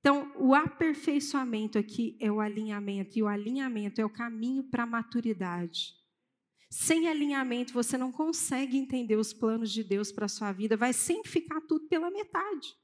Então, 0.00 0.32
o 0.38 0.54
aperfeiçoamento 0.54 1.78
aqui 1.78 2.16
é 2.20 2.32
o 2.32 2.40
alinhamento, 2.40 3.18
e 3.18 3.22
o 3.22 3.28
alinhamento 3.28 4.00
é 4.00 4.04
o 4.06 4.10
caminho 4.10 4.64
para 4.64 4.84
a 4.84 4.86
maturidade. 4.86 5.94
Sem 6.70 7.08
alinhamento, 7.08 7.74
você 7.74 7.98
não 7.98 8.10
consegue 8.10 8.78
entender 8.78 9.16
os 9.16 9.34
planos 9.34 9.70
de 9.70 9.84
Deus 9.84 10.10
para 10.10 10.24
a 10.24 10.28
sua 10.28 10.50
vida, 10.50 10.78
vai 10.78 10.94
sempre 10.94 11.30
ficar 11.30 11.60
tudo 11.60 11.86
pela 11.88 12.10
metade. 12.10 12.74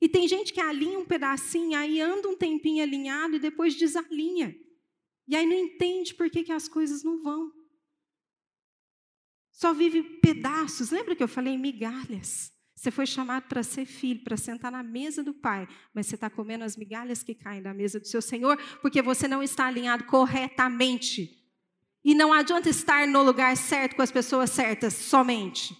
E 0.00 0.08
tem 0.08 0.28
gente 0.28 0.52
que 0.52 0.60
alinha 0.60 0.98
um 0.98 1.04
pedacinho, 1.04 1.78
aí 1.78 2.00
anda 2.00 2.28
um 2.28 2.36
tempinho 2.36 2.82
alinhado 2.82 3.36
e 3.36 3.40
depois 3.40 3.74
desalinha. 3.74 4.54
E 5.28 5.34
aí 5.34 5.46
não 5.46 5.56
entende 5.56 6.14
por 6.14 6.30
que, 6.30 6.44
que 6.44 6.52
as 6.52 6.68
coisas 6.68 7.02
não 7.02 7.22
vão. 7.22 7.50
Só 9.50 9.72
vive 9.72 10.02
pedaços. 10.20 10.90
Lembra 10.90 11.16
que 11.16 11.22
eu 11.22 11.28
falei 11.28 11.56
migalhas? 11.56 12.52
Você 12.74 12.90
foi 12.90 13.06
chamado 13.06 13.48
para 13.48 13.62
ser 13.62 13.86
filho, 13.86 14.22
para 14.22 14.36
sentar 14.36 14.70
na 14.70 14.82
mesa 14.82 15.22
do 15.22 15.32
Pai, 15.32 15.66
mas 15.94 16.06
você 16.06 16.14
está 16.14 16.28
comendo 16.28 16.62
as 16.62 16.76
migalhas 16.76 17.22
que 17.22 17.34
caem 17.34 17.62
da 17.62 17.72
mesa 17.72 17.98
do 17.98 18.06
seu 18.06 18.20
Senhor, 18.20 18.58
porque 18.82 19.00
você 19.00 19.26
não 19.26 19.42
está 19.42 19.66
alinhado 19.66 20.04
corretamente. 20.04 21.42
E 22.04 22.14
não 22.14 22.34
adianta 22.34 22.68
estar 22.68 23.08
no 23.08 23.22
lugar 23.22 23.56
certo 23.56 23.96
com 23.96 24.02
as 24.02 24.12
pessoas 24.12 24.50
certas 24.50 24.92
somente. 24.92 25.74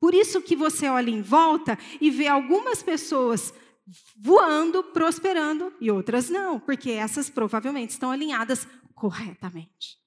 Por 0.00 0.14
isso 0.14 0.40
que 0.40 0.54
você 0.54 0.88
olha 0.88 1.10
em 1.10 1.22
volta 1.22 1.78
e 2.00 2.10
vê 2.10 2.28
algumas 2.28 2.82
pessoas 2.82 3.52
voando, 4.16 4.84
prosperando 4.84 5.72
e 5.80 5.90
outras 5.90 6.28
não, 6.28 6.60
porque 6.60 6.90
essas 6.90 7.30
provavelmente 7.30 7.90
estão 7.90 8.10
alinhadas 8.10 8.66
corretamente. 8.94 9.98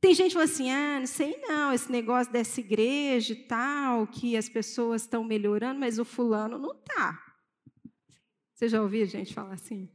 Tem 0.00 0.14
gente 0.14 0.28
que 0.28 0.34
fala 0.34 0.44
assim: 0.44 0.70
ah, 0.70 0.98
não 1.00 1.06
sei 1.06 1.36
não, 1.38 1.72
esse 1.72 1.90
negócio 1.90 2.32
dessa 2.32 2.60
igreja 2.60 3.32
e 3.32 3.44
tal, 3.44 4.06
que 4.06 4.36
as 4.36 4.48
pessoas 4.48 5.02
estão 5.02 5.22
melhorando, 5.22 5.78
mas 5.78 5.98
o 5.98 6.04
fulano 6.04 6.58
não 6.58 6.72
está. 6.72 7.22
Você 8.54 8.68
já 8.68 8.80
ouviu 8.80 9.06
gente 9.06 9.34
falar 9.34 9.54
assim? 9.54 9.90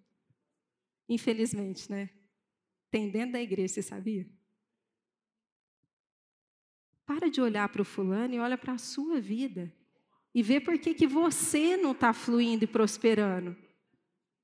Infelizmente, 1.09 1.89
né? 1.89 2.09
Tem 2.91 3.09
dentro 3.09 3.33
da 3.33 3.41
igreja, 3.41 3.75
você 3.75 3.81
sabia? 3.81 4.27
Para 7.05 7.29
de 7.29 7.39
olhar 7.39 7.69
para 7.69 7.81
o 7.81 7.85
fulano 7.85 8.33
e 8.33 8.39
olha 8.39 8.57
para 8.57 8.73
a 8.73 8.77
sua 8.77 9.21
vida. 9.21 9.73
E 10.33 10.41
vê 10.41 10.59
por 10.59 10.77
que, 10.77 10.93
que 10.93 11.07
você 11.07 11.77
não 11.77 11.91
está 11.91 12.11
fluindo 12.13 12.63
e 12.63 12.67
prosperando. 12.67 13.55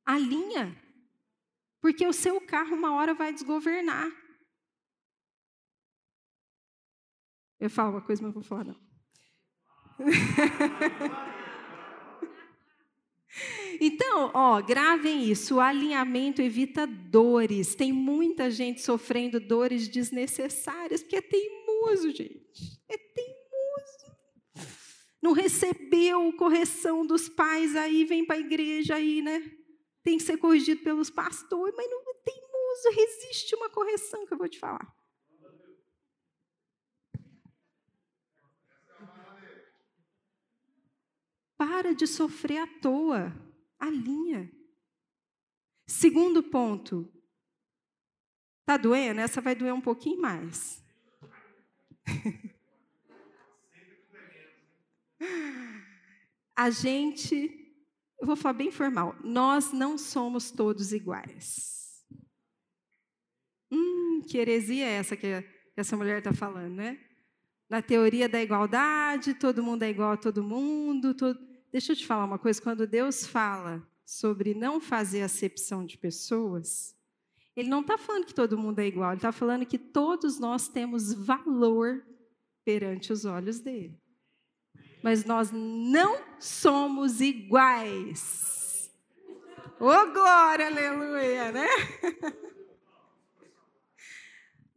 Alinha. 0.06 0.76
Porque 1.82 2.06
o 2.06 2.14
seu 2.14 2.40
carro 2.40 2.76
uma 2.76 2.94
hora 2.94 3.14
vai 3.14 3.34
desgovernar. 3.34 4.10
Eu 7.60 7.70
falo 7.70 7.92
uma 7.92 8.02
coisa, 8.02 8.22
mas 8.22 8.34
não 8.34 8.42
vou 8.42 8.44
falar 8.44 8.66
não. 8.66 8.80
Então, 13.84 14.30
ó, 14.36 14.62
gravem 14.62 15.24
isso. 15.24 15.56
O 15.56 15.60
alinhamento 15.60 16.40
evita 16.40 16.86
dores. 16.86 17.74
Tem 17.74 17.92
muita 17.92 18.52
gente 18.52 18.80
sofrendo 18.80 19.40
dores 19.40 19.88
desnecessárias 19.88 21.02
porque 21.02 21.16
é 21.16 21.22
teimoso, 21.82 22.12
gente. 22.12 22.82
É 22.88 22.98
teimoso. 22.98 24.18
Não 25.22 25.34
recebeu 25.34 26.34
correção 26.36 27.06
dos 27.06 27.28
pais, 27.30 27.76
aí 27.76 28.06
vem 28.06 28.26
para 28.26 28.36
a 28.36 28.40
igreja 28.40 28.96
aí, 28.96 29.22
né? 29.22 29.40
Tem 30.04 30.18
que 30.18 30.24
ser 30.24 30.38
corrigido 30.38 30.82
pelos 30.84 31.10
pastores, 31.10 31.76
mas 31.76 31.90
não 31.90 32.02
é 32.02 32.14
teimoso, 32.14 32.90
resiste 32.96 33.56
uma 33.56 33.70
correção 33.70 34.26
que 34.26 34.34
eu 34.34 34.38
vou 34.38 34.50
te 34.50 34.58
falar. 34.58 34.96
Para 41.56 41.94
de 41.94 42.08
sofrer 42.08 42.58
à 42.58 42.68
toa. 42.82 43.32
Alinha. 43.78 44.52
Segundo 45.86 46.42
ponto. 46.42 47.12
Tá 48.66 48.78
doendo? 48.78 49.22
Essa 49.22 49.42
vai 49.42 49.54
doer 49.54 49.74
um 49.74 49.82
pouquinho 49.82 50.20
mais. 50.20 50.81
A 56.56 56.70
gente, 56.70 57.36
eu 58.20 58.28
vou 58.28 58.36
falar 58.36 58.54
bem 58.54 58.72
formal, 58.72 59.16
nós 59.24 59.72
não 59.72 59.98
somos 59.98 60.52
todos 60.52 60.94
iguais. 60.94 62.06
Hum, 63.72 64.22
que 64.28 64.38
heresia 64.38 64.86
é 64.86 64.92
essa 64.94 65.16
que 65.16 65.44
essa 65.76 65.98
mulher 65.98 66.20
está 66.20 66.34
falando, 66.34 66.76
né? 66.76 67.00
Na 67.70 67.82
teoria 67.82 68.28
da 68.28 68.42
igualdade, 68.42 69.34
todo 69.34 69.64
mundo 69.64 69.84
é 69.84 69.90
igual 69.90 70.12
a 70.12 70.18
todo 70.18 70.44
mundo, 70.44 71.14
todo... 71.14 71.40
Deixa 71.72 71.94
eu 71.94 71.96
te 71.96 72.06
falar 72.06 72.26
uma 72.26 72.38
coisa: 72.38 72.62
quando 72.62 72.86
Deus 72.86 73.26
fala 73.26 73.82
sobre 74.06 74.54
não 74.54 74.82
fazer 74.82 75.22
acepção 75.22 75.86
de 75.86 75.98
pessoas, 75.98 76.94
Ele 77.56 77.70
não 77.70 77.82
está 77.82 77.98
falando 77.98 78.26
que 78.26 78.34
todo 78.34 78.58
mundo 78.58 78.80
é 78.80 78.88
igual, 78.88 79.12
Ele 79.12 79.18
está 79.18 79.32
falando 79.32 79.66
que 79.66 79.78
todos 79.78 80.40
nós 80.40 80.68
temos 80.68 81.14
valor 81.14 82.06
perante 82.64 83.12
os 83.12 83.26
olhos 83.26 83.60
dele. 83.60 84.00
Mas 85.04 85.26
nós 85.26 85.52
não 85.52 86.22
somos 86.40 87.20
iguais. 87.22 88.92
Ô, 89.80 89.88
oh, 89.88 90.14
glória, 90.14 90.68
aleluia, 90.68 91.52
né? 91.52 91.68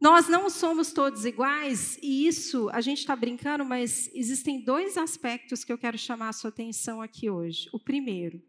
Nós 0.01 0.27
não 0.27 0.49
somos 0.49 0.91
todos 0.91 1.25
iguais, 1.25 1.97
e 2.01 2.27
isso 2.27 2.69
a 2.69 2.81
gente 2.81 2.99
está 2.99 3.15
brincando, 3.15 3.63
mas 3.65 4.07
existem 4.13 4.61
dois 4.63 4.97
aspectos 4.97 5.63
que 5.63 5.71
eu 5.71 5.77
quero 5.77 5.97
chamar 5.97 6.29
a 6.29 6.33
sua 6.33 6.49
atenção 6.49 7.01
aqui 7.01 7.29
hoje. 7.29 7.69
O 7.73 7.79
primeiro, 7.79 8.39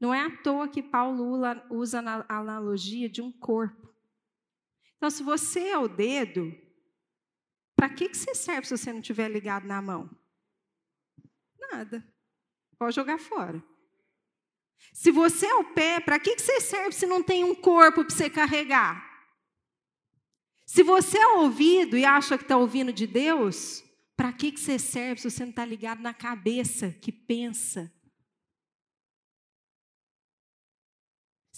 não 0.00 0.12
é 0.12 0.20
à 0.20 0.30
toa 0.42 0.68
que 0.68 0.82
Paulo 0.82 1.24
usa 1.70 2.00
a 2.00 2.38
analogia 2.38 3.08
de 3.08 3.22
um 3.22 3.32
corpo. 3.32 3.94
Então, 4.96 5.10
se 5.10 5.22
você 5.22 5.68
é 5.68 5.78
o 5.78 5.88
dedo, 5.88 6.52
para 7.76 7.88
que, 7.88 8.08
que 8.08 8.16
você 8.16 8.34
serve 8.34 8.66
se 8.66 8.76
você 8.76 8.92
não 8.92 9.00
estiver 9.00 9.30
ligado 9.30 9.66
na 9.66 9.80
mão? 9.80 10.10
Nada. 11.58 12.06
Pode 12.78 12.94
jogar 12.96 13.18
fora. 13.18 13.62
Se 14.92 15.10
você 15.10 15.46
é 15.46 15.54
o 15.54 15.72
pé, 15.72 16.00
para 16.00 16.18
que, 16.18 16.36
que 16.36 16.42
você 16.42 16.60
serve 16.60 16.92
se 16.92 17.06
não 17.06 17.22
tem 17.22 17.44
um 17.44 17.54
corpo 17.54 18.04
para 18.04 18.14
você 18.14 18.28
carregar? 18.28 19.14
Se 20.66 20.82
você 20.82 21.18
é 21.18 21.28
ouvido 21.36 21.96
e 21.96 22.04
acha 22.04 22.36
que 22.38 22.44
está 22.44 22.56
ouvindo 22.56 22.92
de 22.92 23.06
Deus, 23.06 23.84
para 24.16 24.32
que, 24.32 24.52
que 24.52 24.60
você 24.60 24.78
serve 24.78 25.20
se 25.20 25.30
você 25.30 25.42
não 25.44 25.50
está 25.50 25.64
ligado 25.64 26.00
na 26.00 26.14
cabeça 26.14 26.90
que 26.90 27.12
pensa? 27.12 27.93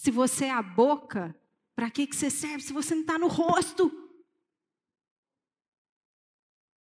Se 0.06 0.12
você 0.12 0.44
é 0.44 0.52
a 0.52 0.62
boca, 0.62 1.36
para 1.74 1.90
que, 1.90 2.06
que 2.06 2.14
você 2.14 2.30
serve 2.30 2.62
se 2.62 2.72
você 2.72 2.94
não 2.94 3.00
está 3.00 3.18
no 3.18 3.26
rosto? 3.26 3.88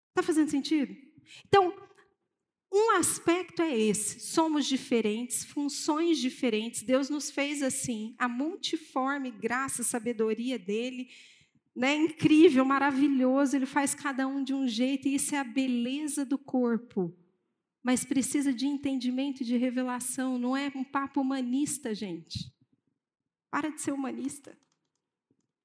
Está 0.09 0.21
fazendo 0.21 0.51
sentido? 0.51 0.95
Então, 1.47 1.76
um 2.71 2.91
aspecto 2.91 3.63
é 3.63 3.76
esse: 3.76 4.19
somos 4.19 4.67
diferentes, 4.67 5.43
funções 5.43 6.19
diferentes. 6.19 6.84
Deus 6.84 7.09
nos 7.09 7.32
fez 7.32 7.63
assim, 7.63 8.13
a 8.19 8.28
multiforme 8.28 9.32
graça, 9.32 9.82
sabedoria 9.82 10.59
dele 10.59 11.09
né, 11.76 11.95
incrível, 11.95 12.63
maravilhoso, 12.63 13.55
ele 13.55 13.65
faz 13.65 13.95
cada 13.95 14.28
um 14.28 14.43
de 14.43 14.53
um 14.53 14.67
jeito, 14.67 15.07
e 15.07 15.15
isso 15.15 15.34
é 15.34 15.39
a 15.39 15.43
beleza 15.43 16.23
do 16.23 16.38
corpo. 16.38 17.11
Mas 17.82 18.05
precisa 18.05 18.53
de 18.53 18.67
entendimento 18.67 19.41
e 19.41 19.45
de 19.47 19.57
revelação, 19.57 20.38
não 20.38 20.55
é 20.55 20.71
um 20.76 20.84
papo 20.84 21.21
humanista, 21.21 21.95
gente. 21.95 22.53
Para 23.56 23.70
de 23.70 23.80
ser 23.80 23.93
humanista. 23.93 24.53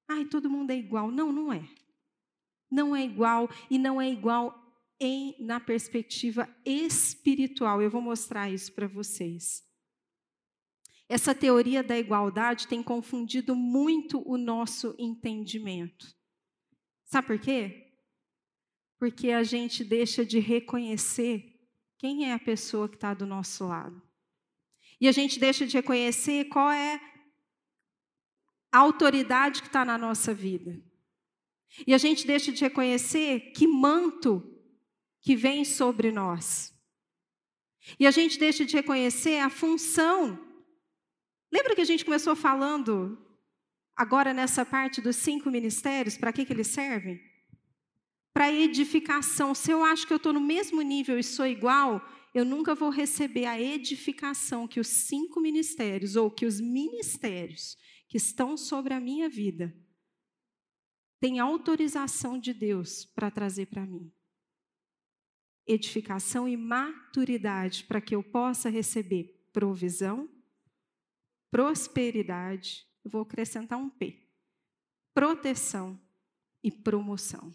Ai, 0.06 0.24
todo 0.24 0.48
mundo 0.48 0.70
é 0.70 0.76
igual. 0.76 1.10
Não, 1.10 1.32
não 1.32 1.52
é. 1.52 1.68
Não 2.70 2.94
é 2.94 3.04
igual 3.04 3.50
e 3.68 3.80
não 3.80 4.00
é 4.00 4.08
igual 4.08 4.56
em 5.00 5.34
na 5.40 5.58
perspectiva 5.58 6.48
espiritual. 6.64 7.82
Eu 7.82 7.90
vou 7.90 8.00
mostrar 8.00 8.48
isso 8.48 8.72
para 8.72 8.86
vocês. 8.86 9.68
Essa 11.08 11.34
teoria 11.34 11.82
da 11.82 11.98
igualdade 11.98 12.68
tem 12.68 12.80
confundido 12.80 13.56
muito 13.56 14.22
o 14.24 14.38
nosso 14.38 14.94
entendimento. 14.96 16.14
Sabe 17.06 17.26
por 17.26 17.40
quê? 17.40 17.92
Porque 19.00 19.32
a 19.32 19.42
gente 19.42 19.82
deixa 19.82 20.24
de 20.24 20.38
reconhecer 20.38 21.58
quem 21.98 22.30
é 22.30 22.34
a 22.34 22.38
pessoa 22.38 22.88
que 22.88 22.94
está 22.94 23.12
do 23.14 23.26
nosso 23.26 23.66
lado. 23.66 24.00
E 25.00 25.08
a 25.08 25.12
gente 25.12 25.40
deixa 25.40 25.66
de 25.66 25.76
reconhecer 25.76 26.44
qual 26.44 26.70
é 26.70 27.09
a 28.72 28.78
autoridade 28.78 29.62
que 29.62 29.68
está 29.68 29.84
na 29.84 29.98
nossa 29.98 30.32
vida. 30.32 30.80
E 31.86 31.94
a 31.94 31.98
gente 31.98 32.26
deixa 32.26 32.52
de 32.52 32.60
reconhecer 32.60 33.52
que 33.52 33.66
manto 33.66 34.42
que 35.20 35.36
vem 35.36 35.64
sobre 35.64 36.10
nós. 36.10 36.74
E 37.98 38.06
a 38.06 38.10
gente 38.10 38.38
deixa 38.38 38.64
de 38.64 38.74
reconhecer 38.74 39.38
a 39.38 39.50
função 39.50 40.50
Lembra 41.52 41.74
que 41.74 41.80
a 41.80 41.84
gente 41.84 42.04
começou 42.04 42.36
falando 42.36 43.18
agora 43.96 44.32
nessa 44.32 44.64
parte 44.64 45.00
dos 45.00 45.16
cinco 45.16 45.50
ministérios, 45.50 46.16
para 46.16 46.32
que, 46.32 46.44
que 46.44 46.52
eles 46.52 46.68
servem? 46.68 47.20
Para 48.32 48.52
edificação. 48.52 49.54
Se 49.54 49.72
eu 49.72 49.84
acho 49.84 50.06
que 50.06 50.12
eu 50.12 50.16
estou 50.16 50.32
no 50.32 50.40
mesmo 50.40 50.80
nível 50.80 51.18
e 51.18 51.24
sou 51.24 51.46
igual, 51.46 52.00
eu 52.32 52.44
nunca 52.44 52.74
vou 52.74 52.88
receber 52.88 53.46
a 53.46 53.60
edificação 53.60 54.68
que 54.68 54.78
os 54.78 54.86
cinco 54.86 55.40
ministérios, 55.40 56.14
ou 56.14 56.30
que 56.30 56.46
os 56.46 56.60
ministérios 56.60 57.76
que 58.10 58.16
estão 58.16 58.56
sobre 58.56 58.92
a 58.92 58.98
minha 58.98 59.28
vida, 59.28 59.72
têm 61.20 61.38
autorização 61.38 62.36
de 62.36 62.52
Deus 62.52 63.04
para 63.04 63.30
trazer 63.30 63.66
para 63.66 63.86
mim. 63.86 64.12
Edificação 65.64 66.48
e 66.48 66.56
maturidade 66.56 67.84
para 67.84 68.00
que 68.00 68.12
eu 68.12 68.20
possa 68.20 68.68
receber 68.68 69.48
provisão, 69.52 70.28
prosperidade, 71.52 72.84
vou 73.04 73.22
acrescentar 73.22 73.78
um 73.78 73.88
P, 73.88 74.28
proteção 75.14 75.96
e 76.64 76.72
promoção. 76.72 77.54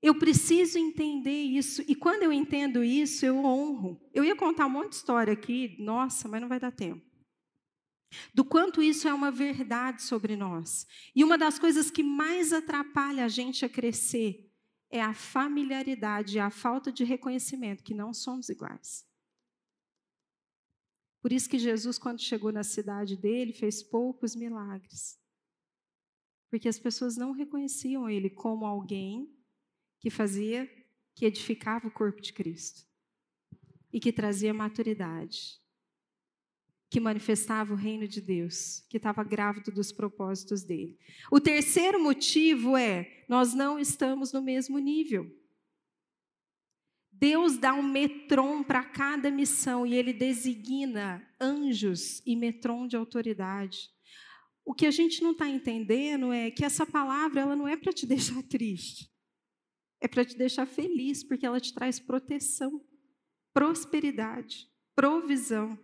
Eu 0.00 0.16
preciso 0.16 0.78
entender 0.78 1.42
isso, 1.42 1.82
e 1.88 1.96
quando 1.96 2.22
eu 2.22 2.32
entendo 2.32 2.84
isso, 2.84 3.26
eu 3.26 3.36
honro. 3.38 4.00
Eu 4.14 4.22
ia 4.22 4.36
contar 4.36 4.66
um 4.66 4.70
monte 4.70 4.90
de 4.90 4.96
história 4.96 5.32
aqui, 5.32 5.74
nossa, 5.80 6.28
mas 6.28 6.40
não 6.40 6.48
vai 6.48 6.60
dar 6.60 6.70
tempo. 6.70 7.05
Do 8.32 8.44
quanto 8.44 8.82
isso 8.82 9.08
é 9.08 9.14
uma 9.14 9.30
verdade 9.30 10.02
sobre 10.02 10.36
nós. 10.36 10.86
E 11.14 11.24
uma 11.24 11.36
das 11.36 11.58
coisas 11.58 11.90
que 11.90 12.02
mais 12.02 12.52
atrapalha 12.52 13.24
a 13.24 13.28
gente 13.28 13.64
a 13.64 13.68
crescer 13.68 14.50
é 14.90 15.02
a 15.02 15.14
familiaridade, 15.14 16.38
a 16.38 16.50
falta 16.50 16.92
de 16.92 17.04
reconhecimento 17.04 17.82
que 17.82 17.94
não 17.94 18.14
somos 18.14 18.48
iguais. 18.48 19.04
Por 21.20 21.32
isso 21.32 21.48
que 21.48 21.58
Jesus, 21.58 21.98
quando 21.98 22.20
chegou 22.20 22.52
na 22.52 22.62
cidade 22.62 23.16
dele, 23.16 23.52
fez 23.52 23.82
poucos 23.82 24.36
milagres. 24.36 25.18
Porque 26.48 26.68
as 26.68 26.78
pessoas 26.78 27.16
não 27.16 27.32
reconheciam 27.32 28.08
ele 28.08 28.30
como 28.30 28.64
alguém 28.64 29.36
que 29.98 30.08
fazia, 30.08 30.70
que 31.16 31.24
edificava 31.24 31.88
o 31.88 31.90
corpo 31.90 32.20
de 32.20 32.32
Cristo 32.32 32.86
e 33.92 33.98
que 33.98 34.12
trazia 34.12 34.54
maturidade, 34.54 35.60
que 36.88 37.00
manifestava 37.00 37.72
o 37.72 37.76
reino 37.76 38.06
de 38.06 38.20
Deus, 38.20 38.84
que 38.88 38.96
estava 38.96 39.24
grávido 39.24 39.72
dos 39.72 39.90
propósitos 39.90 40.62
dele. 40.62 40.96
O 41.30 41.40
terceiro 41.40 42.00
motivo 42.02 42.76
é: 42.76 43.24
nós 43.28 43.54
não 43.54 43.78
estamos 43.78 44.32
no 44.32 44.40
mesmo 44.40 44.78
nível. 44.78 45.30
Deus 47.18 47.56
dá 47.56 47.72
um 47.72 47.82
metron 47.82 48.62
para 48.62 48.84
cada 48.84 49.30
missão 49.30 49.86
e 49.86 49.94
ele 49.94 50.12
designa 50.12 51.26
anjos 51.40 52.22
e 52.26 52.36
metron 52.36 52.86
de 52.86 52.94
autoridade. 52.94 53.90
O 54.64 54.74
que 54.74 54.84
a 54.84 54.90
gente 54.90 55.22
não 55.22 55.32
está 55.32 55.48
entendendo 55.48 56.32
é 56.32 56.50
que 56.50 56.64
essa 56.64 56.84
palavra 56.84 57.40
ela 57.40 57.56
não 57.56 57.66
é 57.66 57.76
para 57.76 57.92
te 57.92 58.04
deixar 58.06 58.42
triste, 58.42 59.10
é 60.00 60.06
para 60.06 60.24
te 60.24 60.36
deixar 60.36 60.66
feliz, 60.66 61.24
porque 61.24 61.46
ela 61.46 61.60
te 61.60 61.72
traz 61.72 61.98
proteção, 61.98 62.84
prosperidade, 63.54 64.68
provisão, 64.94 65.78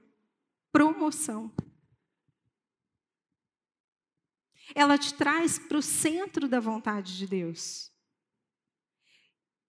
promoção. 0.73 1.53
Ela 4.75 4.97
te 4.97 5.14
traz 5.14 5.59
para 5.59 5.79
o 5.79 5.83
centro 5.83 6.49
da 6.49 6.59
vontade 6.59 7.16
de 7.18 7.27
Deus. 7.27 7.93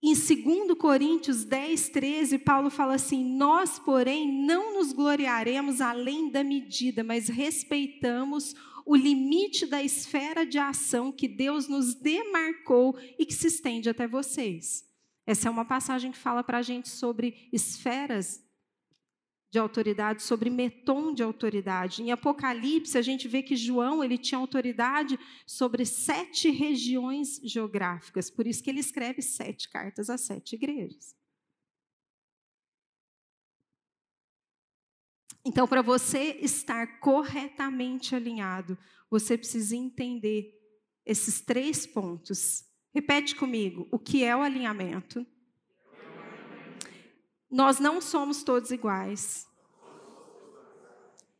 Em 0.02 0.12
2 0.12 0.76
Coríntios 0.78 1.44
10, 1.44 1.88
13, 1.90 2.38
Paulo 2.38 2.70
fala 2.70 2.94
assim: 2.94 3.24
Nós, 3.36 3.78
porém, 3.78 4.44
não 4.46 4.74
nos 4.74 4.92
gloriaremos 4.92 5.80
além 5.80 6.30
da 6.30 6.44
medida, 6.44 7.02
mas 7.02 7.28
respeitamos 7.28 8.54
o 8.86 8.94
limite 8.94 9.66
da 9.66 9.82
esfera 9.82 10.44
de 10.44 10.58
ação 10.58 11.10
que 11.10 11.26
Deus 11.26 11.68
nos 11.68 11.94
demarcou 11.94 12.98
e 13.18 13.24
que 13.24 13.32
se 13.32 13.46
estende 13.46 13.88
até 13.88 14.06
vocês. 14.06 14.84
Essa 15.26 15.48
é 15.48 15.50
uma 15.50 15.64
passagem 15.64 16.12
que 16.12 16.18
fala 16.18 16.44
para 16.44 16.58
a 16.58 16.62
gente 16.62 16.90
sobre 16.90 17.48
esferas 17.50 18.43
de 19.54 19.58
autoridade, 19.60 20.20
sobre 20.24 20.50
meton 20.50 21.14
de 21.14 21.22
autoridade. 21.22 22.02
Em 22.02 22.10
Apocalipse, 22.10 22.98
a 22.98 23.02
gente 23.02 23.28
vê 23.28 23.40
que 23.40 23.54
João 23.54 24.02
ele 24.02 24.18
tinha 24.18 24.36
autoridade 24.36 25.16
sobre 25.46 25.86
sete 25.86 26.50
regiões 26.50 27.40
geográficas, 27.40 28.28
por 28.28 28.48
isso 28.48 28.60
que 28.60 28.68
ele 28.68 28.80
escreve 28.80 29.22
sete 29.22 29.70
cartas 29.70 30.10
a 30.10 30.18
sete 30.18 30.56
igrejas. 30.56 31.14
Então, 35.46 35.68
para 35.68 35.82
você 35.82 36.36
estar 36.40 36.98
corretamente 36.98 38.12
alinhado, 38.12 38.76
você 39.08 39.38
precisa 39.38 39.76
entender 39.76 40.52
esses 41.06 41.40
três 41.40 41.86
pontos. 41.86 42.64
Repete 42.92 43.36
comigo: 43.36 43.86
o 43.92 44.00
que 44.00 44.24
é 44.24 44.34
o 44.34 44.42
alinhamento? 44.42 45.24
Nós 47.50 47.78
não 47.78 48.00
somos 48.00 48.42
todos 48.42 48.70
iguais. 48.70 49.48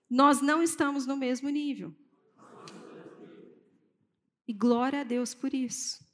Nós 0.08 0.40
não 0.40 0.62
estamos 0.62 1.06
no 1.06 1.16
mesmo 1.16 1.48
nível. 1.48 1.94
E 4.46 4.52
glória 4.52 5.00
a 5.00 5.04
Deus 5.04 5.34
por 5.34 5.52
isso. 5.54 6.04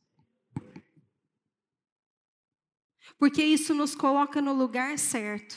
Porque 3.18 3.44
isso 3.44 3.74
nos 3.74 3.94
coloca 3.94 4.40
no 4.40 4.54
lugar 4.54 4.98
certo, 4.98 5.54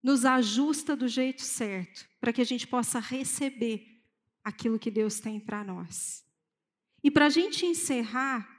nos 0.00 0.24
ajusta 0.24 0.94
do 0.94 1.08
jeito 1.08 1.42
certo, 1.42 2.08
para 2.20 2.32
que 2.32 2.40
a 2.40 2.44
gente 2.44 2.68
possa 2.68 3.00
receber 3.00 4.00
aquilo 4.44 4.78
que 4.78 4.92
Deus 4.92 5.18
tem 5.18 5.40
para 5.40 5.64
nós. 5.64 6.24
E 7.02 7.10
para 7.10 7.26
a 7.26 7.30
gente 7.30 7.66
encerrar, 7.66 8.55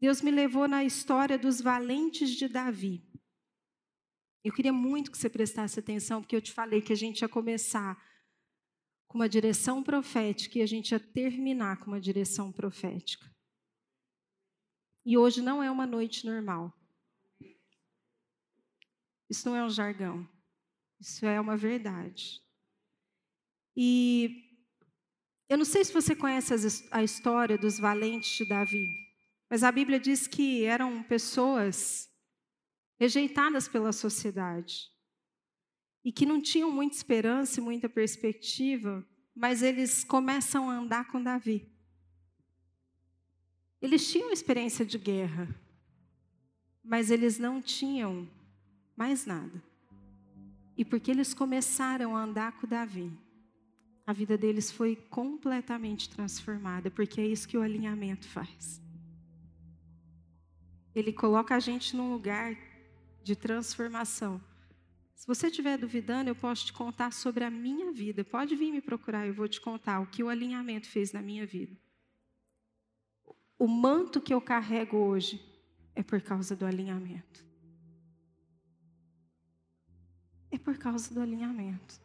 Deus 0.00 0.20
me 0.20 0.30
levou 0.30 0.68
na 0.68 0.84
história 0.84 1.38
dos 1.38 1.60
valentes 1.60 2.30
de 2.30 2.48
Davi. 2.48 3.02
Eu 4.44 4.52
queria 4.52 4.72
muito 4.72 5.10
que 5.10 5.18
você 5.18 5.28
prestasse 5.28 5.78
atenção, 5.78 6.22
porque 6.22 6.36
eu 6.36 6.40
te 6.40 6.52
falei 6.52 6.80
que 6.80 6.92
a 6.92 6.96
gente 6.96 7.22
ia 7.22 7.28
começar 7.28 8.00
com 9.08 9.18
uma 9.18 9.28
direção 9.28 9.82
profética 9.82 10.58
e 10.58 10.62
a 10.62 10.66
gente 10.66 10.92
ia 10.92 11.00
terminar 11.00 11.78
com 11.78 11.86
uma 11.86 12.00
direção 12.00 12.52
profética. 12.52 13.26
E 15.04 15.16
hoje 15.16 15.42
não 15.42 15.62
é 15.62 15.70
uma 15.70 15.86
noite 15.86 16.24
normal. 16.26 16.72
Isso 19.28 19.48
não 19.48 19.56
é 19.56 19.64
um 19.64 19.70
jargão. 19.70 20.28
Isso 21.00 21.26
é 21.26 21.40
uma 21.40 21.56
verdade. 21.56 22.42
E 23.76 24.44
eu 25.48 25.56
não 25.56 25.64
sei 25.64 25.84
se 25.84 25.92
você 25.92 26.14
conhece 26.14 26.52
a 26.90 27.02
história 27.02 27.56
dos 27.56 27.78
valentes 27.78 28.36
de 28.36 28.46
Davi. 28.46 29.07
Mas 29.50 29.62
a 29.62 29.72
Bíblia 29.72 29.98
diz 29.98 30.26
que 30.26 30.64
eram 30.64 31.02
pessoas 31.02 32.10
rejeitadas 32.98 33.68
pela 33.68 33.92
sociedade 33.92 34.90
e 36.04 36.12
que 36.12 36.26
não 36.26 36.40
tinham 36.40 36.70
muita 36.70 36.96
esperança 36.96 37.60
e 37.60 37.62
muita 37.62 37.88
perspectiva, 37.88 39.06
mas 39.34 39.62
eles 39.62 40.04
começam 40.04 40.68
a 40.68 40.74
andar 40.74 41.10
com 41.10 41.22
Davi. 41.22 41.66
Eles 43.80 44.10
tinham 44.10 44.32
experiência 44.32 44.84
de 44.84 44.98
guerra, 44.98 45.48
mas 46.82 47.10
eles 47.10 47.38
não 47.38 47.62
tinham 47.62 48.28
mais 48.96 49.24
nada. 49.24 49.62
E 50.76 50.84
porque 50.84 51.10
eles 51.10 51.32
começaram 51.32 52.16
a 52.16 52.22
andar 52.22 52.52
com 52.52 52.66
Davi, 52.66 53.12
a 54.06 54.12
vida 54.12 54.38
deles 54.38 54.70
foi 54.70 54.96
completamente 54.96 56.08
transformada, 56.08 56.90
porque 56.90 57.20
é 57.20 57.26
isso 57.26 57.46
que 57.46 57.58
o 57.58 57.62
alinhamento 57.62 58.26
faz. 58.26 58.80
Ele 60.98 61.12
coloca 61.12 61.54
a 61.54 61.60
gente 61.60 61.94
num 61.94 62.12
lugar 62.12 62.56
de 63.22 63.36
transformação. 63.36 64.42
Se 65.14 65.24
você 65.28 65.46
estiver 65.46 65.78
duvidando, 65.78 66.28
eu 66.28 66.34
posso 66.34 66.66
te 66.66 66.72
contar 66.72 67.12
sobre 67.12 67.44
a 67.44 67.50
minha 67.50 67.92
vida. 67.92 68.24
Pode 68.24 68.56
vir 68.56 68.72
me 68.72 68.80
procurar, 68.80 69.24
eu 69.24 69.32
vou 69.32 69.46
te 69.46 69.60
contar 69.60 70.00
o 70.00 70.06
que 70.06 70.24
o 70.24 70.28
alinhamento 70.28 70.88
fez 70.88 71.12
na 71.12 71.22
minha 71.22 71.46
vida. 71.46 71.76
O 73.56 73.68
manto 73.68 74.20
que 74.20 74.34
eu 74.34 74.40
carrego 74.40 74.96
hoje 74.96 75.40
é 75.94 76.02
por 76.02 76.20
causa 76.20 76.56
do 76.56 76.66
alinhamento. 76.66 77.44
É 80.50 80.58
por 80.58 80.76
causa 80.78 81.14
do 81.14 81.20
alinhamento. 81.20 82.00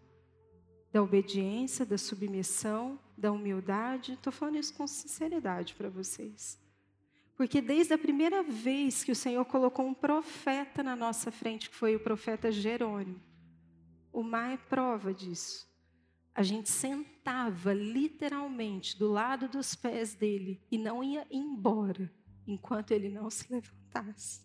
Da 0.91 1.01
obediência, 1.01 1.83
da 1.83 1.97
submissão, 1.97 2.99
da 3.17 3.31
humildade. 3.31 4.13
Estou 4.13 4.31
falando 4.31 4.57
isso 4.57 4.75
com 4.75 4.85
sinceridade 4.85 5.73
para 5.73 5.89
vocês. 5.89 6.62
Porque 7.35 7.61
desde 7.61 7.93
a 7.93 7.97
primeira 7.97 8.43
vez 8.43 9.03
que 9.03 9.11
o 9.11 9.15
Senhor 9.15 9.43
colocou 9.45 9.85
um 9.85 9.93
profeta 9.93 10.83
na 10.83 10.95
nossa 10.95 11.31
frente, 11.31 11.69
que 11.69 11.75
foi 11.75 11.95
o 11.95 11.99
profeta 11.99 12.51
Jerônimo, 12.51 13.19
o 14.11 14.21
mar 14.21 14.53
é 14.53 14.57
prova 14.57 15.13
disso. 15.13 15.67
A 16.35 16.43
gente 16.43 16.69
sentava 16.69 17.73
literalmente 17.73 18.97
do 18.97 19.11
lado 19.11 19.47
dos 19.47 19.75
pés 19.75 20.13
dele 20.13 20.61
e 20.71 20.77
não 20.77 21.03
ia 21.03 21.27
embora 21.29 22.11
enquanto 22.47 22.91
ele 22.91 23.09
não 23.09 23.29
se 23.29 23.51
levantasse. 23.51 24.41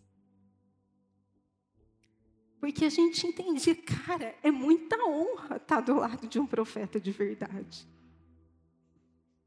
Porque 2.59 2.85
a 2.85 2.89
gente 2.89 3.25
entendia, 3.25 3.75
cara, 3.75 4.35
é 4.43 4.51
muita 4.51 4.97
honra 5.05 5.55
estar 5.55 5.79
do 5.81 5.95
lado 5.95 6.27
de 6.27 6.39
um 6.39 6.45
profeta 6.45 6.99
de 6.99 7.11
verdade. 7.11 7.87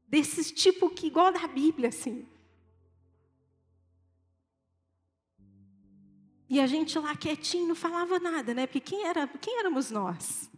Desses 0.07 0.51
tipo 0.51 0.89
que, 0.89 1.07
igual 1.07 1.31
da 1.31 1.47
Bíblia, 1.47 1.89
assim. 1.89 2.27
E 6.53 6.59
a 6.59 6.67
gente 6.67 6.99
lá 6.99 7.15
quietinho 7.15 7.67
não 7.69 7.73
falava 7.73 8.19
nada, 8.19 8.53
né? 8.53 8.67
Porque 8.67 8.79
quem, 8.79 9.07
era, 9.07 9.27
quem 9.27 9.57
éramos 9.57 9.89
nós? 9.89 10.51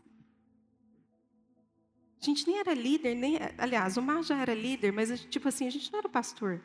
A 2.21 2.25
gente 2.25 2.45
nem 2.45 2.59
era 2.59 2.73
líder, 2.73 3.15
nem, 3.15 3.37
aliás, 3.57 3.95
o 3.95 4.01
Mar 4.01 4.21
já 4.21 4.35
era 4.35 4.53
líder, 4.53 4.91
mas 4.91 5.21
tipo 5.29 5.47
assim, 5.47 5.65
a 5.65 5.69
gente 5.69 5.89
não 5.93 5.99
era 5.99 6.09
pastor. 6.09 6.61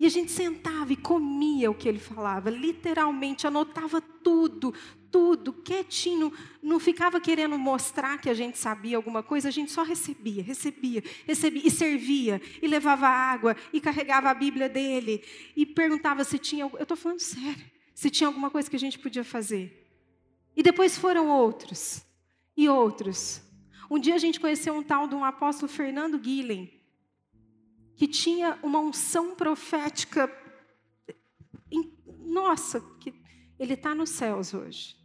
E 0.00 0.04
a 0.04 0.08
gente 0.08 0.32
sentava 0.32 0.92
e 0.92 0.96
comia 0.96 1.70
o 1.70 1.76
que 1.76 1.88
ele 1.88 2.00
falava, 2.00 2.50
literalmente, 2.50 3.46
anotava 3.46 4.00
tudo, 4.00 4.74
tudo, 5.12 5.52
quietinho, 5.52 6.32
não 6.60 6.80
ficava 6.80 7.20
querendo 7.20 7.56
mostrar 7.56 8.18
que 8.18 8.28
a 8.28 8.34
gente 8.34 8.58
sabia 8.58 8.96
alguma 8.96 9.22
coisa, 9.22 9.46
a 9.46 9.52
gente 9.52 9.70
só 9.70 9.84
recebia, 9.84 10.42
recebia, 10.42 11.04
recebia, 11.24 11.62
e 11.64 11.70
servia, 11.70 12.42
e 12.60 12.66
levava 12.66 13.06
água, 13.06 13.56
e 13.72 13.80
carregava 13.80 14.28
a 14.28 14.34
Bíblia 14.34 14.68
dele, 14.68 15.22
e 15.54 15.64
perguntava 15.64 16.24
se 16.24 16.36
tinha. 16.36 16.64
Eu 16.64 16.82
estou 16.82 16.96
falando 16.96 17.20
sério 17.20 17.73
se 17.94 18.10
tinha 18.10 18.26
alguma 18.26 18.50
coisa 18.50 18.68
que 18.68 18.76
a 18.76 18.78
gente 18.78 18.98
podia 18.98 19.24
fazer. 19.24 19.88
E 20.56 20.62
depois 20.62 20.98
foram 20.98 21.28
outros, 21.28 22.04
e 22.56 22.68
outros. 22.68 23.40
Um 23.90 23.98
dia 23.98 24.14
a 24.14 24.18
gente 24.18 24.40
conheceu 24.40 24.74
um 24.74 24.82
tal 24.82 25.06
de 25.08 25.14
um 25.14 25.24
apóstolo 25.24 25.70
Fernando 25.70 26.18
Guilhem. 26.18 26.70
que 27.96 28.08
tinha 28.08 28.58
uma 28.62 28.80
unção 28.80 29.36
profética. 29.36 30.28
Nossa, 32.18 32.80
que 32.98 33.14
ele 33.58 33.74
está 33.74 33.94
nos 33.94 34.10
céus 34.10 34.52
hoje. 34.52 34.96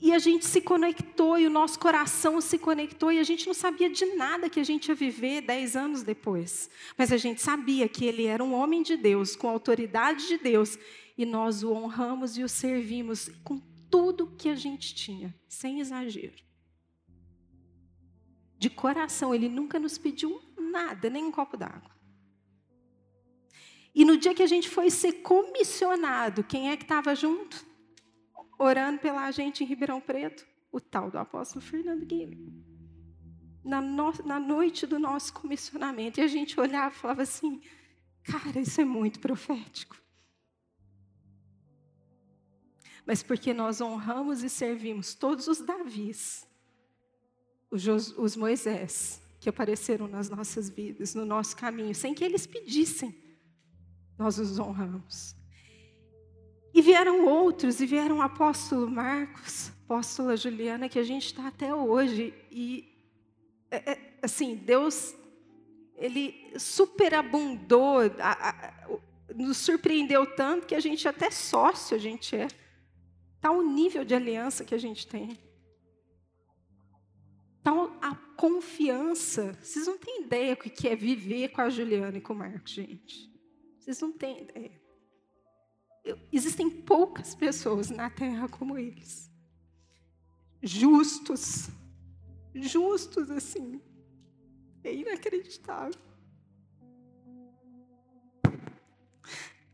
E 0.00 0.12
a 0.12 0.18
gente 0.18 0.44
se 0.44 0.60
conectou, 0.60 1.38
e 1.38 1.46
o 1.46 1.50
nosso 1.50 1.78
coração 1.78 2.40
se 2.40 2.58
conectou, 2.58 3.10
e 3.10 3.18
a 3.18 3.22
gente 3.22 3.46
não 3.46 3.54
sabia 3.54 3.88
de 3.88 4.04
nada 4.14 4.50
que 4.50 4.60
a 4.60 4.64
gente 4.64 4.88
ia 4.88 4.94
viver 4.94 5.40
dez 5.40 5.74
anos 5.74 6.02
depois. 6.02 6.68
Mas 6.98 7.10
a 7.12 7.16
gente 7.16 7.40
sabia 7.40 7.88
que 7.88 8.04
ele 8.04 8.26
era 8.26 8.44
um 8.44 8.52
homem 8.52 8.82
de 8.82 8.96
Deus, 8.96 9.34
com 9.34 9.48
autoridade 9.48 10.28
de 10.28 10.36
Deus, 10.36 10.78
e 11.16 11.24
nós 11.24 11.62
o 11.62 11.72
honramos 11.72 12.36
e 12.36 12.42
o 12.42 12.48
servimos 12.48 13.30
com 13.42 13.58
tudo 13.90 14.34
que 14.36 14.50
a 14.50 14.54
gente 14.54 14.94
tinha, 14.94 15.34
sem 15.48 15.80
exagero. 15.80 16.44
De 18.58 18.68
coração, 18.68 19.34
ele 19.34 19.48
nunca 19.48 19.78
nos 19.78 19.96
pediu 19.96 20.42
nada, 20.58 21.08
nem 21.08 21.24
um 21.24 21.32
copo 21.32 21.56
d'água. 21.56 21.90
E 23.94 24.04
no 24.04 24.18
dia 24.18 24.34
que 24.34 24.42
a 24.42 24.46
gente 24.46 24.68
foi 24.68 24.90
ser 24.90 25.14
comissionado, 25.22 26.44
quem 26.44 26.70
é 26.70 26.76
que 26.76 26.82
estava 26.82 27.14
junto? 27.14 27.64
Orando 28.58 29.00
pela 29.00 29.30
gente 29.30 29.62
em 29.62 29.66
Ribeirão 29.66 30.00
Preto? 30.00 30.46
O 30.72 30.80
tal 30.80 31.10
do 31.10 31.18
apóstolo 31.18 31.60
Fernando 31.64 32.04
Guilherme. 32.04 32.64
Na, 33.64 33.80
no, 33.80 34.12
na 34.24 34.38
noite 34.38 34.86
do 34.86 34.98
nosso 34.98 35.32
comissionamento. 35.32 36.20
E 36.20 36.22
a 36.22 36.26
gente 36.26 36.58
olhava 36.58 36.94
e 36.94 36.98
falava 36.98 37.22
assim: 37.22 37.60
cara, 38.22 38.60
isso 38.60 38.80
é 38.80 38.84
muito 38.84 39.20
profético. 39.20 39.96
Mas 43.06 43.22
porque 43.22 43.54
nós 43.54 43.80
honramos 43.80 44.42
e 44.42 44.50
servimos 44.50 45.14
todos 45.14 45.46
os 45.46 45.60
Davis, 45.60 46.44
os, 47.70 47.86
os 47.86 48.34
Moisés, 48.34 49.22
que 49.38 49.48
apareceram 49.48 50.08
nas 50.08 50.28
nossas 50.28 50.68
vidas, 50.68 51.14
no 51.14 51.24
nosso 51.24 51.56
caminho, 51.56 51.94
sem 51.94 52.12
que 52.12 52.24
eles 52.24 52.48
pedissem, 52.48 53.16
nós 54.18 54.38
os 54.38 54.58
honramos. 54.58 55.35
E 56.76 56.82
vieram 56.82 57.24
outros, 57.24 57.80
e 57.80 57.86
vieram 57.86 58.18
o 58.18 58.22
apóstolo 58.22 58.86
Marcos, 58.86 59.72
apóstola 59.84 60.36
Juliana, 60.36 60.90
que 60.90 60.98
a 60.98 61.02
gente 61.02 61.24
está 61.24 61.48
até 61.48 61.74
hoje. 61.74 62.34
E, 62.50 62.94
é, 63.70 63.92
é, 63.92 64.18
assim, 64.20 64.56
Deus, 64.56 65.14
Ele 65.94 66.52
superabundou, 66.58 68.00
a, 68.20 68.50
a, 68.50 68.88
nos 69.34 69.56
surpreendeu 69.56 70.26
tanto 70.36 70.66
que 70.66 70.74
a 70.74 70.80
gente 70.80 71.08
até 71.08 71.30
sócio 71.30 71.96
a 71.96 71.98
gente 71.98 72.36
é. 72.36 72.46
Está 73.36 73.50
o 73.50 73.62
nível 73.62 74.04
de 74.04 74.14
aliança 74.14 74.62
que 74.62 74.74
a 74.74 74.78
gente 74.78 75.06
tem. 75.06 75.38
Então, 77.62 77.96
a 78.02 78.14
confiança, 78.36 79.58
vocês 79.62 79.86
não 79.86 79.96
têm 79.96 80.24
ideia 80.24 80.52
o 80.52 80.58
que 80.58 80.88
é 80.88 80.94
viver 80.94 81.48
com 81.52 81.62
a 81.62 81.70
Juliana 81.70 82.18
e 82.18 82.20
com 82.20 82.34
o 82.34 82.36
Marcos, 82.36 82.72
gente. 82.72 83.32
Vocês 83.78 83.98
não 83.98 84.12
têm 84.12 84.42
ideia. 84.42 84.85
Existem 86.32 86.70
poucas 86.70 87.34
pessoas 87.34 87.90
na 87.90 88.08
Terra 88.08 88.48
como 88.48 88.78
eles. 88.78 89.30
Justos. 90.62 91.68
Justos, 92.54 93.30
assim. 93.30 93.80
É 94.84 94.94
inacreditável. 94.94 96.00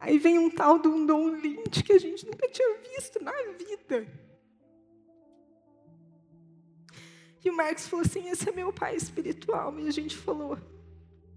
Aí 0.01 0.19
vem 0.19 0.39
um 0.39 0.51
tal 0.51 0.79
de 0.79 0.89
um 0.89 1.07
Dom 1.07 1.29
Lynch 1.29 1.85
que 1.85 1.93
a 1.93 1.99
gente 1.99 2.27
nunca 2.27 2.49
tinha 2.49 2.79
visto 2.79 3.23
na 3.23 3.33
vida. 3.57 4.07
E 7.45 7.51
o 7.51 7.57
Marcos 7.57 7.87
falou 7.87 8.05
assim: 8.05 8.29
esse 8.29 8.49
é 8.49 8.53
meu 8.53 8.73
pai 8.73 8.97
espiritual. 8.97 9.79
E 9.79 9.87
a 9.87 9.91
gente 9.91 10.17
falou: 10.17 10.59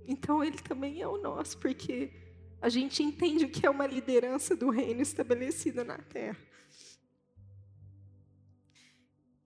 então 0.08 0.44
ele 0.44 0.58
também 0.58 1.02
é 1.02 1.08
o 1.08 1.18
nosso, 1.18 1.58
porque 1.58 2.12
a 2.62 2.70
gente 2.70 3.04
entende 3.04 3.46
o 3.46 3.50
que 3.50 3.66
é 3.66 3.70
uma 3.70 3.86
liderança 3.86 4.56
do 4.56 4.70
reino 4.70 5.02
estabelecida 5.02 5.84
na 5.84 5.98
terra. 5.98 6.38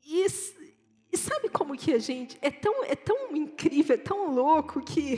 E, 0.05 0.25
e 1.11 1.17
sabe 1.17 1.49
como 1.49 1.77
que 1.77 1.93
a 1.93 1.99
gente. 1.99 2.37
É 2.41 2.49
tão, 2.49 2.83
é 2.83 2.95
tão 2.95 3.35
incrível, 3.35 3.95
é 3.95 3.99
tão 3.99 4.33
louco 4.33 4.81
que. 4.81 5.17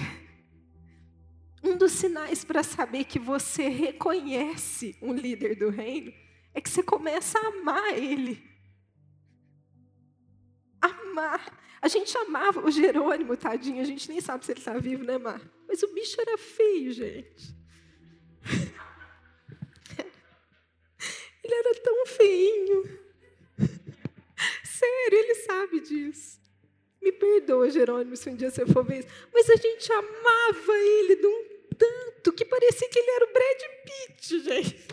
Um 1.64 1.78
dos 1.78 1.92
sinais 1.92 2.44
para 2.44 2.64
saber 2.64 3.04
que 3.04 3.20
você 3.20 3.68
reconhece 3.68 4.98
um 5.02 5.14
líder 5.14 5.56
do 5.56 5.70
reino 5.70 6.12
é 6.56 6.60
que 6.60 6.70
você 6.70 6.82
começa 6.82 7.38
a 7.38 7.48
amar 7.48 7.94
ele 7.94 8.52
amar. 10.82 11.60
A 11.82 11.88
gente 11.88 12.16
amava 12.18 12.66
o 12.66 12.72
Jerônimo, 12.72 13.38
tadinho. 13.38 13.82
A 13.82 13.86
gente 13.86 14.10
nem 14.10 14.22
sabe 14.22 14.46
se 14.46 14.52
ele 14.52 14.60
está 14.60 14.78
vivo, 14.78 15.04
né, 15.04 15.18
Mar? 15.18 15.42
Mas 15.68 15.84
o 15.84 15.94
bicho 15.94 16.20
era 16.20 16.38
feio, 16.38 16.92
gente. 16.92 17.56
Ele 21.44 21.56
era 21.56 21.76
tão 21.82 22.06
feinho. 22.06 23.00
Sério, 24.64 25.18
ele 25.18 25.36
sabe 25.36 25.80
disso. 25.80 26.40
Me 27.02 27.12
perdoa, 27.12 27.70
Jerônimo, 27.70 28.16
se 28.16 28.30
um 28.30 28.36
dia 28.36 28.52
você 28.52 28.66
for 28.66 28.86
ver 28.86 29.00
isso. 29.00 29.08
Mas 29.34 29.50
a 29.50 29.56
gente 29.56 29.92
amava 29.92 30.78
ele 30.78 31.16
de 31.16 31.26
um 31.26 31.46
tanto 31.78 32.32
que 32.34 32.46
parecia 32.46 32.90
que 32.90 33.00
ele 33.00 33.10
era 33.10 33.26
o 33.26 33.34
Brad 33.34 33.62
Pitt, 33.86 34.40
gente. 34.44 34.88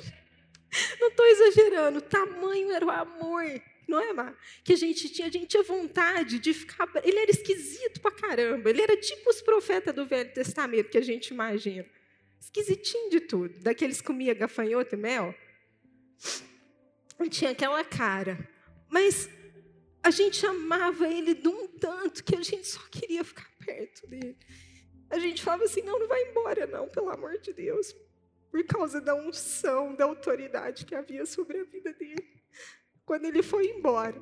Não 1.01 1.09
estou 1.09 1.27
exagerando. 1.27 1.99
O 1.99 2.03
tamanho 2.03 2.71
era 2.73 2.85
o 2.85 2.91
amor 2.91 3.45
não 3.89 3.99
é, 3.99 4.13
Mar? 4.13 4.39
Que 4.63 4.75
a 4.75 4.77
gente 4.77 5.09
tinha, 5.09 5.29
a 5.29 5.31
gente 5.31 5.47
tinha 5.47 5.63
vontade 5.63 6.39
de 6.39 6.53
ficar. 6.53 6.87
Ele 7.03 7.19
era 7.19 7.31
esquisito 7.31 8.01
pra 8.03 8.11
caramba. 8.11 8.69
Ele 8.69 8.83
era 8.83 8.95
tipo 8.99 9.31
os 9.31 9.41
profetas 9.41 9.95
do 9.95 10.05
Velho 10.05 10.31
Testamento 10.31 10.91
que 10.91 10.99
a 10.99 11.03
gente 11.03 11.29
imagina. 11.29 11.87
Esquisitinho 12.41 13.11
de 13.11 13.21
tudo. 13.21 13.59
Daqueles 13.61 14.01
que 14.01 14.07
comia 14.07 14.35
gafanhoto 14.35 14.95
e 14.95 14.99
mel. 14.99 15.35
Ele 17.19 17.31
tinha 17.31 17.51
aquela 17.51 17.85
cara. 17.85 18.49
Mas 18.89 19.29
a 20.03 20.11
gente 20.11 20.45
amava 20.47 21.09
ele 21.09 21.35
de 21.35 21.49
um 21.49 21.67
tanto 21.67 22.25
que 22.25 22.37
a 22.37 22.43
gente 22.43 22.67
só 22.67 22.81
queria 22.91 23.25
ficar 23.25 23.49
perto 23.65 24.07
dele. 24.07 24.37
A 25.11 25.19
gente 25.19 25.43
falava 25.43 25.65
assim: 25.65 25.83
não, 25.83 25.99
não 25.99 26.09
vai 26.09 26.23
embora, 26.31 26.67
não, 26.67 26.89
pelo 26.89 27.11
amor 27.11 27.39
de 27.39 27.53
Deus. 27.53 27.95
Por 28.51 28.65
causa 28.65 29.01
da 29.01 29.15
unção, 29.15 29.95
da 29.95 30.05
autoridade 30.05 30.87
que 30.87 30.95
havia 30.95 31.27
sobre 31.27 31.59
a 31.59 31.65
vida 31.65 31.93
dele 31.93 32.39
quando 33.09 33.25
ele 33.25 33.43
foi 33.43 33.71
embora. 33.71 34.21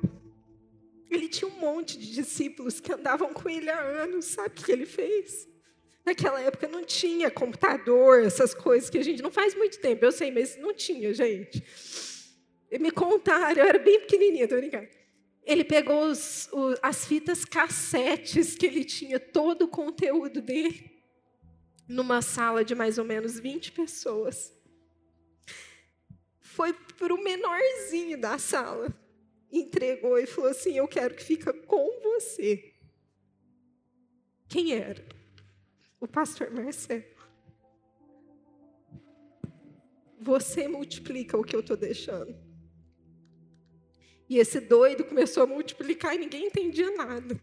Ele 1.09 1.27
tinha 1.27 1.51
um 1.51 1.59
monte 1.59 1.99
de 1.99 2.09
discípulos 2.13 2.79
que 2.79 2.93
andavam 2.93 3.33
com 3.33 3.49
ele 3.49 3.69
há 3.69 3.81
anos. 3.81 4.23
Sabe 4.25 4.57
o 4.57 4.63
que 4.63 4.71
ele 4.71 4.85
fez? 4.85 5.45
Naquela 6.07 6.39
época 6.41 6.69
não 6.69 6.85
tinha 6.85 7.29
computador, 7.29 8.23
essas 8.23 8.53
coisas 8.53 8.89
que 8.89 8.97
a 8.97 9.03
gente 9.03 9.21
não 9.21 9.29
faz 9.29 9.53
muito 9.53 9.77
tempo, 9.79 10.05
eu 10.05 10.11
sei, 10.11 10.31
mas 10.31 10.55
não 10.55 10.73
tinha, 10.73 11.13
gente. 11.13 11.61
E 12.71 12.79
me 12.79 12.91
contaram, 12.91 13.61
eu 13.61 13.67
era 13.67 13.77
bem 13.77 13.99
pequenininha, 13.99 14.47
tô 14.47 14.55
brincando. 14.55 14.87
Ele 15.43 15.65
pegou 15.65 16.09
os, 16.09 16.47
os, 16.53 16.79
as 16.81 17.05
fitas 17.05 17.43
cassetes 17.43 18.55
que 18.55 18.65
ele 18.65 18.85
tinha, 18.85 19.19
todo 19.19 19.63
o 19.63 19.67
conteúdo 19.67 20.41
dele, 20.41 20.89
numa 21.89 22.21
sala 22.21 22.63
de 22.63 22.73
mais 22.73 22.97
ou 22.97 23.03
menos 23.03 23.37
20 23.37 23.73
pessoas 23.73 24.55
foi 26.57 26.73
para 26.73 27.13
o 27.13 27.23
menorzinho 27.23 28.19
da 28.19 28.39
sala, 28.39 28.91
entregou 29.51 30.17
e 30.17 30.25
falou 30.25 30.49
assim: 30.49 30.75
Eu 30.75 30.87
quero 30.87 31.13
que 31.13 31.23
fica 31.23 31.53
com 31.53 32.01
você. 32.01 32.73
Quem 34.49 34.73
era? 34.73 35.05
O 35.99 36.07
pastor 36.07 36.51
Marcelo. 36.51 37.03
Você 40.19 40.67
multiplica 40.67 41.37
o 41.37 41.43
que 41.43 41.55
eu 41.55 41.61
estou 41.61 41.77
deixando. 41.77 42.35
E 44.29 44.37
esse 44.37 44.59
doido 44.59 45.05
começou 45.05 45.43
a 45.43 45.47
multiplicar 45.47 46.15
e 46.15 46.19
ninguém 46.19 46.47
entendia 46.47 46.91
nada. 46.95 47.39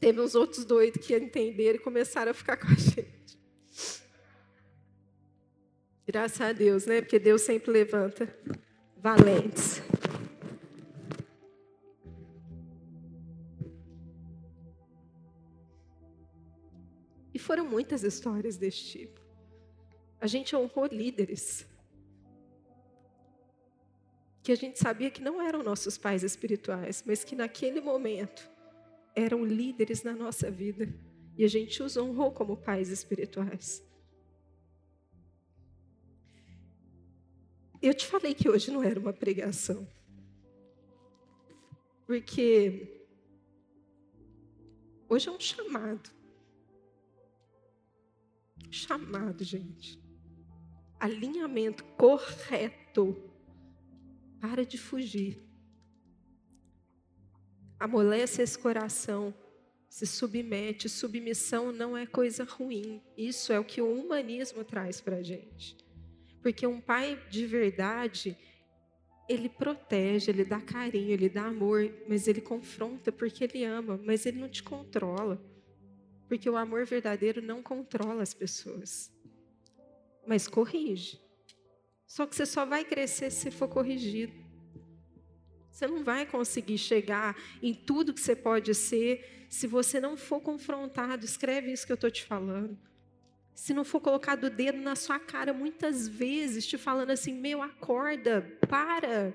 Teve 0.00 0.20
uns 0.20 0.34
outros 0.34 0.64
doidos 0.64 1.06
que 1.06 1.16
entenderam 1.16 1.76
e 1.76 1.82
começaram 1.82 2.30
a 2.30 2.34
ficar 2.34 2.56
com 2.56 2.66
a 2.66 2.74
gente. 2.74 3.38
Graças 6.06 6.40
a 6.40 6.52
Deus, 6.52 6.86
né? 6.86 7.02
Porque 7.02 7.18
Deus 7.18 7.42
sempre 7.42 7.70
levanta 7.70 8.34
valentes. 8.96 9.80
Foram 17.50 17.66
muitas 17.66 18.04
histórias 18.04 18.56
desse 18.56 18.84
tipo. 18.84 19.20
A 20.20 20.28
gente 20.28 20.54
honrou 20.54 20.86
líderes 20.86 21.66
que 24.40 24.52
a 24.52 24.54
gente 24.54 24.78
sabia 24.78 25.10
que 25.10 25.20
não 25.20 25.42
eram 25.42 25.60
nossos 25.60 25.98
pais 25.98 26.22
espirituais, 26.22 27.02
mas 27.04 27.24
que 27.24 27.34
naquele 27.34 27.80
momento 27.80 28.48
eram 29.16 29.44
líderes 29.44 30.04
na 30.04 30.14
nossa 30.14 30.48
vida. 30.48 30.94
E 31.36 31.42
a 31.44 31.48
gente 31.48 31.82
os 31.82 31.96
honrou 31.96 32.30
como 32.30 32.56
pais 32.56 32.88
espirituais. 32.88 33.84
Eu 37.82 37.92
te 37.92 38.06
falei 38.06 38.32
que 38.32 38.48
hoje 38.48 38.70
não 38.70 38.84
era 38.84 39.00
uma 39.00 39.12
pregação. 39.12 39.88
Porque 42.06 43.04
hoje 45.08 45.28
é 45.28 45.32
um 45.32 45.40
chamado. 45.40 46.19
Chamado, 48.70 49.42
gente. 49.42 50.00
Alinhamento 50.98 51.84
correto. 51.96 53.16
Para 54.40 54.64
de 54.64 54.78
fugir. 54.78 55.38
Amolece 57.78 58.42
esse 58.42 58.58
coração. 58.58 59.34
Se 59.88 60.06
submete. 60.06 60.88
Submissão 60.88 61.72
não 61.72 61.96
é 61.96 62.06
coisa 62.06 62.44
ruim. 62.44 63.02
Isso 63.16 63.52
é 63.52 63.58
o 63.58 63.64
que 63.64 63.82
o 63.82 63.92
humanismo 63.92 64.64
traz 64.64 65.00
para 65.00 65.16
a 65.16 65.22
gente. 65.22 65.76
Porque 66.42 66.66
um 66.66 66.80
pai 66.80 67.20
de 67.28 67.46
verdade, 67.46 68.36
ele 69.28 69.48
protege, 69.48 70.30
ele 70.30 70.44
dá 70.44 70.60
carinho, 70.60 71.10
ele 71.10 71.28
dá 71.28 71.46
amor, 71.46 71.92
mas 72.08 72.26
ele 72.26 72.40
confronta 72.40 73.12
porque 73.12 73.44
ele 73.44 73.64
ama, 73.64 74.00
mas 74.04 74.24
ele 74.26 74.40
não 74.40 74.48
te 74.48 74.62
controla. 74.62 75.40
Porque 76.30 76.48
o 76.48 76.56
amor 76.56 76.86
verdadeiro 76.86 77.42
não 77.42 77.60
controla 77.60 78.22
as 78.22 78.32
pessoas, 78.32 79.12
mas 80.24 80.46
corrige. 80.46 81.20
Só 82.06 82.24
que 82.24 82.36
você 82.36 82.46
só 82.46 82.64
vai 82.64 82.84
crescer 82.84 83.32
se 83.32 83.50
for 83.50 83.66
corrigido. 83.66 84.32
Você 85.72 85.88
não 85.88 86.04
vai 86.04 86.24
conseguir 86.24 86.78
chegar 86.78 87.36
em 87.60 87.74
tudo 87.74 88.14
que 88.14 88.20
você 88.20 88.36
pode 88.36 88.72
ser 88.76 89.48
se 89.50 89.66
você 89.66 89.98
não 89.98 90.16
for 90.16 90.40
confrontado. 90.40 91.24
Escreve 91.24 91.72
isso 91.72 91.84
que 91.84 91.90
eu 91.90 91.96
estou 91.96 92.12
te 92.12 92.22
falando 92.22 92.78
se 93.52 93.74
não 93.74 93.84
for 93.84 94.00
colocado 94.00 94.44
o 94.44 94.50
dedo 94.50 94.78
na 94.78 94.94
sua 94.94 95.18
cara 95.18 95.52
muitas 95.52 96.08
vezes, 96.08 96.64
te 96.64 96.78
falando 96.78 97.10
assim: 97.10 97.34
meu, 97.34 97.60
acorda, 97.60 98.40
para, 98.68 99.34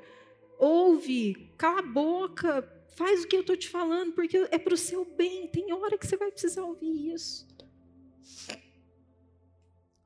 ouve, 0.57 1.53
cala 1.57 1.79
a 1.79 1.83
boca, 1.83 2.61
faz 2.95 3.23
o 3.23 3.27
que 3.27 3.35
eu 3.35 3.41
estou 3.41 3.57
te 3.57 3.69
falando, 3.69 4.13
porque 4.13 4.37
é 4.49 4.57
para 4.57 4.73
o 4.73 4.77
seu 4.77 5.05
bem. 5.05 5.47
Tem 5.47 5.71
hora 5.73 5.97
que 5.97 6.07
você 6.07 6.17
vai 6.17 6.31
precisar 6.31 6.63
ouvir 6.63 7.13
isso. 7.13 7.47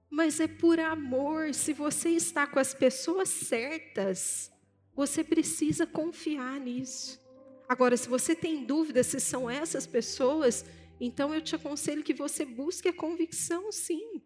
Mas 0.10 0.40
é 0.40 0.48
por 0.48 0.80
amor. 0.80 1.54
Se 1.54 1.72
você 1.72 2.10
está 2.10 2.48
com 2.48 2.60
as 2.60 2.74
pessoas 2.74 3.30
certas, 3.30 4.52
você 4.96 5.24
precisa 5.24 5.86
confiar 5.86 6.60
nisso. 6.60 7.20
Agora, 7.68 7.96
se 7.96 8.10
você 8.10 8.36
tem 8.36 8.66
dúvida 8.66 9.04
se 9.04 9.20
são 9.20 9.48
essas 9.48 9.86
pessoas, 9.86 10.66
então 11.00 11.34
eu 11.34 11.42
te 11.42 11.56
aconselho 11.56 12.04
que 12.04 12.14
você 12.14 12.44
busque 12.44 12.90
a 12.90 12.94
convicção, 12.94 13.72
sim. 13.72 14.22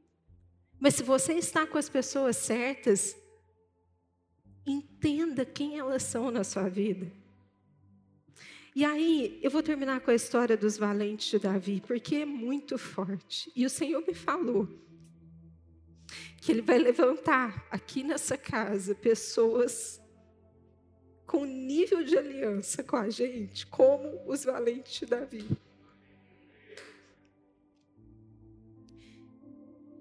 Mas 0.80 0.96
se 0.96 1.04
você 1.04 1.34
está 1.34 1.68
com 1.68 1.78
as 1.78 1.90
pessoas 1.90 2.38
certas, 2.38 3.16
entenda 4.66 5.46
quem 5.46 5.78
elas 5.78 6.04
são 6.04 6.32
na 6.32 6.44
sua 6.44 6.70
vida. 6.70 7.23
E 8.76 8.84
aí, 8.84 9.40
eu 9.44 9.52
vou 9.52 9.62
terminar 9.62 10.02
com 10.02 10.10
a 10.10 10.16
história 10.16 10.58
dos 10.58 10.78
valentes 10.78 11.30
de 11.30 11.38
Davi, 11.38 11.82
porque 11.86 12.18
é 12.18 12.26
muito 12.26 12.78
forte. 12.78 13.52
E 13.56 13.66
o 13.66 13.70
Senhor 13.70 14.04
me 14.06 14.16
falou 14.16 14.68
que 16.42 16.52
Ele 16.52 16.62
vai 16.62 16.80
levantar 16.80 17.68
aqui 17.70 18.04
nessa 18.04 18.36
casa 18.36 18.96
pessoas 18.96 20.02
com 21.28 21.46
nível 21.46 22.04
de 22.04 22.18
aliança 22.18 22.84
com 22.84 22.96
a 22.96 23.10
gente, 23.10 23.66
como 23.68 24.22
os 24.26 24.44
valentes 24.44 25.00
de 25.00 25.06
Davi. 25.06 25.48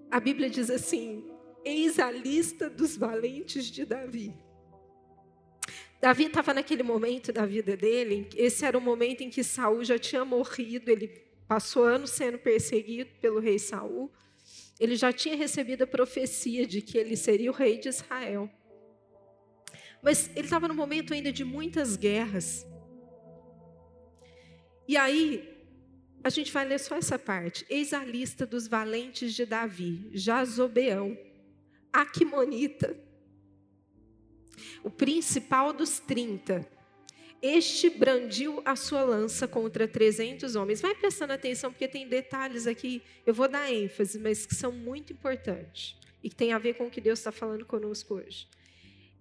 A 0.09 0.19
Bíblia 0.19 0.49
diz 0.49 0.69
assim: 0.69 1.27
Eis 1.63 1.97
a 1.97 2.11
lista 2.11 2.69
dos 2.69 2.97
valentes 2.97 3.65
de 3.65 3.85
Davi. 3.85 4.42
Davi 6.03 6.25
estava 6.25 6.53
naquele 6.53 6.83
momento 6.83 7.31
da 7.31 7.45
vida 7.45 7.77
dele, 7.77 8.27
esse 8.35 8.65
era 8.65 8.77
o 8.77 8.81
momento 8.81 9.21
em 9.21 9.29
que 9.29 9.41
Saul 9.41 9.85
já 9.85 9.97
tinha 9.97 10.25
morrido, 10.25 10.91
ele 10.91 11.07
passou 11.47 11.85
anos 11.85 12.09
sendo 12.09 12.37
perseguido 12.37 13.09
pelo 13.21 13.39
rei 13.39 13.57
Saul. 13.57 14.11
Ele 14.77 14.97
já 14.97 15.13
tinha 15.13 15.33
recebido 15.37 15.85
a 15.85 15.87
profecia 15.87 16.67
de 16.67 16.81
que 16.81 16.97
ele 16.97 17.15
seria 17.15 17.49
o 17.49 17.53
rei 17.53 17.77
de 17.77 17.87
Israel. 17.87 18.51
Mas 20.01 20.29
ele 20.35 20.45
estava 20.45 20.67
no 20.67 20.75
momento 20.75 21.13
ainda 21.13 21.31
de 21.31 21.45
muitas 21.45 21.95
guerras. 21.95 22.67
E 24.85 24.97
aí, 24.97 25.57
a 26.21 26.29
gente 26.29 26.51
vai 26.51 26.65
ler 26.65 26.81
só 26.81 26.97
essa 26.97 27.17
parte. 27.17 27.65
Eis 27.69 27.93
a 27.93 28.03
lista 28.03 28.45
dos 28.45 28.67
valentes 28.67 29.33
de 29.33 29.45
Davi: 29.45 30.09
Jazobeão, 30.11 31.17
Aquimonita, 31.93 32.93
o 34.83 34.89
principal 34.89 35.73
dos 35.73 35.99
trinta. 35.99 36.67
Este 37.41 37.89
brandiu 37.89 38.61
a 38.63 38.75
sua 38.75 39.03
lança 39.03 39.47
contra 39.47 39.87
trezentos 39.87 40.55
homens. 40.55 40.79
Vai 40.79 40.95
prestando 40.95 41.33
atenção, 41.33 41.71
porque 41.71 41.87
tem 41.87 42.07
detalhes 42.07 42.67
aqui, 42.67 43.01
eu 43.25 43.33
vou 43.33 43.49
dar 43.49 43.71
ênfase, 43.71 44.17
mas 44.17 44.45
que 44.45 44.55
são 44.55 44.71
muito 44.71 45.11
importantes 45.11 45.97
e 46.23 46.29
que 46.29 46.35
tem 46.35 46.53
a 46.53 46.57
ver 46.57 46.75
com 46.75 46.87
o 46.87 46.89
que 46.89 47.01
Deus 47.01 47.19
está 47.19 47.31
falando 47.31 47.65
conosco 47.65 48.15
hoje. 48.15 48.47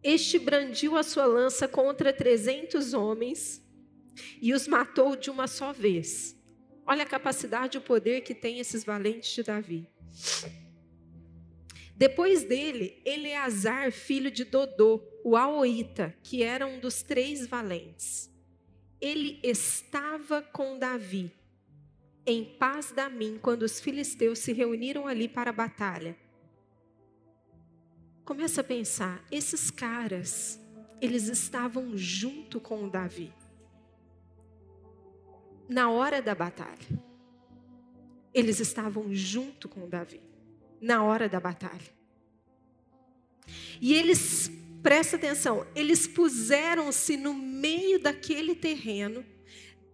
Este 0.02 0.38
brandiu 0.38 0.96
a 0.96 1.02
sua 1.02 1.26
lança 1.26 1.66
contra 1.66 2.12
trezentos 2.12 2.94
homens 2.94 3.60
e 4.40 4.52
os 4.52 4.68
matou 4.68 5.16
de 5.16 5.30
uma 5.30 5.46
só 5.48 5.72
vez. 5.72 6.36
Olha 6.86 7.02
a 7.02 7.06
capacidade 7.06 7.76
e 7.76 7.78
o 7.78 7.82
poder 7.82 8.22
que 8.22 8.34
tem 8.34 8.58
esses 8.58 8.84
valentes 8.84 9.32
de 9.34 9.42
Davi. 9.42 9.88
Depois 12.02 12.42
dele, 12.42 13.00
Eleazar, 13.04 13.92
filho 13.92 14.28
de 14.28 14.42
Dodô, 14.42 15.00
o 15.22 15.36
Aoíta, 15.36 16.12
que 16.20 16.42
era 16.42 16.66
um 16.66 16.80
dos 16.80 17.00
três 17.00 17.46
valentes. 17.46 18.28
Ele 19.00 19.38
estava 19.40 20.42
com 20.42 20.76
Davi 20.76 21.32
em 22.26 22.44
paz 22.44 22.90
da 22.90 23.08
mim 23.08 23.38
quando 23.40 23.62
os 23.62 23.78
filisteus 23.78 24.40
se 24.40 24.52
reuniram 24.52 25.06
ali 25.06 25.28
para 25.28 25.50
a 25.50 25.52
batalha. 25.52 26.16
Começa 28.24 28.62
a 28.62 28.64
pensar, 28.64 29.24
esses 29.30 29.70
caras, 29.70 30.58
eles 31.00 31.28
estavam 31.28 31.96
junto 31.96 32.58
com 32.58 32.88
Davi 32.88 33.32
na 35.68 35.88
hora 35.88 36.20
da 36.20 36.34
batalha. 36.34 37.00
Eles 38.34 38.58
estavam 38.58 39.14
junto 39.14 39.68
com 39.68 39.88
Davi, 39.88 40.31
na 40.82 41.04
hora 41.04 41.28
da 41.28 41.38
batalha. 41.38 41.92
E 43.80 43.94
eles, 43.94 44.50
presta 44.82 45.16
atenção, 45.16 45.66
eles 45.74 46.06
puseram-se 46.06 47.16
no 47.16 47.32
meio 47.32 48.00
daquele 48.00 48.54
terreno, 48.54 49.24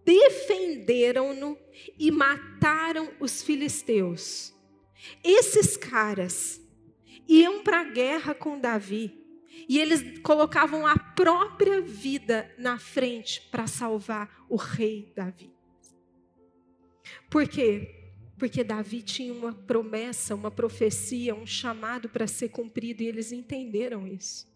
defenderam-no 0.03 1.57
e 1.97 2.09
mataram 2.11 3.11
os 3.19 3.43
filisteus. 3.43 4.53
Esses 5.23 5.77
caras 5.77 6.59
iam 7.27 7.63
para 7.63 7.81
a 7.81 7.83
guerra 7.83 8.33
com 8.33 8.59
Davi 8.59 9.15
e 9.67 9.79
eles 9.79 10.19
colocavam 10.21 10.87
a 10.87 10.97
própria 10.97 11.79
vida 11.79 12.51
na 12.57 12.79
frente 12.79 13.41
para 13.51 13.67
salvar 13.67 14.45
o 14.49 14.55
rei 14.55 15.13
Davi. 15.15 15.53
Por 17.29 17.47
quê? 17.47 17.98
Porque 18.39 18.63
Davi 18.63 19.01
tinha 19.01 19.33
uma 19.33 19.53
promessa, 19.53 20.33
uma 20.33 20.49
profecia, 20.49 21.35
um 21.35 21.45
chamado 21.45 22.07
para 22.07 22.25
ser 22.25 22.47
cumprido 22.47 23.03
e 23.03 23.07
eles 23.07 23.33
entenderam 23.33 24.07
isso. 24.07 24.47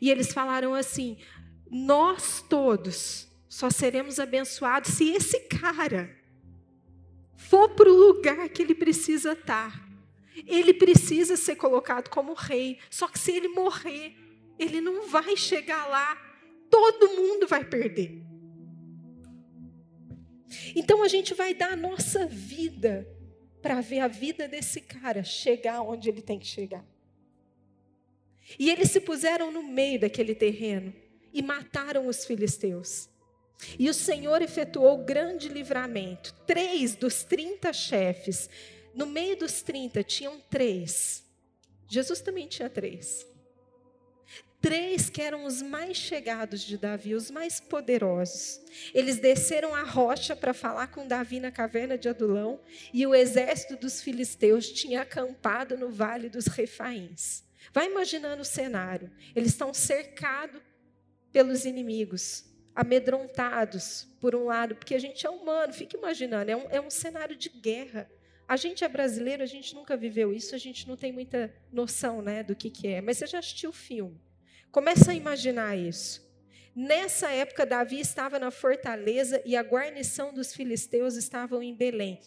E 0.00 0.10
eles 0.10 0.32
falaram 0.32 0.74
assim: 0.74 1.16
nós 1.70 2.44
todos 2.48 3.28
só 3.48 3.70
seremos 3.70 4.18
abençoados 4.18 4.90
se 4.90 5.10
esse 5.12 5.38
cara 5.40 6.14
for 7.36 7.68
para 7.70 7.88
o 7.88 7.96
lugar 7.96 8.48
que 8.48 8.62
ele 8.62 8.74
precisa 8.74 9.32
estar. 9.32 9.88
Ele 10.44 10.74
precisa 10.74 11.36
ser 11.36 11.54
colocado 11.54 12.08
como 12.08 12.34
rei. 12.34 12.78
Só 12.90 13.06
que 13.06 13.18
se 13.18 13.30
ele 13.30 13.48
morrer, 13.48 14.16
ele 14.58 14.80
não 14.80 15.06
vai 15.06 15.36
chegar 15.36 15.86
lá. 15.86 16.16
Todo 16.68 17.14
mundo 17.14 17.46
vai 17.46 17.64
perder. 17.64 18.22
Então 20.74 21.02
a 21.04 21.08
gente 21.08 21.32
vai 21.32 21.54
dar 21.54 21.72
a 21.72 21.76
nossa 21.76 22.26
vida 22.26 23.06
para 23.62 23.80
ver 23.80 24.00
a 24.00 24.08
vida 24.08 24.48
desse 24.48 24.80
cara 24.80 25.22
chegar 25.22 25.82
onde 25.82 26.08
ele 26.08 26.22
tem 26.22 26.38
que 26.38 26.46
chegar. 26.46 26.84
E 28.58 28.70
eles 28.70 28.90
se 28.90 29.00
puseram 29.00 29.52
no 29.52 29.62
meio 29.62 30.00
daquele 30.00 30.34
terreno 30.34 30.92
e 31.32 31.42
mataram 31.42 32.06
os 32.06 32.24
filisteus. 32.24 33.08
E 33.78 33.88
o 33.88 33.94
Senhor 33.94 34.40
efetuou 34.42 35.04
grande 35.04 35.48
livramento. 35.48 36.34
Três 36.46 36.96
dos 36.96 37.22
trinta 37.22 37.72
chefes, 37.72 38.48
no 38.94 39.06
meio 39.06 39.36
dos 39.36 39.62
trinta 39.62 40.02
tinham 40.02 40.40
três. 40.50 41.24
Jesus 41.88 42.20
também 42.20 42.48
tinha 42.48 42.70
três. 42.70 43.26
Três 44.60 45.08
que 45.08 45.22
eram 45.22 45.46
os 45.46 45.62
mais 45.62 45.96
chegados 45.96 46.60
de 46.60 46.76
Davi, 46.76 47.14
os 47.14 47.30
mais 47.30 47.60
poderosos. 47.60 48.60
Eles 48.92 49.18
desceram 49.18 49.74
a 49.74 49.82
rocha 49.82 50.36
para 50.36 50.52
falar 50.52 50.88
com 50.88 51.06
Davi 51.06 51.40
na 51.40 51.50
caverna 51.50 51.96
de 51.96 52.10
Adulão, 52.10 52.60
e 52.92 53.06
o 53.06 53.14
exército 53.14 53.76
dos 53.76 54.02
filisteus 54.02 54.70
tinha 54.70 55.00
acampado 55.00 55.78
no 55.78 55.90
vale 55.90 56.28
dos 56.28 56.46
Refaíns. 56.46 57.42
Vai 57.72 57.86
imaginando 57.86 58.42
o 58.42 58.44
cenário. 58.44 59.10
Eles 59.34 59.52
estão 59.52 59.72
cercados 59.72 60.60
pelos 61.32 61.64
inimigos, 61.64 62.44
amedrontados, 62.74 64.08
por 64.20 64.34
um 64.34 64.44
lado, 64.44 64.74
porque 64.74 64.94
a 64.94 64.98
gente 64.98 65.26
é 65.26 65.30
humano, 65.30 65.72
fica 65.72 65.96
imaginando, 65.96 66.50
é 66.50 66.56
um, 66.56 66.70
é 66.70 66.80
um 66.80 66.90
cenário 66.90 67.34
de 67.34 67.48
guerra. 67.48 68.10
A 68.46 68.56
gente 68.56 68.84
é 68.84 68.88
brasileiro, 68.88 69.42
a 69.42 69.46
gente 69.46 69.74
nunca 69.74 69.96
viveu 69.96 70.34
isso, 70.34 70.54
a 70.54 70.58
gente 70.58 70.86
não 70.86 70.96
tem 70.96 71.12
muita 71.12 71.54
noção 71.72 72.20
né, 72.20 72.42
do 72.42 72.54
que, 72.54 72.68
que 72.68 72.88
é. 72.88 73.00
Mas 73.00 73.16
você 73.16 73.26
já 73.26 73.38
assistiu 73.38 73.70
o 73.70 73.72
filme. 73.72 74.20
Começa 74.70 75.12
a 75.12 75.14
imaginar 75.14 75.76
isso. 75.76 76.28
Nessa 76.74 77.30
época, 77.30 77.66
Davi 77.66 77.98
estava 77.98 78.38
na 78.38 78.50
fortaleza 78.50 79.42
e 79.44 79.56
a 79.56 79.62
guarnição 79.62 80.32
dos 80.32 80.54
filisteus 80.54 81.16
estavam 81.16 81.62
em 81.62 81.74
Belém. 81.74 82.20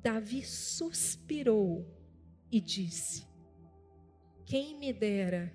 Davi 0.00 0.42
suspirou 0.44 1.86
e 2.50 2.60
disse: 2.60 3.26
Quem 4.44 4.78
me 4.78 4.92
dera 4.92 5.54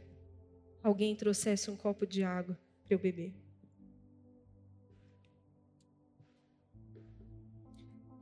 alguém 0.84 1.16
trouxesse 1.16 1.70
um 1.70 1.76
copo 1.76 2.06
de 2.06 2.24
água 2.24 2.58
para 2.84 2.94
eu 2.94 3.00
beber. 3.00 3.34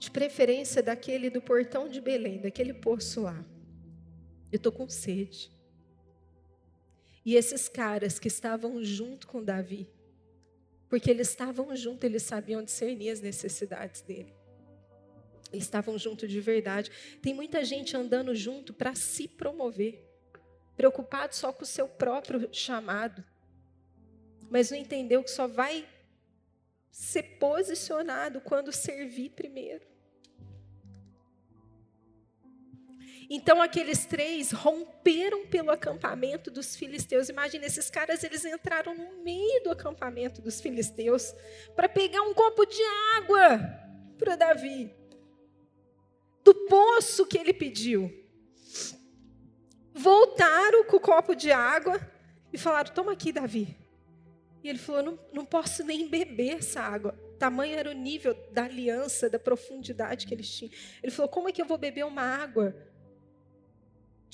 de 0.05 0.11
preferência 0.11 0.83
daquele 0.83 1.31
do 1.31 1.41
portão 1.41 1.89
de 1.89 1.99
Belém, 1.99 2.39
daquele 2.39 2.75
poço 2.75 3.21
lá. 3.21 3.43
Eu 4.51 4.57
estou 4.57 4.71
com 4.71 4.87
sede. 4.87 5.51
E 7.25 7.35
esses 7.35 7.67
caras 7.67 8.19
que 8.19 8.27
estavam 8.27 8.83
junto 8.83 9.27
com 9.27 9.43
Davi, 9.43 9.89
porque 10.87 11.09
eles 11.09 11.29
estavam 11.29 11.75
juntos, 11.75 12.03
eles 12.03 12.21
sabiam 12.21 12.63
discernir 12.63 13.09
as 13.09 13.19
necessidades 13.19 14.01
dele. 14.01 14.31
Eles 15.51 15.63
estavam 15.63 15.97
junto 15.97 16.27
de 16.27 16.39
verdade. 16.39 16.91
Tem 17.21 17.33
muita 17.33 17.65
gente 17.65 17.97
andando 17.97 18.35
junto 18.35 18.73
para 18.73 18.93
se 18.93 19.27
promover, 19.27 20.07
preocupado 20.77 21.35
só 21.35 21.51
com 21.51 21.63
o 21.63 21.67
seu 21.67 21.87
próprio 21.87 22.47
chamado, 22.51 23.25
mas 24.47 24.69
não 24.69 24.77
entendeu 24.77 25.23
que 25.23 25.31
só 25.31 25.47
vai 25.47 25.87
ser 26.91 27.23
posicionado 27.39 28.39
quando 28.39 28.71
servir 28.71 29.31
primeiro. 29.31 29.94
Então 33.29 33.61
aqueles 33.61 34.05
três 34.05 34.51
romperam 34.51 35.47
pelo 35.47 35.71
acampamento 35.71 36.51
dos 36.51 36.75
filisteus. 36.75 37.29
Imagina, 37.29 37.65
esses 37.65 37.89
caras 37.89 38.23
eles 38.23 38.45
entraram 38.45 38.95
no 38.95 39.23
meio 39.23 39.63
do 39.63 39.71
acampamento 39.71 40.41
dos 40.41 40.61
filisteus 40.61 41.33
para 41.75 41.89
pegar 41.89 42.21
um 42.21 42.33
copo 42.33 42.65
de 42.65 42.81
água 43.17 43.59
para 44.17 44.35
Davi. 44.35 44.93
Do 46.43 46.53
poço 46.67 47.25
que 47.25 47.37
ele 47.37 47.53
pediu. 47.53 48.11
Voltaram 49.93 50.83
com 50.83 50.97
o 50.97 50.99
copo 50.99 51.33
de 51.33 51.51
água 51.51 51.99
e 52.53 52.57
falaram: 52.57 52.93
Toma 52.93 53.13
aqui, 53.13 53.31
Davi. 53.31 53.75
E 54.63 54.69
ele 54.69 54.77
falou: 54.77 55.01
Não, 55.01 55.19
não 55.33 55.45
posso 55.45 55.83
nem 55.83 56.07
beber 56.07 56.57
essa 56.57 56.81
água. 56.81 57.17
Tamanho 57.39 57.77
era 57.77 57.89
o 57.89 57.93
nível 57.93 58.33
da 58.51 58.65
aliança, 58.65 59.29
da 59.29 59.39
profundidade 59.39 60.27
que 60.27 60.33
eles 60.33 60.49
tinham. 60.49 60.71
Ele 61.01 61.11
falou: 61.11 61.29
Como 61.29 61.49
é 61.49 61.51
que 61.51 61.61
eu 61.61 61.65
vou 61.65 61.77
beber 61.77 62.05
uma 62.05 62.21
água 62.21 62.75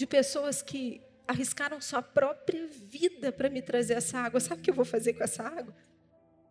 de 0.02 0.08
pessoas 0.08 0.64
que 0.64 0.99
arriscaram 1.28 1.80
sua 1.80 2.02
própria 2.02 2.66
vida 2.66 3.32
para 3.32 3.52
me 3.52 3.62
trazer 3.62 3.93
essa 3.93 4.18
água. 4.18 4.39
Sabe 4.39 4.60
o 4.60 4.64
que 4.64 4.72
eu 4.72 4.74
vou 4.74 4.84
fazer 4.84 5.14
com 5.14 5.24
essa 5.24 5.43
água? 5.43 5.76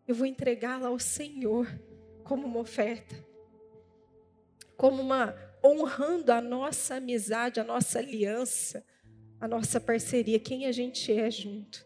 Eu 0.06 0.14
vou 0.14 0.24
entregá-la 0.24 0.86
ao 0.86 1.00
Senhor 1.00 1.66
como 2.22 2.46
uma 2.46 2.60
oferta, 2.60 3.12
como 4.76 5.02
uma 5.02 5.34
honrando 5.64 6.30
a 6.30 6.40
nossa 6.40 6.94
amizade, 6.94 7.58
a 7.58 7.64
nossa 7.64 7.98
aliança, 7.98 8.84
a 9.40 9.48
nossa 9.48 9.80
parceria, 9.80 10.38
quem 10.38 10.66
a 10.66 10.70
gente 10.70 11.12
é 11.12 11.28
junto. 11.28 11.84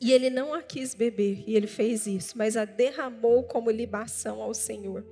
E 0.00 0.12
ele 0.12 0.30
não 0.30 0.54
a 0.54 0.62
quis 0.62 0.94
beber, 0.94 1.42
e 1.48 1.56
ele 1.56 1.66
fez 1.66 2.06
isso, 2.06 2.38
mas 2.38 2.56
a 2.56 2.64
derramou 2.64 3.42
como 3.42 3.72
libação 3.72 4.40
ao 4.40 4.54
Senhor. 4.54 5.04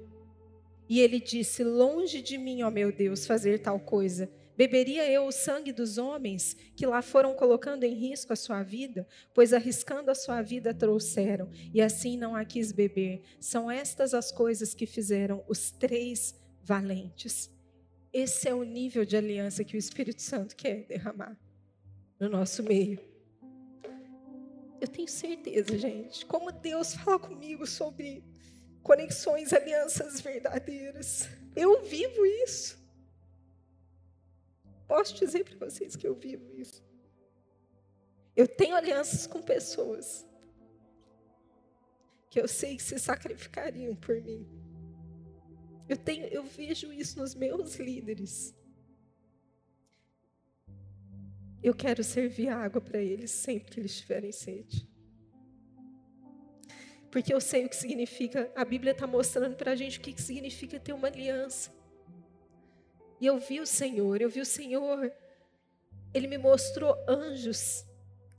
E 0.89 1.01
ele 1.01 1.19
disse: 1.19 1.65
Longe 1.65 2.23
de 2.23 2.39
mim, 2.39 2.63
ó 2.63 2.71
meu 2.71 2.93
Deus, 2.93 3.27
fazer 3.27 3.59
tal 3.59 3.81
coisa. 3.81 4.38
Beberia 4.59 5.09
eu 5.09 5.25
o 5.25 5.31
sangue 5.31 5.71
dos 5.71 5.99
homens 5.99 6.57
que 6.75 6.85
lá 6.85 7.01
foram 7.01 7.33
colocando 7.33 7.85
em 7.85 7.95
risco 7.95 8.33
a 8.33 8.37
sua 8.37 8.61
vida? 8.65 9.07
Pois 9.33 9.53
arriscando 9.53 10.11
a 10.11 10.17
sua 10.17 10.43
vida 10.43 10.75
trouxeram, 10.75 11.49
e 11.73 11.81
assim 11.81 12.17
não 12.17 12.35
a 12.35 12.45
quis 12.45 12.73
beber. 12.73 13.23
São 13.39 13.71
estas 13.71 14.15
as 14.15 14.33
coisas 14.33 14.75
que 14.75 14.85
fizeram 14.85 15.45
os 15.47 15.71
três 15.71 16.35
valentes. 16.61 17.49
Esse 18.13 18.49
é 18.49 18.55
o 18.55 18.65
nível 18.65 19.05
de 19.05 19.17
aliança 19.17 19.63
que 19.63 19.77
o 19.77 19.79
Espírito 19.79 20.23
Santo 20.23 20.57
quer 20.57 20.87
derramar 20.87 21.39
no 22.19 22.29
nosso 22.29 22.61
meio. 22.65 22.99
Eu 24.81 24.89
tenho 24.89 25.07
certeza, 25.07 25.79
gente, 25.79 26.27
como 26.27 26.51
Deus 26.51 26.95
fala 26.97 27.21
comigo 27.21 27.65
sobre 27.65 28.25
conexões, 28.83 29.53
alianças 29.53 30.21
verdadeiras. 30.21 31.29
Eu 31.55 31.85
vivo 31.85 32.27
isso. 32.27 32.78
Posso 34.89 35.15
dizer 35.15 35.45
para 35.45 35.69
vocês 35.69 35.95
que 35.95 36.09
eu 36.09 36.15
vivo 36.15 36.51
isso. 36.59 36.83
Eu 38.35 38.49
tenho 38.49 38.75
alianças 38.75 39.27
com 39.27 39.43
pessoas 39.43 40.27
que 42.31 42.41
eu 42.41 42.49
sei 42.49 42.77
que 42.77 42.83
se 42.83 42.99
sacrificariam 42.99 43.95
por 43.95 44.21
mim. 44.23 44.47
Eu 45.89 45.97
tenho, 45.97 46.27
eu 46.27 46.43
vejo 46.43 46.93
isso 46.93 47.19
nos 47.19 47.35
meus 47.35 47.77
líderes. 47.77 48.55
Eu 51.63 51.75
quero 51.75 52.03
servir 52.05 52.49
água 52.49 52.81
para 52.81 52.99
eles 52.99 53.31
sempre 53.31 53.71
que 53.71 53.81
eles 53.81 53.97
tiverem 53.99 54.33
sede. 54.33 54.89
Porque 57.11 57.33
eu 57.33 57.41
sei 57.41 57.65
o 57.65 57.69
que 57.69 57.77
significa, 57.77 58.53
a 58.55 58.65
Bíblia 58.65 58.93
está 58.93 59.07
mostrando 59.07 59.57
para 59.57 59.73
a 59.73 59.77
gente 59.77 59.99
o 59.99 60.03
que 60.03 60.21
significa 60.21 60.79
ter 60.79 60.93
uma 60.93 61.09
aliança. 61.09 61.78
E 63.21 63.27
eu 63.27 63.39
vi 63.39 63.61
o 63.61 63.67
Senhor, 63.67 64.21
eu 64.21 64.31
vi 64.31 64.41
o 64.41 64.47
Senhor, 64.47 65.13
Ele 66.15 66.27
me 66.27 66.39
mostrou 66.39 66.95
anjos. 67.09 67.85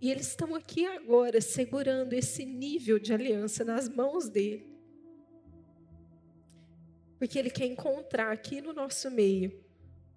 E 0.01 0.09
eles 0.09 0.27
estão 0.27 0.55
aqui 0.55 0.86
agora, 0.86 1.41
segurando 1.41 2.13
esse 2.13 2.45
nível 2.45 2.97
de 2.97 3.13
aliança 3.13 3.65
nas 3.65 3.89
mãos 3.89 4.30
dele. 4.30 4.69
Porque 7.17 7.38
ele 7.38 7.49
quer 7.49 7.65
encontrar 7.65 8.32
aqui 8.32 8.61
no 8.61 8.71
nosso 8.71 9.11
meio 9.11 9.61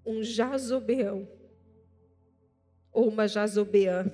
um 0.07 0.23
Jazobeão, 0.23 1.29
ou 2.93 3.09
uma 3.09 3.27
Jazobeã, 3.27 4.07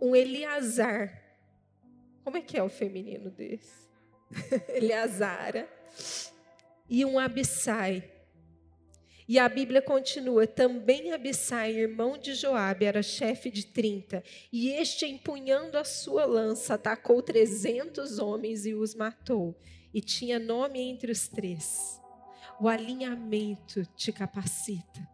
um 0.00 0.16
Eliazar. 0.16 1.22
Como 2.24 2.38
é 2.38 2.40
que 2.40 2.56
é 2.56 2.62
o 2.62 2.70
feminino 2.70 3.30
desse? 3.30 3.88
Eleazara. 4.68 5.68
E 6.88 7.04
um 7.04 7.18
Abissai 7.18 8.17
e 9.28 9.38
a 9.38 9.46
Bíblia 9.46 9.82
continua: 9.82 10.46
também 10.46 11.12
Abissai, 11.12 11.72
irmão 11.72 12.16
de 12.16 12.34
Joabe, 12.34 12.86
era 12.86 13.02
chefe 13.02 13.50
de 13.50 13.66
30, 13.66 14.24
e 14.50 14.70
este, 14.70 15.04
empunhando 15.04 15.76
a 15.76 15.84
sua 15.84 16.24
lança, 16.24 16.74
atacou 16.74 17.22
trezentos 17.22 18.18
homens 18.18 18.64
e 18.64 18.74
os 18.74 18.94
matou. 18.94 19.54
E 19.92 20.00
tinha 20.00 20.38
nome 20.38 20.80
entre 20.80 21.12
os 21.12 21.28
três. 21.28 22.00
O 22.60 22.68
alinhamento 22.68 23.84
te 23.96 24.12
capacita, 24.12 25.08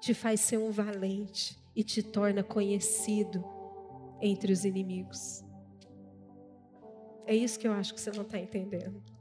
te 0.00 0.14
faz 0.14 0.40
ser 0.40 0.58
um 0.58 0.70
valente 0.70 1.58
e 1.74 1.82
te 1.82 2.02
torna 2.02 2.42
conhecido 2.42 3.44
entre 4.22 4.52
os 4.52 4.64
inimigos. 4.64 5.44
É 7.26 7.34
isso 7.34 7.58
que 7.58 7.66
eu 7.66 7.72
acho 7.72 7.94
que 7.94 8.00
você 8.00 8.10
não 8.10 8.22
está 8.22 8.38
entendendo. 8.38 9.13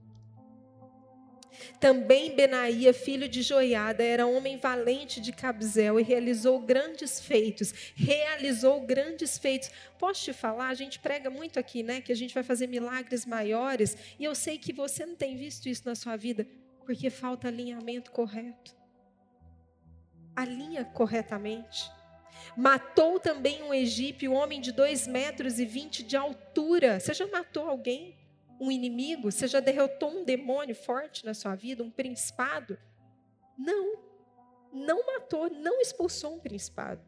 Também 1.79 2.35
Benaía, 2.35 2.93
filho 2.93 3.27
de 3.27 3.41
Joiada, 3.41 4.03
era 4.03 4.25
homem 4.25 4.57
valente 4.57 5.19
de 5.19 5.31
Cabzel 5.31 5.99
e 5.99 6.03
realizou 6.03 6.59
grandes 6.59 7.19
feitos. 7.19 7.73
Realizou 7.95 8.81
grandes 8.81 9.37
feitos. 9.37 9.69
Posso 9.97 10.23
te 10.23 10.33
falar? 10.33 10.69
A 10.69 10.73
gente 10.73 10.99
prega 10.99 11.29
muito 11.29 11.59
aqui, 11.59 11.83
né? 11.83 12.01
Que 12.01 12.11
a 12.11 12.15
gente 12.15 12.33
vai 12.33 12.43
fazer 12.43 12.67
milagres 12.67 13.25
maiores. 13.25 13.97
E 14.19 14.23
eu 14.23 14.35
sei 14.35 14.57
que 14.57 14.73
você 14.73 15.05
não 15.05 15.15
tem 15.15 15.35
visto 15.35 15.67
isso 15.67 15.83
na 15.85 15.95
sua 15.95 16.15
vida, 16.15 16.47
porque 16.85 17.09
falta 17.09 17.47
alinhamento 17.47 18.11
correto. 18.11 18.75
Alinha 20.35 20.83
corretamente. 20.83 21.91
Matou 22.57 23.19
também 23.19 23.63
um 23.63 23.73
egípcio, 23.73 24.31
um 24.31 24.35
homem 24.35 24.59
de 24.59 24.71
dois 24.71 25.07
metros 25.07 25.59
e 25.59 25.65
vinte 25.65 26.03
de 26.03 26.17
altura. 26.17 26.99
Você 26.99 27.13
já 27.13 27.27
matou 27.27 27.67
alguém? 27.67 28.15
Um 28.59 28.71
inimigo? 28.71 29.31
Você 29.31 29.47
já 29.47 29.59
derrotou 29.59 30.09
um 30.09 30.23
demônio 30.23 30.75
forte 30.75 31.25
na 31.25 31.33
sua 31.33 31.55
vida, 31.55 31.83
um 31.83 31.91
principado? 31.91 32.77
Não. 33.57 33.97
Não 34.71 35.05
matou, 35.05 35.49
não 35.49 35.79
expulsou 35.81 36.35
um 36.35 36.39
principado. 36.39 37.01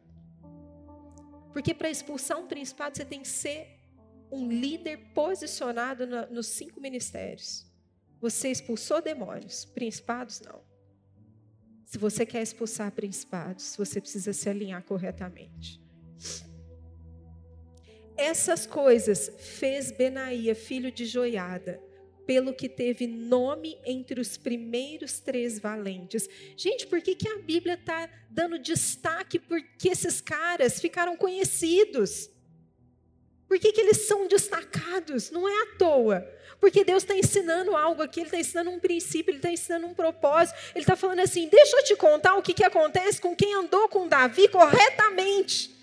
Porque 1.52 1.74
para 1.74 1.90
expulsar 1.90 2.38
um 2.38 2.46
principado, 2.46 2.96
você 2.96 3.04
tem 3.04 3.20
que 3.20 3.28
ser 3.28 3.80
um 4.30 4.48
líder 4.48 5.12
posicionado 5.14 6.06
na, 6.06 6.26
nos 6.26 6.48
cinco 6.48 6.80
ministérios. 6.80 7.66
Você 8.20 8.50
expulsou 8.50 9.00
demônios, 9.00 9.64
principados 9.64 10.40
não. 10.40 10.62
Se 11.84 11.98
você 11.98 12.26
quer 12.26 12.42
expulsar 12.42 12.90
principados, 12.92 13.76
você 13.76 14.00
precisa 14.00 14.32
se 14.32 14.48
alinhar 14.48 14.82
corretamente. 14.84 15.80
Essas 18.16 18.66
coisas 18.66 19.30
fez 19.38 19.90
Benaía, 19.90 20.54
filho 20.54 20.90
de 20.90 21.04
Joiada, 21.04 21.80
pelo 22.26 22.54
que 22.54 22.68
teve 22.68 23.06
nome 23.06 23.78
entre 23.84 24.20
os 24.20 24.36
primeiros 24.36 25.20
três 25.20 25.58
valentes. 25.58 26.28
Gente, 26.56 26.86
por 26.86 27.00
que, 27.02 27.14
que 27.14 27.28
a 27.28 27.38
Bíblia 27.38 27.74
está 27.74 28.08
dando 28.30 28.58
destaque 28.58 29.38
porque 29.38 29.90
esses 29.90 30.20
caras 30.20 30.80
ficaram 30.80 31.16
conhecidos? 31.16 32.30
Por 33.46 33.60
que, 33.60 33.70
que 33.70 33.80
eles 33.80 34.08
são 34.08 34.26
destacados? 34.26 35.30
Não 35.30 35.48
é 35.48 35.62
à 35.62 35.66
toa. 35.76 36.26
Porque 36.58 36.82
Deus 36.82 37.02
está 37.02 37.14
ensinando 37.14 37.76
algo 37.76 38.02
aqui, 38.02 38.20
Ele 38.20 38.26
está 38.28 38.38
ensinando 38.38 38.70
um 38.70 38.80
princípio, 38.80 39.30
Ele 39.30 39.38
está 39.38 39.50
ensinando 39.50 39.86
um 39.86 39.94
propósito. 39.94 40.58
Ele 40.74 40.82
está 40.82 40.96
falando 40.96 41.20
assim: 41.20 41.48
deixa 41.48 41.76
eu 41.76 41.84
te 41.84 41.94
contar 41.94 42.34
o 42.34 42.42
que, 42.42 42.54
que 42.54 42.64
acontece 42.64 43.20
com 43.20 43.36
quem 43.36 43.54
andou 43.54 43.88
com 43.88 44.08
Davi 44.08 44.48
corretamente 44.48 45.75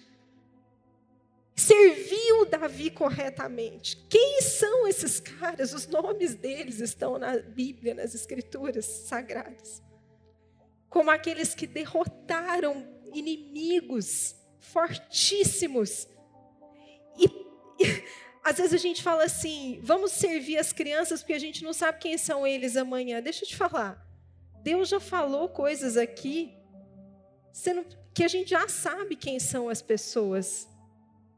serviu 1.55 2.45
Davi 2.45 2.89
corretamente. 2.89 3.97
Quem 4.09 4.41
são 4.41 4.87
esses 4.87 5.19
caras? 5.19 5.73
Os 5.73 5.87
nomes 5.87 6.35
deles 6.35 6.79
estão 6.79 7.17
na 7.17 7.37
Bíblia, 7.37 7.93
nas 7.93 8.15
Escrituras 8.15 8.85
sagradas. 8.85 9.81
Como 10.89 11.11
aqueles 11.11 11.53
que 11.53 11.67
derrotaram 11.67 12.87
inimigos 13.13 14.35
fortíssimos. 14.59 16.07
E, 17.17 17.25
e 17.25 18.03
às 18.43 18.57
vezes 18.57 18.73
a 18.73 18.77
gente 18.77 19.01
fala 19.01 19.23
assim: 19.23 19.79
vamos 19.81 20.11
servir 20.11 20.57
as 20.57 20.73
crianças 20.73 21.21
porque 21.21 21.33
a 21.33 21.39
gente 21.39 21.63
não 21.63 21.73
sabe 21.73 21.99
quem 21.99 22.17
são 22.17 22.45
eles 22.45 22.75
amanhã. 22.75 23.21
Deixa 23.21 23.43
eu 23.43 23.49
te 23.49 23.55
falar. 23.55 24.03
Deus 24.63 24.89
já 24.89 24.99
falou 24.99 25.49
coisas 25.49 25.97
aqui 25.97 26.57
que 28.13 28.23
a 28.23 28.27
gente 28.27 28.49
já 28.49 28.67
sabe 28.67 29.15
quem 29.15 29.39
são 29.39 29.69
as 29.69 29.81
pessoas. 29.81 30.67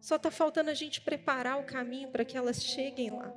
Só 0.06 0.18
está 0.18 0.30
faltando 0.30 0.69
a 0.69 0.73
gente 0.76 1.02
preparar 1.02 1.60
o 1.60 1.64
caminho 1.64 2.11
para 2.11 2.23
que 2.23 2.38
elas 2.38 2.64
cheguem 2.64 3.10
lá. 3.10 3.34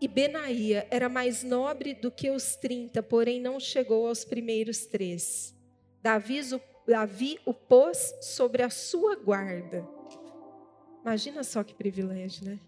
E 0.00 0.08
Benaía 0.08 0.88
era 0.90 1.10
mais 1.10 1.42
nobre 1.42 1.92
do 1.92 2.10
que 2.10 2.30
os 2.30 2.56
trinta, 2.56 3.02
porém 3.02 3.38
não 3.38 3.60
chegou 3.60 4.06
aos 4.06 4.24
primeiros 4.24 4.86
três. 4.86 5.54
Davi, 6.00 6.40
Davi 6.88 7.38
o 7.44 7.52
pôs 7.52 8.14
sobre 8.22 8.62
a 8.62 8.70
sua 8.70 9.14
guarda. 9.14 9.86
Imagina 11.02 11.44
só 11.44 11.62
que 11.62 11.74
privilégio, 11.74 12.46
né? 12.46 12.58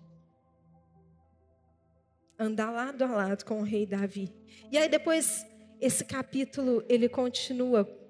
Andar 2.38 2.70
lado 2.70 3.02
a 3.02 3.10
lado 3.10 3.46
com 3.46 3.60
o 3.60 3.64
rei 3.64 3.86
Davi. 3.86 4.30
E 4.70 4.76
aí 4.76 4.90
depois, 4.90 5.46
esse 5.80 6.04
capítulo, 6.04 6.84
ele 6.86 7.08
continua 7.08 8.04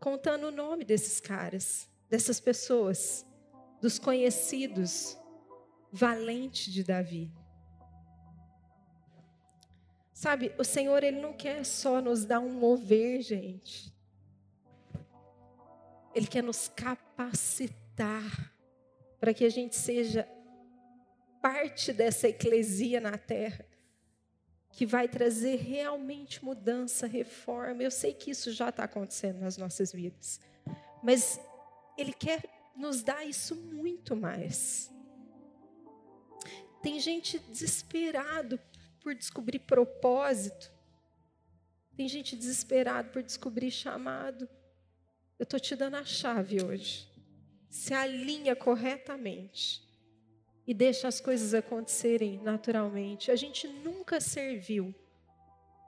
contando 0.00 0.44
o 0.44 0.50
nome 0.50 0.84
desses 0.84 1.20
caras, 1.20 1.88
dessas 2.08 2.40
pessoas, 2.40 3.26
dos 3.80 3.98
conhecidos, 3.98 5.16
valente 5.92 6.72
de 6.72 6.82
Davi. 6.82 7.30
Sabe, 10.12 10.52
o 10.58 10.64
Senhor 10.64 11.04
ele 11.04 11.20
não 11.20 11.32
quer 11.32 11.64
só 11.64 12.00
nos 12.00 12.24
dar 12.24 12.40
um 12.40 12.52
mover, 12.52 13.22
gente. 13.22 13.94
Ele 16.14 16.26
quer 16.26 16.42
nos 16.42 16.68
capacitar 16.68 18.54
para 19.18 19.32
que 19.32 19.44
a 19.44 19.50
gente 19.50 19.76
seja 19.76 20.26
parte 21.40 21.92
dessa 21.92 22.28
eclesia 22.28 23.00
na 23.00 23.16
terra 23.16 23.69
que 24.72 24.86
vai 24.86 25.08
trazer 25.08 25.56
realmente 25.56 26.44
mudança, 26.44 27.06
reforma. 27.06 27.82
Eu 27.82 27.90
sei 27.90 28.12
que 28.12 28.30
isso 28.30 28.52
já 28.52 28.68
está 28.68 28.84
acontecendo 28.84 29.40
nas 29.40 29.56
nossas 29.56 29.92
vidas, 29.92 30.40
mas 31.02 31.40
Ele 31.98 32.12
quer 32.12 32.42
nos 32.76 33.02
dar 33.02 33.24
isso 33.24 33.54
muito 33.54 34.16
mais. 34.16 34.90
Tem 36.82 36.98
gente 36.98 37.38
desesperado 37.38 38.58
por 39.00 39.14
descobrir 39.14 39.58
propósito. 39.58 40.72
Tem 41.94 42.08
gente 42.08 42.34
desesperado 42.34 43.10
por 43.10 43.22
descobrir 43.22 43.70
chamado. 43.70 44.48
Eu 45.38 45.44
estou 45.44 45.60
te 45.60 45.76
dando 45.76 45.96
a 45.96 46.04
chave 46.04 46.64
hoje. 46.64 47.06
Se 47.68 47.92
alinha 47.92 48.56
corretamente 48.56 49.89
e 50.70 50.74
deixa 50.74 51.08
as 51.08 51.20
coisas 51.20 51.52
acontecerem 51.52 52.40
naturalmente. 52.44 53.32
A 53.32 53.34
gente 53.34 53.66
nunca 53.66 54.20
serviu 54.20 54.94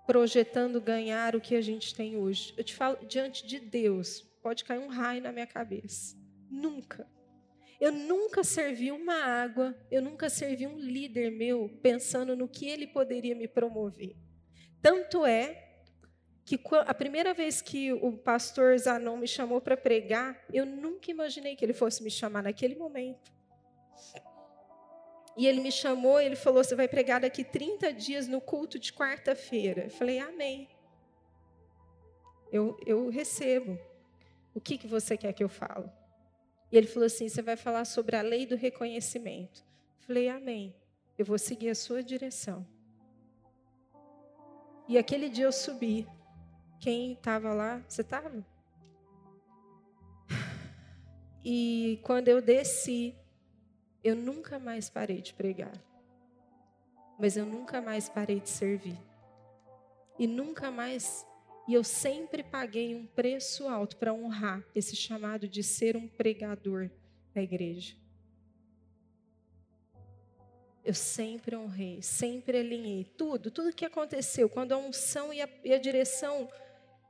projetando 0.08 0.80
ganhar 0.80 1.36
o 1.36 1.40
que 1.40 1.54
a 1.54 1.60
gente 1.60 1.94
tem 1.94 2.16
hoje. 2.16 2.52
Eu 2.56 2.64
te 2.64 2.74
falo, 2.74 2.98
diante 3.06 3.46
de 3.46 3.60
Deus, 3.60 4.22
pode 4.42 4.64
cair 4.64 4.80
um 4.80 4.88
raio 4.88 5.22
na 5.22 5.30
minha 5.30 5.46
cabeça. 5.46 6.16
Nunca. 6.50 7.08
Eu 7.80 7.92
nunca 7.92 8.42
servi 8.42 8.90
uma 8.90 9.14
água, 9.14 9.72
eu 9.88 10.02
nunca 10.02 10.28
servi 10.28 10.66
um 10.66 10.76
líder 10.76 11.30
meu 11.30 11.68
pensando 11.80 12.34
no 12.34 12.48
que 12.48 12.66
ele 12.66 12.88
poderia 12.88 13.36
me 13.36 13.46
promover. 13.46 14.16
Tanto 14.82 15.24
é 15.24 15.84
que 16.44 16.60
a 16.84 16.92
primeira 16.92 17.32
vez 17.32 17.62
que 17.62 17.92
o 17.92 18.18
pastor 18.18 18.76
Zanon 18.76 19.16
me 19.16 19.28
chamou 19.28 19.60
para 19.60 19.76
pregar, 19.76 20.44
eu 20.52 20.66
nunca 20.66 21.08
imaginei 21.08 21.54
que 21.54 21.64
ele 21.64 21.72
fosse 21.72 22.02
me 22.02 22.10
chamar 22.10 22.42
naquele 22.42 22.74
momento. 22.74 23.30
E 25.36 25.46
ele 25.46 25.60
me 25.60 25.72
chamou, 25.72 26.20
ele 26.20 26.36
falou: 26.36 26.62
Você 26.62 26.74
vai 26.74 26.86
pregar 26.86 27.20
daqui 27.20 27.42
30 27.42 27.92
dias 27.92 28.28
no 28.28 28.40
culto 28.40 28.78
de 28.78 28.92
quarta-feira. 28.92 29.84
Eu 29.84 29.90
falei: 29.90 30.18
Amém. 30.18 30.68
Eu, 32.50 32.78
eu 32.84 33.08
recebo. 33.08 33.78
O 34.54 34.60
que, 34.60 34.76
que 34.76 34.86
você 34.86 35.16
quer 35.16 35.32
que 35.32 35.42
eu 35.42 35.48
fale? 35.48 35.90
E 36.70 36.76
ele 36.76 36.86
falou 36.86 37.06
assim: 37.06 37.28
Você 37.28 37.40
vai 37.40 37.56
falar 37.56 37.84
sobre 37.84 38.16
a 38.16 38.22
lei 38.22 38.44
do 38.44 38.56
reconhecimento. 38.56 39.64
Eu 40.00 40.06
falei: 40.06 40.28
Amém. 40.28 40.74
Eu 41.16 41.24
vou 41.24 41.38
seguir 41.38 41.70
a 41.70 41.74
sua 41.74 42.02
direção. 42.02 42.66
E 44.88 44.98
aquele 44.98 45.28
dia 45.28 45.44
eu 45.44 45.52
subi. 45.52 46.06
Quem 46.80 47.12
estava 47.12 47.54
lá? 47.54 47.82
Você 47.88 48.02
estava? 48.02 48.30
E 51.44 51.98
quando 52.04 52.28
eu 52.28 52.40
desci, 52.40 53.16
eu 54.02 54.16
nunca 54.16 54.58
mais 54.58 54.90
parei 54.90 55.20
de 55.20 55.32
pregar. 55.32 55.72
Mas 57.18 57.36
eu 57.36 57.46
nunca 57.46 57.80
mais 57.80 58.08
parei 58.08 58.40
de 58.40 58.48
servir. 58.48 58.98
E 60.18 60.26
nunca 60.26 60.70
mais. 60.70 61.26
E 61.68 61.74
eu 61.74 61.84
sempre 61.84 62.42
paguei 62.42 62.94
um 62.94 63.06
preço 63.06 63.68
alto 63.68 63.96
para 63.96 64.12
honrar 64.12 64.62
esse 64.74 64.96
chamado 64.96 65.48
de 65.48 65.62
ser 65.62 65.96
um 65.96 66.08
pregador 66.08 66.90
na 67.34 67.42
igreja. 67.42 67.94
Eu 70.84 70.94
sempre 70.94 71.54
honrei, 71.54 72.02
sempre 72.02 72.58
alinhei 72.58 73.04
tudo, 73.04 73.52
tudo 73.52 73.72
que 73.72 73.84
aconteceu, 73.84 74.48
quando 74.48 74.72
a 74.72 74.78
unção 74.78 75.32
e 75.32 75.40
a, 75.40 75.48
e 75.62 75.72
a 75.72 75.78
direção 75.78 76.48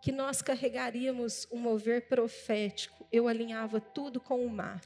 que 0.02 0.12
nós 0.12 0.42
carregaríamos 0.42 1.48
um 1.50 1.58
mover 1.58 2.06
profético, 2.06 3.06
eu 3.10 3.26
alinhava 3.26 3.80
tudo 3.80 4.20
com 4.20 4.44
o 4.44 4.50
mar. 4.50 4.82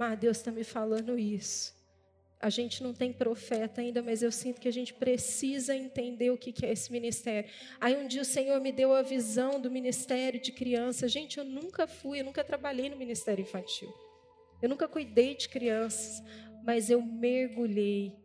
Mas 0.00 0.18
Deus 0.18 0.38
está 0.38 0.50
me 0.50 0.64
falando 0.64 1.18
isso. 1.18 1.74
A 2.40 2.48
gente 2.48 2.82
não 2.82 2.94
tem 2.94 3.12
profeta 3.12 3.82
ainda, 3.82 4.02
mas 4.02 4.22
eu 4.22 4.32
sinto 4.32 4.58
que 4.58 4.66
a 4.66 4.72
gente 4.72 4.94
precisa 4.94 5.76
entender 5.76 6.30
o 6.30 6.38
que 6.38 6.64
é 6.64 6.72
esse 6.72 6.90
ministério. 6.90 7.50
Aí 7.78 7.94
um 7.94 8.08
dia 8.08 8.22
o 8.22 8.24
Senhor 8.24 8.58
me 8.62 8.72
deu 8.72 8.94
a 8.94 9.02
visão 9.02 9.60
do 9.60 9.70
ministério 9.70 10.40
de 10.40 10.52
criança. 10.52 11.06
Gente, 11.06 11.36
eu 11.36 11.44
nunca 11.44 11.86
fui, 11.86 12.20
eu 12.20 12.24
nunca 12.24 12.42
trabalhei 12.42 12.88
no 12.88 12.96
ministério 12.96 13.42
infantil. 13.42 13.92
Eu 14.62 14.70
nunca 14.70 14.88
cuidei 14.88 15.34
de 15.34 15.50
crianças, 15.50 16.22
mas 16.64 16.88
eu 16.88 17.02
mergulhei. 17.02 18.16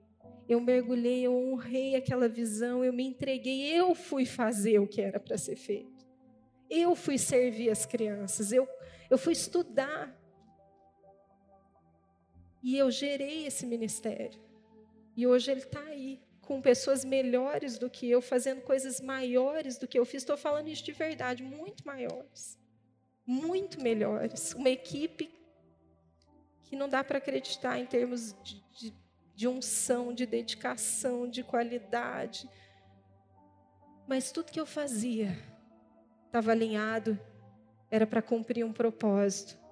Eu 0.48 0.62
mergulhei, 0.62 1.26
eu 1.26 1.36
honrei 1.36 1.98
aquela 1.98 2.30
visão, 2.30 2.86
eu 2.86 2.94
me 2.94 3.04
entreguei, 3.04 3.66
eu 3.78 3.94
fui 3.94 4.26
fazer 4.26 4.80
o 4.80 4.88
que 4.88 5.02
era 5.02 5.20
para 5.20 5.38
ser 5.38 5.58
feito. 5.58 6.06
Eu 6.70 6.96
fui 6.96 7.18
servir 7.18 7.70
as 7.70 7.86
crianças, 7.86 8.54
eu, 8.54 8.66
eu 9.10 9.18
fui 9.18 9.34
estudar 9.34 10.24
e 12.66 12.80
eu 12.80 12.90
gerei 12.90 13.46
esse 13.46 13.64
ministério. 13.64 14.42
E 15.16 15.28
hoje 15.28 15.52
ele 15.52 15.60
está 15.60 15.82
aí, 15.82 16.20
com 16.42 16.60
pessoas 16.60 17.06
melhores 17.06 17.78
do 17.78 17.92
que 17.92 18.10
eu, 18.10 18.24
fazendo 18.24 18.62
coisas 18.62 19.00
maiores 19.00 19.78
do 19.78 19.88
que 19.88 20.00
eu 20.00 20.04
fiz. 20.04 20.24
Estou 20.24 20.36
falando 20.36 20.68
isso 20.68 20.84
de 20.84 20.92
verdade, 20.92 21.44
muito 21.44 21.86
maiores. 21.86 22.58
Muito 23.24 23.80
melhores. 23.80 24.56
Uma 24.56 24.72
equipe 24.72 25.32
que 26.64 26.76
não 26.76 26.90
dá 26.90 27.04
para 27.04 27.20
acreditar 27.20 27.78
em 27.78 27.86
termos 27.86 28.36
de, 28.44 28.60
de, 28.72 28.94
de 29.36 29.48
unção, 29.48 30.12
de 30.12 30.26
dedicação, 30.26 31.30
de 31.30 31.44
qualidade. 31.44 32.50
Mas 34.08 34.32
tudo 34.32 34.52
que 34.52 34.60
eu 34.60 34.66
fazia 34.66 35.38
estava 36.26 36.52
alinhado, 36.52 37.20
era 37.92 38.08
para 38.08 38.24
cumprir 38.24 38.66
um 38.66 38.74
propósito 38.74 39.65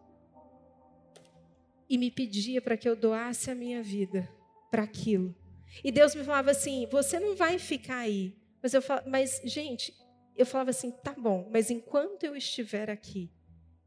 e 1.94 1.98
me 2.00 2.10
pedia 2.10 2.60
para 2.60 2.76
que 2.76 2.90
eu 2.90 2.96
doasse 2.96 3.52
a 3.52 3.56
minha 3.56 3.84
vida 3.84 4.28
para 4.72 4.82
aquilo. 4.82 5.36
E 5.84 5.92
Deus 5.92 6.16
me 6.16 6.24
falava 6.24 6.50
assim: 6.50 6.88
você 6.90 7.20
não 7.20 7.36
vai 7.36 7.60
ficar 7.60 7.98
aí. 7.98 8.36
Mas 8.64 8.74
eu 8.74 8.82
falava, 8.82 9.08
mas 9.08 9.40
gente, 9.46 9.94
eu 10.36 10.44
falava 10.44 10.72
assim: 10.72 10.90
tá 10.90 11.14
bom, 11.14 11.48
mas 11.54 11.70
enquanto 11.70 12.24
eu 12.24 12.36
estiver 12.36 12.90
aqui, 12.90 13.32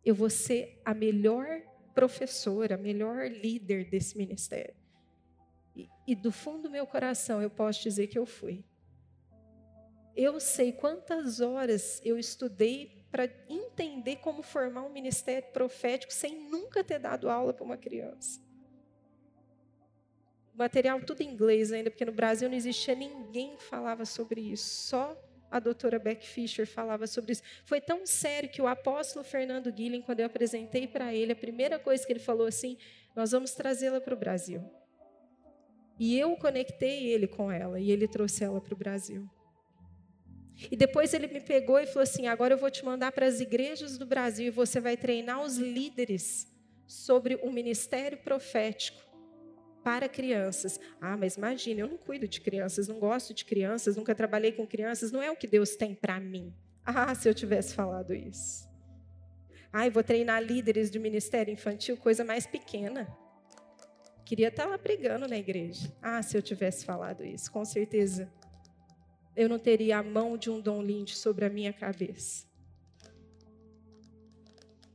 eu 0.05 0.15
vou 0.15 0.31
ser 0.31 0.81
a 0.85 0.95
melhor 0.95 1.49
professora, 1.97 2.77
a 2.77 2.79
melhor 2.79 3.29
líder 3.29 3.91
desse 3.91 4.17
ministério. 4.17 4.77
E, 5.75 5.89
e 6.07 6.15
do 6.15 6.31
fundo 6.31 6.63
do 6.63 6.71
meu 6.71 6.87
coração 6.87 7.43
eu 7.43 7.51
posso 7.51 7.83
dizer 7.83 8.07
que 8.07 8.17
eu 8.17 8.25
fui. 8.25 8.65
Eu 10.15 10.39
sei 10.39 10.71
quantas 10.71 11.41
horas 11.41 12.01
eu 12.05 12.17
estudei 12.17 13.05
para 13.11 13.31
entender 13.49 14.17
como 14.17 14.43
formar 14.43 14.83
um 14.83 14.93
ministério 14.93 15.49
profético 15.53 16.13
sem 16.13 16.49
nunca 16.51 16.85
ter 16.85 16.99
dado 16.99 17.31
aula 17.31 17.53
para 17.53 17.65
uma 17.65 17.77
criança. 17.77 18.41
Material 20.55 21.01
tudo 21.03 21.21
em 21.21 21.31
inglês 21.31 21.71
ainda, 21.73 21.91
porque 21.91 22.05
no 22.05 22.13
Brasil 22.13 22.49
não 22.49 22.57
existia 22.57 22.95
ninguém 22.95 23.57
que 23.57 23.63
falava 23.63 24.05
sobre 24.05 24.41
isso, 24.41 24.89
só 24.89 25.17
a 25.51 25.59
doutora 25.59 25.99
Beck 25.99 26.27
Fischer 26.27 26.67
falava 26.67 27.07
sobre 27.07 27.33
isso. 27.33 27.43
Foi 27.65 27.81
tão 27.81 28.07
sério 28.07 28.49
que 28.49 28.61
o 28.61 28.67
apóstolo 28.67 29.25
Fernando 29.25 29.71
Guilhem, 29.73 30.03
quando 30.03 30.21
eu 30.21 30.27
apresentei 30.27 30.87
para 30.87 31.15
ele, 31.15 31.33
a 31.33 31.37
primeira 31.37 31.79
coisa 31.79 32.05
que 32.05 32.13
ele 32.13 32.21
falou 32.21 32.47
assim: 32.47 32.77
nós 33.15 33.33
vamos 33.33 33.53
trazê-la 33.53 34.01
para 34.01 34.15
o 34.15 34.17
Brasil. 34.17 34.63
E 35.99 36.19
eu 36.19 36.37
conectei 36.37 37.07
ele 37.07 37.27
com 37.27 37.51
ela, 37.51 37.81
e 37.81 37.91
ele 37.91 38.07
trouxe 38.09 38.45
ela 38.45 38.61
para 38.61 38.75
o 38.75 38.77
Brasil. 38.77 39.29
E 40.71 40.77
depois 40.77 41.13
ele 41.13 41.27
me 41.27 41.41
pegou 41.41 41.79
e 41.79 41.87
falou 41.87 42.03
assim: 42.03 42.27
agora 42.27 42.55
eu 42.55 42.59
vou 42.59 42.71
te 42.71 42.85
mandar 42.85 43.13
para 43.13 43.27
as 43.27 43.41
igrejas 43.41 43.99
do 43.99 44.07
Brasil 44.07 44.47
e 44.47 44.51
você 44.51 44.81
vai 44.81 44.97
treinar 44.97 45.43
os 45.43 45.57
líderes 45.57 46.47
sobre 46.87 47.35
o 47.37 47.53
ministério 47.53 48.19
profético 48.19 49.05
para 49.85 50.09
crianças. 50.09 50.81
Ah, 51.01 51.17
mas 51.17 51.37
imagine, 51.37 51.81
eu 51.81 51.89
não 51.89 51.97
cuido 51.97 52.27
de 52.27 52.41
crianças, 52.41 52.89
não 52.89 52.99
gosto 52.99 53.35
de 53.35 53.45
crianças, 53.45 53.97
nunca 53.97 54.15
trabalhei 54.15 54.53
com 54.53 54.67
crianças, 54.67 55.13
não 55.13 55.23
é 55.23 55.31
o 55.31 55.37
que 55.37 55.47
Deus 55.47 55.77
tem 55.77 55.95
para 55.95 56.19
mim. 56.19 56.53
Ah, 56.85 57.15
se 57.15 57.29
eu 57.29 57.35
tivesse 57.35 57.75
falado 57.75 58.15
isso. 58.15 58.67
Ah, 59.73 59.89
vou 59.91 60.03
treinar 60.03 60.43
líderes 60.43 60.91
de 60.91 60.99
ministério 60.99 61.53
infantil, 61.53 61.97
coisa 61.97 62.25
mais 62.25 62.47
pequena. 62.47 63.07
Queria 64.25 64.49
estar 64.49 64.67
lá 64.67 64.79
pregando 64.79 65.29
na 65.29 65.37
igreja. 65.37 65.93
Ah, 66.03 66.23
se 66.23 66.37
eu 66.37 66.43
tivesse 66.43 66.85
falado 66.85 67.25
isso, 67.25 67.53
com 67.53 67.65
certeza 67.65 68.33
eu 69.37 69.49
não 69.49 69.59
teria 69.59 69.99
a 69.99 70.03
mão 70.03 70.37
de 70.37 70.51
um 70.51 70.61
Dom 70.61 70.83
Linde 70.83 71.15
sobre 71.15 71.45
a 71.45 71.51
minha 71.51 71.73
cabeça. 71.73 72.47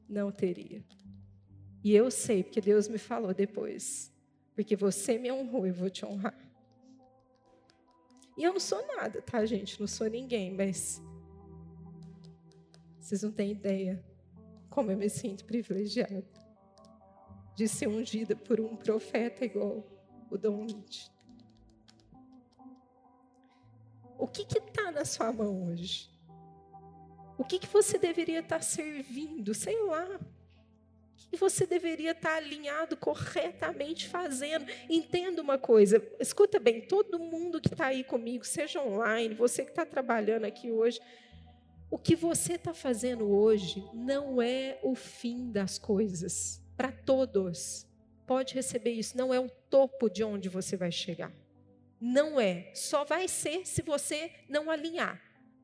Não 0.09 0.31
teria. 0.31 0.83
E 1.83 1.95
eu 1.95 2.09
sei, 2.11 2.43
porque 2.43 2.59
Deus 2.59 2.87
me 2.87 2.97
falou 2.97 3.33
depois. 3.33 4.11
Porque 4.55 4.75
você 4.75 5.17
me 5.17 5.31
honrou, 5.31 5.65
eu 5.65 5.73
vou 5.73 5.89
te 5.89 6.05
honrar. 6.05 6.37
E 8.35 8.43
eu 8.43 8.53
não 8.53 8.59
sou 8.59 8.85
nada, 8.87 9.21
tá, 9.21 9.45
gente? 9.45 9.79
Não 9.79 9.87
sou 9.87 10.07
ninguém, 10.09 10.51
mas. 10.51 11.01
Vocês 12.99 13.21
não 13.23 13.31
têm 13.31 13.51
ideia 13.51 14.03
como 14.69 14.91
eu 14.91 14.97
me 14.97 15.09
sinto 15.09 15.45
privilegiada 15.45 16.25
de 17.55 17.67
ser 17.67 17.87
ungida 17.87 18.35
por 18.35 18.59
um 18.59 18.75
profeta 18.75 19.45
igual 19.45 19.85
o 20.29 20.37
Dom 20.37 20.65
Linde. 20.65 21.11
O 24.21 24.27
que 24.27 24.43
está 24.43 24.91
na 24.91 25.03
sua 25.03 25.33
mão 25.33 25.65
hoje? 25.69 26.07
O 27.39 27.43
que, 27.43 27.57
que 27.57 27.65
você 27.65 27.97
deveria 27.97 28.41
estar 28.41 28.57
tá 28.57 28.61
servindo? 28.61 29.51
Sei 29.51 29.81
lá. 29.81 30.05
O 30.05 31.29
que 31.31 31.35
você 31.35 31.65
deveria 31.65 32.11
estar 32.11 32.29
tá 32.29 32.35
alinhado 32.35 32.95
corretamente 32.95 34.07
fazendo? 34.07 34.67
Entenda 34.87 35.41
uma 35.41 35.57
coisa, 35.57 35.99
escuta 36.19 36.59
bem, 36.59 36.81
todo 36.81 37.17
mundo 37.17 37.59
que 37.59 37.69
está 37.69 37.87
aí 37.87 38.03
comigo, 38.03 38.45
seja 38.45 38.79
online, 38.79 39.33
você 39.33 39.63
que 39.63 39.71
está 39.71 39.87
trabalhando 39.87 40.45
aqui 40.45 40.69
hoje, 40.69 40.99
o 41.89 41.97
que 41.97 42.15
você 42.15 42.53
está 42.53 42.75
fazendo 42.75 43.27
hoje 43.27 43.83
não 43.91 44.39
é 44.39 44.77
o 44.83 44.93
fim 44.93 45.51
das 45.51 45.79
coisas. 45.79 46.61
Para 46.77 46.91
todos. 46.91 47.87
Pode 48.27 48.53
receber 48.53 48.91
isso, 48.91 49.17
não 49.17 49.33
é 49.33 49.39
o 49.39 49.49
topo 49.49 50.11
de 50.11 50.23
onde 50.23 50.47
você 50.47 50.77
vai 50.77 50.91
chegar. 50.91 51.33
Não 52.01 52.39
é. 52.41 52.71
Só 52.73 53.05
vai 53.05 53.27
ser 53.27 53.65
se 53.67 53.83
você 53.83 54.31
não 54.49 54.71
alinhar. 54.71 55.21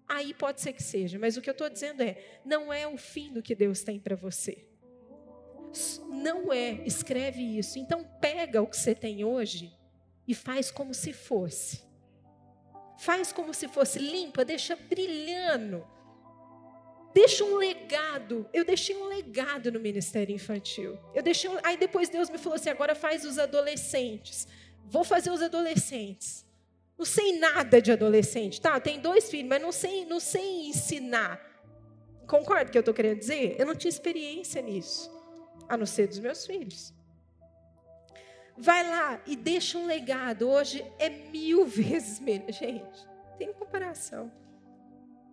Aí 0.07 0.33
pode 0.33 0.61
ser 0.61 0.71
que 0.71 0.83
seja, 0.83 1.17
mas 1.19 1.35
o 1.35 1.41
que 1.41 1.49
eu 1.49 1.53
estou 1.53 1.69
dizendo 1.69 2.01
é: 2.01 2.39
não 2.45 2.71
é 2.71 2.87
o 2.87 2.95
fim 2.95 3.33
do 3.33 3.41
que 3.41 3.55
Deus 3.55 3.81
tem 3.81 3.99
para 3.99 4.15
você. 4.15 4.65
Não 6.07 6.53
é. 6.53 6.81
Escreve 6.85 7.41
isso. 7.41 7.77
Então, 7.77 8.03
pega 8.21 8.61
o 8.61 8.67
que 8.67 8.77
você 8.77 8.95
tem 8.95 9.25
hoje 9.25 9.75
e 10.27 10.33
faz 10.33 10.71
como 10.71 10.93
se 10.93 11.11
fosse. 11.11 11.85
Faz 12.99 13.31
como 13.31 13.53
se 13.53 13.67
fosse 13.67 13.99
limpa, 13.99 14.45
deixa 14.45 14.75
brilhando. 14.75 15.85
Deixa 17.13 17.43
um 17.43 17.57
legado. 17.57 18.47
Eu 18.53 18.63
deixei 18.63 18.95
um 18.95 19.05
legado 19.05 19.71
no 19.71 19.79
ministério 19.79 20.33
infantil. 20.33 20.97
Eu 21.13 21.23
deixei 21.23 21.49
um... 21.49 21.57
Aí 21.63 21.75
depois 21.75 22.09
Deus 22.09 22.29
me 22.29 22.37
falou 22.37 22.55
assim: 22.55 22.69
agora 22.69 22.95
faz 22.95 23.25
os 23.25 23.37
adolescentes. 23.37 24.47
Vou 24.89 25.03
fazer 25.03 25.29
os 25.29 25.41
adolescentes. 25.41 26.45
Não 26.97 27.05
sei 27.05 27.37
nada 27.37 27.81
de 27.81 27.91
adolescente, 27.91 28.59
tá? 28.59 28.79
Tem 28.79 28.99
dois 28.99 29.29
filhos, 29.29 29.47
mas 29.47 29.61
não 29.61 29.71
sei, 29.71 30.05
não 30.05 30.19
sei 30.19 30.67
ensinar. 30.67 31.39
Concorda 32.25 32.69
o 32.69 32.71
que 32.71 32.77
eu 32.77 32.81
estou 32.81 32.93
querendo 32.93 33.19
dizer? 33.19 33.55
Eu 33.59 33.65
não 33.65 33.75
tinha 33.75 33.89
experiência 33.89 34.61
nisso, 34.61 35.11
a 35.69 35.77
não 35.77 35.85
ser 35.85 36.07
dos 36.07 36.19
meus 36.19 36.45
filhos. 36.45 36.93
Vai 38.57 38.83
lá 38.83 39.21
e 39.27 39.35
deixa 39.35 39.77
um 39.77 39.85
legado. 39.85 40.49
Hoje 40.49 40.83
é 40.97 41.09
mil 41.09 41.65
vezes 41.67 42.19
melhor. 42.19 42.51
Gente, 42.51 43.07
tem 43.37 43.53
comparação. 43.53 44.31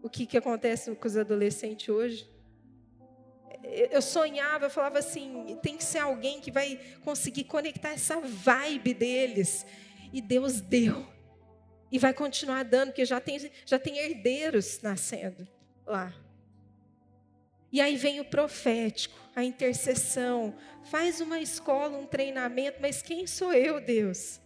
O 0.02 0.10
que, 0.10 0.26
que 0.26 0.36
acontece 0.36 0.94
com 0.94 1.08
os 1.08 1.16
adolescentes 1.16 1.88
hoje? 1.88 2.30
Eu 3.62 4.02
sonhava, 4.02 4.66
eu 4.66 4.70
falava 4.70 4.98
assim, 4.98 5.58
tem 5.62 5.76
que 5.76 5.84
ser 5.84 5.98
alguém 5.98 6.40
que 6.40 6.50
vai 6.50 6.78
conseguir 7.02 7.44
conectar 7.44 7.90
essa 7.90 8.20
vibe 8.20 8.94
deles. 8.94 9.66
E 10.12 10.20
Deus 10.20 10.60
deu. 10.60 11.06
E 11.90 11.98
vai 11.98 12.12
continuar 12.12 12.64
dando, 12.64 12.88
porque 12.88 13.04
já 13.04 13.20
tem, 13.20 13.50
já 13.64 13.78
tem 13.78 13.98
herdeiros 13.98 14.80
nascendo 14.82 15.46
lá. 15.86 16.12
E 17.70 17.80
aí 17.80 17.96
vem 17.96 18.20
o 18.20 18.24
profético, 18.24 19.18
a 19.34 19.42
intercessão. 19.42 20.54
Faz 20.84 21.20
uma 21.20 21.40
escola, 21.40 21.98
um 21.98 22.06
treinamento, 22.06 22.78
mas 22.80 23.02
quem 23.02 23.26
sou 23.26 23.52
eu, 23.52 23.80
Deus? 23.80 24.40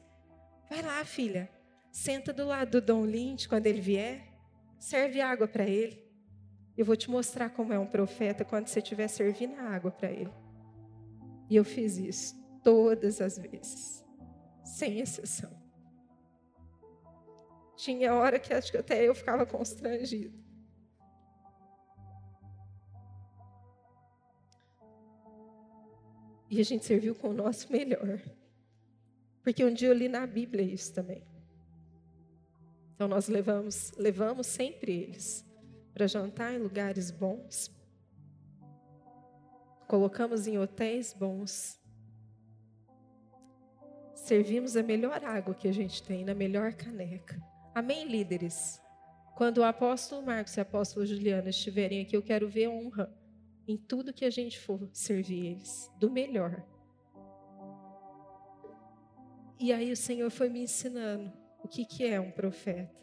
Vai 0.71 0.81
lá, 0.83 1.05
filha. 1.05 1.51
Senta 1.91 2.33
do 2.33 2.47
lado 2.47 2.81
do 2.81 2.87
Dom 2.87 3.05
Linde 3.05 3.49
quando 3.49 3.67
ele 3.67 3.81
vier. 3.81 4.23
Serve 4.79 5.21
água 5.21 5.47
para 5.47 5.65
ele. 5.65 6.08
Eu 6.79 6.85
vou 6.85 6.97
te 6.97 7.11
mostrar 7.11 7.51
como 7.51 7.73
é 7.73 7.79
um 7.79 7.89
profeta 7.89 8.45
quando 8.45 8.69
você 8.69 8.79
estiver 8.79 9.09
servindo 9.09 9.59
a 9.59 9.65
água 9.65 9.91
para 9.91 10.13
ele. 10.13 10.33
E 11.51 11.57
eu 11.57 11.65
fiz 11.65 11.99
isso 11.99 12.37
todas 12.63 13.21
as 13.21 13.37
vezes, 13.37 14.05
sem 14.65 15.01
exceção. 15.01 15.51
Tinha 17.75 18.15
hora 18.15 18.39
que 18.39 18.55
acho 18.55 18.71
que 18.71 18.79
até 18.79 19.05
eu 19.05 19.13
ficava 19.13 19.45
constrangido. 19.45 20.39
E 26.49 26.61
a 26.61 26.65
gente 26.65 26.85
serviu 26.85 27.13
com 27.17 27.31
o 27.31 27.35
nosso 27.35 27.73
melhor. 27.73 28.23
Porque 29.43 29.65
um 29.65 29.75
dia 29.75 29.89
eu 29.89 29.95
li 29.95 30.09
na 30.09 30.25
Bíblia 30.29 30.63
isso 30.63 30.95
também. 30.95 31.27
Então 32.95 33.09
nós 33.09 33.27
levamos, 33.27 33.91
levamos 33.97 34.47
sempre 34.47 34.93
eles 34.93 35.48
para 35.99 36.07
jantar 36.07 36.55
em 36.55 36.59
lugares 36.59 37.11
bons. 37.11 37.77
Colocamos 39.89 40.47
em 40.47 40.57
hotéis 40.57 41.13
bons. 41.13 41.77
Servimos 44.15 44.77
a 44.77 44.83
melhor 44.83 45.25
água 45.25 45.57
que 45.57 45.67
a 45.67 45.73
gente 45.73 46.01
tem, 46.05 46.25
na 46.25 46.35
melhor 46.35 46.73
caneca. 46.73 47.43
Amém, 47.75 48.07
líderes? 48.07 48.81
Quando 49.37 49.59
o 49.59 49.65
apóstolo 49.65 50.25
Marcos 50.25 50.57
e 50.57 50.61
a 50.61 50.63
apóstolo 50.63 51.05
Juliana 51.05 51.51
estiverem 51.51 52.03
aqui, 52.03 52.17
eu 52.17 52.23
quero 52.23 52.49
ver 52.49 52.69
honra 52.69 53.13
em 53.67 53.77
tudo 53.77 54.13
que 54.13 54.25
a 54.25 54.31
gente 54.31 54.57
for 54.57 54.89
servir 54.93 55.47
eles, 55.47 55.91
do 55.99 56.09
melhor. 56.09 56.65
E 59.59 59.73
aí 59.73 59.91
o 59.91 59.97
Senhor 59.97 60.31
foi 60.31 60.49
me 60.49 60.61
ensinando 60.61 61.33
o 61.59 61.67
que, 61.67 61.85
que 61.85 62.07
é 62.07 62.21
um 62.21 62.31
profeta 62.31 62.97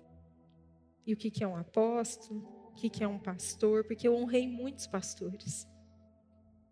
e 1.05 1.13
o 1.13 1.17
que, 1.17 1.30
que 1.30 1.43
é 1.43 1.47
um 1.47 1.57
apóstolo 1.57 2.55
o 2.76 2.89
que 2.89 3.03
é 3.03 3.07
um 3.07 3.18
pastor, 3.18 3.85
porque 3.85 4.07
eu 4.07 4.15
honrei 4.15 4.47
muitos 4.47 4.85
pastores. 4.85 5.65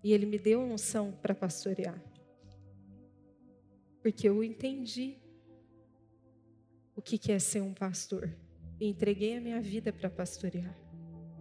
E 0.03 0.11
ele 0.11 0.25
me 0.25 0.37
deu 0.37 0.59
unção 0.59 1.13
para 1.13 1.33
pastorear. 1.33 2.01
Porque 4.01 4.27
eu 4.27 4.43
entendi 4.43 5.17
o 6.93 7.01
que 7.01 7.31
é 7.31 7.39
ser 7.39 7.61
um 7.61 7.73
pastor. 7.73 8.35
E 8.81 8.87
entreguei 8.87 9.37
a 9.37 9.41
minha 9.41 9.61
vida 9.61 9.93
para 9.93 10.09
pastorear. 10.09 10.77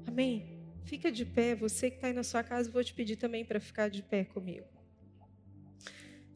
Amém? 0.06 0.60
Fica 0.84 1.10
de 1.10 1.24
pé. 1.24 1.56
Você 1.56 1.90
que 1.90 1.96
está 1.96 2.06
aí 2.06 2.12
na 2.12 2.22
sua 2.22 2.44
casa, 2.44 2.70
vou 2.70 2.84
te 2.84 2.94
pedir 2.94 3.16
também 3.16 3.44
para 3.44 3.58
ficar 3.58 3.88
de 3.88 4.00
pé 4.00 4.24
comigo. 4.24 4.66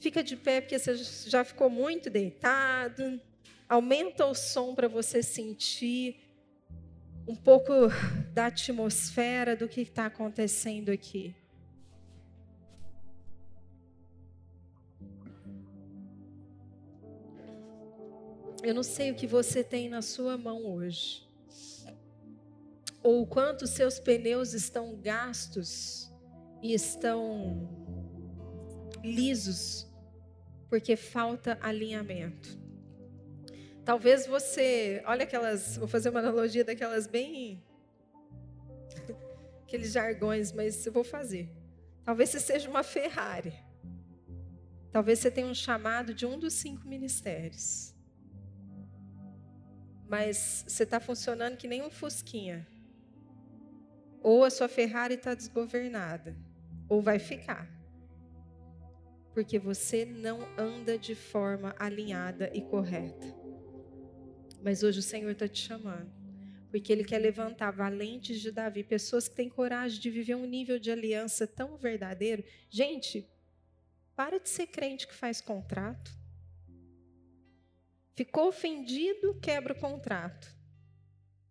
Fica 0.01 0.23
de 0.23 0.37
pé 0.37 0.61
porque 0.61 0.79
você 0.79 0.97
já 1.29 1.45
ficou 1.45 1.71
muito 1.71 2.11
deitado. 2.11 3.21
Aumenta 3.69 4.27
o 4.27 4.35
som 4.35 4.75
para 4.75 4.89
você 4.89 5.23
sentir 5.23 6.26
um 7.27 7.35
pouco 7.35 7.73
da 8.33 8.47
atmosfera 8.47 9.57
do 9.57 9.69
que 9.69 9.81
está 9.81 10.07
acontecendo 10.07 10.91
aqui. 10.91 11.35
Eu 18.63 18.75
não 18.75 18.83
sei 18.83 19.11
o 19.11 19.15
que 19.15 19.27
você 19.27 19.63
tem 19.63 19.89
na 19.89 20.03
sua 20.03 20.37
mão 20.37 20.65
hoje, 20.67 21.25
ou 23.03 23.23
o 23.23 23.27
quanto 23.27 23.67
seus 23.67 24.01
pneus 24.01 24.55
estão 24.55 24.97
gastos 24.97 26.13
e 26.63 26.75
estão 26.75 27.69
lisos, 29.05 29.87
porque 30.69 30.97
falta 30.97 31.57
alinhamento. 31.61 32.66
Talvez 33.87 34.27
você, 34.27 35.01
olha 35.07 35.23
aquelas, 35.23 35.77
vou 35.77 35.87
fazer 35.87 36.09
uma 36.09 36.19
analogia 36.19 36.65
daquelas 36.65 37.07
bem 37.07 37.63
aqueles 39.63 39.93
jargões, 39.93 40.51
mas 40.51 40.85
eu 40.85 40.93
vou 40.93 41.05
fazer. 41.05 41.49
Talvez 42.03 42.31
você 42.31 42.41
seja 42.41 42.69
uma 42.69 42.83
Ferrari. 42.83 43.55
Talvez 44.91 45.21
você 45.21 45.31
tenha 45.31 45.47
um 45.47 45.55
chamado 45.55 46.13
de 46.13 46.27
um 46.27 46.37
dos 46.37 46.55
cinco 46.55 46.85
ministérios. 46.89 47.95
Mas 50.09 50.65
você 50.67 50.83
está 50.83 50.99
funcionando 50.99 51.57
que 51.57 51.69
nem 51.69 51.81
um 51.81 51.91
Fusquinha. 51.91 52.67
Ou 54.21 54.43
a 54.43 54.51
sua 54.51 54.67
Ferrari 54.67 55.15
está 55.15 55.33
desgovernada, 55.33 56.37
ou 56.89 57.01
vai 57.01 57.21
ficar. 57.21 57.71
Porque 59.33 59.61
você 59.61 60.05
não 60.05 60.41
anda 60.59 60.99
de 60.99 61.15
forma 61.15 61.73
alinhada 61.79 62.51
e 62.53 62.61
correta. 62.63 63.46
Mas 64.63 64.83
hoje 64.83 64.99
o 64.99 65.03
Senhor 65.03 65.31
está 65.31 65.47
te 65.47 65.61
chamando. 65.61 66.11
Porque 66.71 66.93
Ele 66.93 67.05
quer 67.05 67.19
levantar 67.19 67.71
valentes 67.71 68.41
de 68.41 68.51
Davi, 68.51 68.83
pessoas 68.83 69.29
que 69.29 69.37
têm 69.37 69.49
coragem 69.49 70.01
de 70.01 70.11
viver 70.11 70.35
um 70.35 70.47
nível 70.47 70.79
de 70.79 70.91
aliança 70.91 71.47
tão 71.47 71.77
verdadeiro. 71.77 72.45
Gente, 72.69 73.29
para 74.15 74.39
de 74.39 74.49
ser 74.49 74.67
crente 74.67 75.07
que 75.07 75.15
faz 75.15 75.41
contrato. 75.41 76.11
Ficou 78.15 78.49
ofendido, 78.49 79.39
quebra 79.41 79.75
o 79.75 79.79
contrato. 79.79 80.55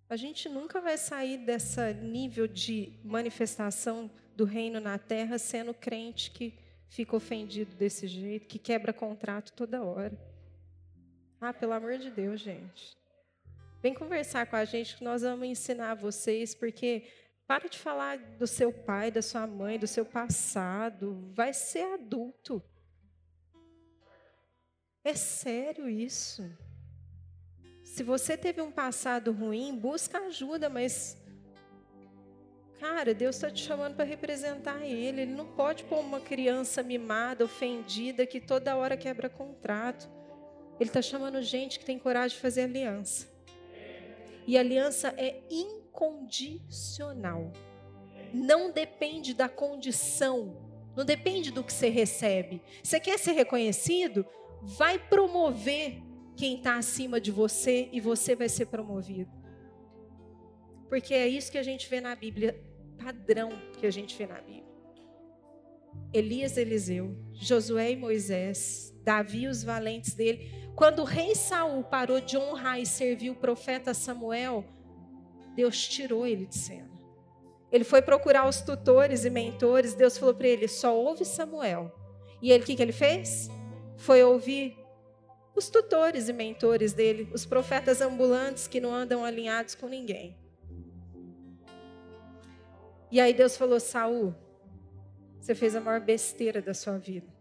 A 0.10 0.16
gente 0.16 0.50
nunca 0.50 0.82
vai 0.82 0.98
sair 0.98 1.38
desse 1.38 1.94
nível 1.94 2.48
de 2.48 3.00
manifestação 3.04 4.10
do 4.36 4.46
reino 4.46 4.80
na 4.80 4.98
terra 4.98 5.38
sendo 5.38 5.74
crente 5.74 6.32
que 6.32 6.58
fica 6.90 7.16
ofendido 7.16 7.76
desse 7.76 8.08
jeito, 8.08 8.48
que 8.48 8.60
quebra 8.60 8.94
contrato 8.94 9.54
toda 9.54 9.84
hora. 9.84 10.18
Ah, 11.48 11.54
pelo 11.54 11.74
amor 11.74 12.00
de 12.00 12.10
Deus, 12.10 12.42
gente. 12.42 12.98
Vem 13.80 13.94
conversar 13.94 14.48
com 14.48 14.56
a 14.56 14.66
gente 14.66 14.98
que 14.98 15.04
nós 15.04 15.22
vamos 15.22 15.48
ensinar 15.48 15.94
vocês, 15.94 16.56
porque 16.56 17.04
para 17.46 17.70
de 17.70 17.78
falar 17.78 18.18
do 18.18 18.48
seu 18.48 18.74
pai, 18.74 19.12
da 19.12 19.22
sua 19.22 19.46
mãe, 19.46 19.78
do 19.78 19.86
seu 19.86 20.04
passado. 20.04 21.32
Vai 21.36 21.54
ser 21.54 21.84
adulto. 21.94 22.64
É 25.04 25.14
sério 25.14 25.88
isso. 25.88 26.44
Se 27.84 28.02
você 28.02 28.36
teve 28.36 28.60
um 28.60 28.72
passado 28.72 29.32
ruim, 29.32 29.78
busca 29.78 30.18
ajuda, 30.18 30.68
mas. 30.68 31.16
Cara, 32.80 33.14
Deus 33.14 33.36
está 33.36 33.52
te 33.52 33.64
chamando 33.64 33.96
para 33.96 34.04
representar 34.04 34.84
Ele. 34.84 35.22
Ele 35.22 35.36
não 35.36 35.54
pode 35.54 35.84
pôr 35.84 36.00
uma 36.00 36.20
criança 36.20 36.82
mimada, 36.82 37.46
ofendida, 37.46 38.26
que 38.26 38.42
toda 38.42 38.76
hora 38.76 38.98
quebra 38.98 39.30
contrato. 39.30 40.15
Ele 40.80 40.90
está 40.90 41.02
chamando 41.02 41.42
gente 41.42 41.80
que 41.80 41.86
tem 41.86 41.98
coragem 41.98 42.36
de 42.36 42.42
fazer 42.42 42.64
aliança. 42.64 43.34
E 44.48 44.58
aliança 44.58 45.14
é 45.18 45.42
incondicional. 45.50 47.52
Não 48.34 48.72
depende 48.72 49.34
da 49.34 49.48
condição, 49.48 50.58
não 50.96 51.06
depende 51.06 51.52
do 51.52 51.64
que 51.64 51.72
você 51.72 51.90
recebe. 51.90 52.62
Você 52.84 53.00
quer 53.00 53.18
ser 53.18 53.32
reconhecido? 53.32 54.26
Vai 54.62 55.00
promover 55.00 56.02
quem 56.36 56.58
está 56.58 56.78
acima 56.78 57.20
de 57.20 57.32
você 57.32 57.90
e 57.92 58.00
você 58.00 58.36
vai 58.36 58.50
ser 58.50 58.68
promovido. 58.68 59.32
Porque 60.90 61.14
é 61.14 61.28
isso 61.28 61.52
que 61.52 61.58
a 61.58 61.64
gente 61.64 61.90
vê 61.90 62.00
na 62.00 62.16
Bíblia, 62.16 62.62
padrão 62.98 63.50
que 63.80 63.86
a 63.86 63.92
gente 63.92 64.16
vê 64.18 64.28
na 64.28 64.42
Bíblia. 64.42 64.66
Elias, 66.14 66.58
Eliseu, 66.58 67.16
Josué 67.34 67.92
e 67.92 67.96
Moisés, 67.96 68.94
Davi, 69.04 69.48
os 69.48 69.64
valentes 69.64 70.14
dele, 70.14 70.65
quando 70.76 71.00
o 71.00 71.06
rei 71.06 71.34
Saul 71.36 71.84
parou 71.84 72.20
de 72.20 72.38
honrar 72.38 72.80
e 72.80 72.86
servir 72.86 73.30
o 73.30 73.36
profeta 73.36 73.94
Samuel, 73.94 74.66
Deus 75.56 75.88
tirou 75.88 76.28
ele 76.28 76.46
de 76.46 76.58
cena. 76.58 76.92
Ele 77.72 77.84
foi 77.84 78.02
procurar 78.02 78.48
os 78.48 78.62
tutores 78.62 79.26
e 79.26 79.30
mentores. 79.30 79.94
Deus 79.94 80.18
falou 80.18 80.36
para 80.36 80.48
ele: 80.48 80.68
só 80.68 80.96
ouve 80.96 81.24
Samuel. 81.24 81.94
E 82.42 82.52
ele, 82.52 82.64
o 82.64 82.66
que, 82.66 82.76
que 82.76 82.82
ele 82.82 82.92
fez? 82.92 83.50
Foi 83.98 84.22
ouvir 84.22 84.78
os 85.56 85.70
tutores 85.70 86.28
e 86.28 86.34
mentores 86.34 86.94
dele, 86.94 87.30
os 87.34 87.46
profetas 87.46 88.02
ambulantes 88.02 88.68
que 88.68 88.82
não 88.82 88.94
andam 88.94 89.24
alinhados 89.24 89.76
com 89.76 89.88
ninguém. 89.88 90.38
E 93.10 93.20
aí 93.20 93.34
Deus 93.34 93.56
falou: 93.56 93.80
Saul, 93.80 94.36
você 95.40 95.56
fez 95.56 95.76
a 95.76 95.82
maior 95.82 96.02
besteira 96.02 96.62
da 96.62 96.74
sua 96.74 96.98
vida. 96.98 97.34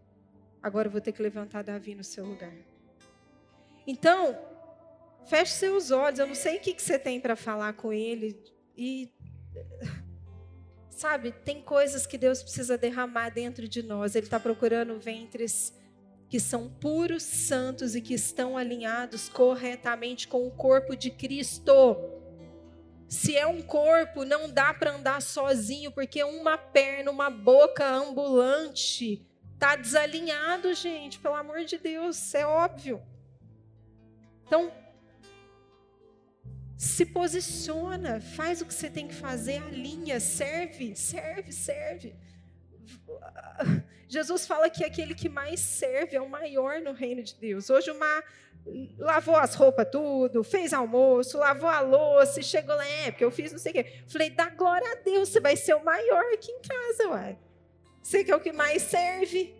Agora 0.61 0.87
eu 0.87 0.91
vou 0.91 1.01
ter 1.01 1.11
que 1.11 1.21
levantar 1.21 1.63
Davi 1.63 1.93
no 1.93 2.03
seu 2.03 2.25
lugar. 2.25 2.74
Então, 3.87 4.37
feche 5.25 5.53
seus 5.53 5.91
olhos. 5.91 6.19
Eu 6.19 6.27
não 6.27 6.35
sei 6.35 6.57
o 6.57 6.59
que, 6.59 6.75
você 6.79 6.97
tem 6.97 7.19
para 7.19 7.35
falar 7.35 7.73
com 7.73 7.91
ele. 7.91 8.39
E, 8.77 9.11
sabe, 10.89 11.31
tem 11.31 11.61
coisas 11.61 12.05
que 12.05 12.17
Deus 12.17 12.41
precisa 12.41 12.77
derramar 12.77 13.29
dentro 13.29 13.67
de 13.67 13.83
nós. 13.83 14.15
Ele 14.15 14.25
está 14.25 14.39
procurando 14.39 14.99
ventres 14.99 15.73
que 16.29 16.39
são 16.39 16.69
puros, 16.69 17.23
santos 17.23 17.95
e 17.95 18.01
que 18.01 18.13
estão 18.13 18.57
alinhados 18.57 19.29
corretamente 19.29 20.27
com 20.27 20.45
o 20.45 20.51
corpo 20.51 20.95
de 20.95 21.11
Cristo. 21.11 21.97
Se 23.07 23.37
é 23.37 23.45
um 23.45 23.61
corpo, 23.61 24.25
não 24.25 24.49
dá 24.49 24.73
para 24.73 24.95
andar 24.95 25.21
sozinho, 25.21 25.91
porque 25.91 26.23
uma 26.23 26.57
perna, 26.57 27.11
uma 27.11 27.29
boca 27.29 27.87
ambulante, 27.87 29.23
tá 29.59 29.75
desalinhado, 29.75 30.73
gente. 30.73 31.19
Pelo 31.19 31.35
amor 31.35 31.63
de 31.63 31.77
Deus, 31.77 32.33
é 32.33 32.45
óbvio. 32.45 33.01
Então, 34.45 34.71
se 36.77 37.05
posiciona, 37.05 38.21
faz 38.21 38.61
o 38.61 38.65
que 38.65 38.73
você 38.73 38.89
tem 38.89 39.07
que 39.07 39.15
fazer, 39.15 39.57
alinha, 39.63 40.19
serve, 40.19 40.95
serve, 40.95 41.51
serve. 41.51 42.15
Jesus 44.07 44.45
fala 44.45 44.69
que 44.69 44.83
aquele 44.83 45.15
que 45.15 45.27
mais 45.27 45.59
serve 45.59 46.15
é 46.15 46.21
o 46.21 46.29
maior 46.29 46.79
no 46.81 46.91
reino 46.91 47.23
de 47.23 47.35
Deus. 47.35 47.69
Hoje 47.69 47.91
uma 47.91 48.23
lavou 48.97 49.35
as 49.35 49.53
roupas 49.53 49.87
tudo, 49.91 50.43
fez 50.43 50.73
almoço, 50.73 51.37
lavou 51.37 51.69
a 51.69 51.81
louça, 51.81 52.41
chegou 52.41 52.75
lá, 52.75 52.87
é, 52.87 53.11
porque 53.11 53.23
eu 53.23 53.31
fiz 53.31 53.51
não 53.51 53.59
sei 53.59 53.71
o 53.71 53.75
quê. 53.75 54.03
Falei, 54.07 54.29
dá 54.29 54.49
glória 54.49 54.91
a 54.91 54.95
Deus, 54.95 55.29
você 55.29 55.39
vai 55.39 55.55
ser 55.55 55.75
o 55.75 55.83
maior 55.83 56.23
aqui 56.33 56.51
em 56.51 56.61
casa, 56.61 57.09
uai. 57.09 57.37
Você 58.01 58.23
que 58.23 58.31
é 58.31 58.35
o 58.35 58.39
que 58.39 58.51
mais 58.51 58.81
serve. 58.83 59.55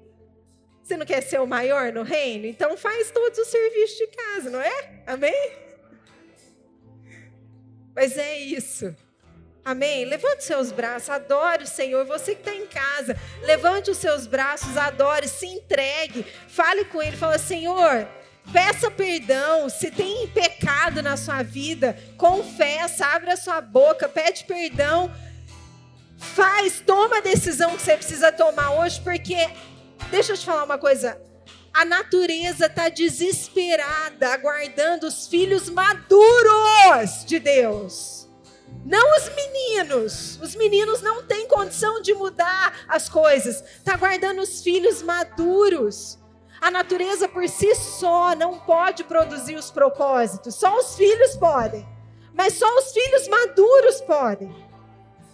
Você 0.85 0.97
não 0.97 1.05
quer 1.05 1.21
ser 1.21 1.41
o 1.41 1.47
maior 1.47 1.91
no 1.91 2.03
reino? 2.03 2.45
Então 2.45 2.77
faz 2.77 3.09
todos 3.09 3.39
os 3.39 3.47
serviços 3.47 3.97
de 3.97 4.05
casa, 4.05 4.51
não 4.51 4.61
é? 4.61 5.01
Amém? 5.07 5.51
Mas 7.95 8.15
é 8.19 8.37
isso. 8.37 8.95
Amém? 9.63 10.05
Levante 10.05 10.43
seus 10.43 10.71
braços, 10.71 11.09
adore 11.09 11.63
o 11.63 11.67
Senhor. 11.67 12.05
Você 12.05 12.35
que 12.35 12.41
está 12.41 12.53
em 12.53 12.67
casa, 12.67 13.19
levante 13.41 13.89
os 13.89 13.97
seus 13.97 14.27
braços, 14.27 14.77
adore, 14.77 15.27
se 15.27 15.47
entregue, 15.47 16.23
fale 16.47 16.85
com 16.85 17.01
Ele, 17.01 17.17
fala: 17.17 17.39
Senhor, 17.39 18.07
peça 18.53 18.91
perdão. 18.91 19.67
Se 19.67 19.89
tem 19.89 20.27
pecado 20.27 21.01
na 21.01 21.17
sua 21.17 21.41
vida, 21.41 21.97
confessa, 22.15 23.07
abre 23.07 23.31
a 23.31 23.37
sua 23.37 23.59
boca, 23.59 24.07
pede 24.07 24.43
perdão. 24.43 25.11
Faz, 26.15 26.79
toma 26.85 27.17
a 27.17 27.21
decisão 27.21 27.75
que 27.75 27.81
você 27.81 27.97
precisa 27.97 28.31
tomar 28.31 28.79
hoje, 28.79 29.01
porque 29.01 29.49
Deixa 30.11 30.33
eu 30.33 30.37
te 30.37 30.45
falar 30.45 30.63
uma 30.63 30.77
coisa. 30.77 31.19
A 31.73 31.83
natureza 31.83 32.67
está 32.67 32.89
desesperada, 32.89 34.33
aguardando 34.33 35.07
os 35.07 35.27
filhos 35.27 35.69
maduros 35.69 37.25
de 37.25 37.39
Deus. 37.39 38.29
Não 38.85 39.17
os 39.17 39.29
meninos. 39.35 40.39
Os 40.41 40.55
meninos 40.55 41.01
não 41.01 41.23
têm 41.23 41.47
condição 41.47 42.01
de 42.01 42.13
mudar 42.13 42.85
as 42.87 43.09
coisas. 43.09 43.61
Está 43.61 43.95
aguardando 43.95 44.41
os 44.41 44.61
filhos 44.61 45.01
maduros. 45.01 46.19
A 46.61 46.71
natureza 46.71 47.27
por 47.27 47.47
si 47.49 47.75
só 47.75 48.35
não 48.35 48.59
pode 48.59 49.03
produzir 49.03 49.55
os 49.55 49.71
propósitos. 49.71 50.55
Só 50.55 50.77
os 50.77 50.95
filhos 50.95 51.35
podem. 51.35 51.85
Mas 52.33 52.53
só 52.53 52.67
os 52.77 52.93
filhos 52.93 53.27
maduros 53.27 54.01
podem. 54.01 54.55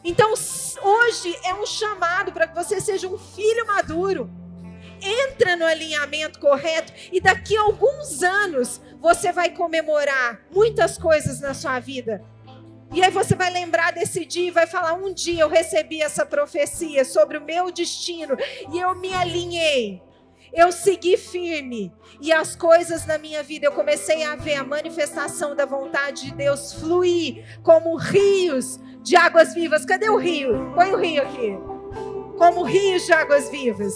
Então, 0.04 0.34
hoje 0.82 1.40
é 1.44 1.54
um 1.54 1.66
chamado 1.66 2.32
para 2.32 2.48
que 2.48 2.56
você 2.56 2.82
seja 2.82 3.08
um 3.08 3.18
filho 3.18 3.68
maduro 3.68 4.41
entra 5.02 5.56
no 5.56 5.66
alinhamento 5.66 6.40
correto 6.40 6.94
e 7.12 7.20
daqui 7.20 7.56
a 7.58 7.62
alguns 7.62 8.22
anos 8.24 8.82
você 9.00 9.32
vai 9.32 9.50
comemorar 9.50 10.42
muitas 10.52 10.98
coisas 10.98 11.40
na 11.42 11.54
sua 11.54 11.80
vida. 11.80 12.24
E 12.94 13.02
aí 13.02 13.10
você 13.10 13.36
vai 13.36 13.50
lembrar 13.50 13.92
desse 13.92 14.26
dia 14.26 14.50
e 14.50 14.52
vai 14.52 14.68
falar: 14.68 14.94
um 14.94 15.14
dia 15.14 15.42
eu 15.42 15.50
recebi 15.50 16.02
essa 16.02 16.26
profecia 16.26 17.06
sobre 17.06 17.38
o 17.38 17.44
meu 17.44 17.72
destino 17.72 18.36
e 18.72 18.80
eu 18.80 18.94
me 18.96 19.14
alinhei. 19.14 20.02
eu 20.54 20.72
segui 20.72 21.16
firme. 21.16 21.94
E 22.20 22.32
as 22.32 22.56
coisas 22.56 23.06
na 23.06 23.18
minha 23.18 23.42
vida, 23.42 23.66
eu 23.66 23.72
comecei 23.72 24.24
a 24.24 24.36
ver 24.36 24.56
a 24.56 24.64
manifestação 24.64 25.56
da 25.56 25.66
vontade 25.66 26.26
de 26.26 26.34
Deus 26.34 26.74
fluir 26.74 27.62
como 27.64 27.96
rios 27.96 28.78
de 29.02 29.16
águas 29.16 29.54
vivas. 29.54 29.86
Cadê 29.86 30.10
o 30.10 30.18
rio? 30.18 30.74
Põe 30.76 30.92
o 30.92 30.98
rio 30.98 31.22
aqui. 31.22 31.58
Como 32.38 32.64
rios 32.64 33.06
de 33.06 33.14
águas 33.14 33.50
vivas. 33.50 33.96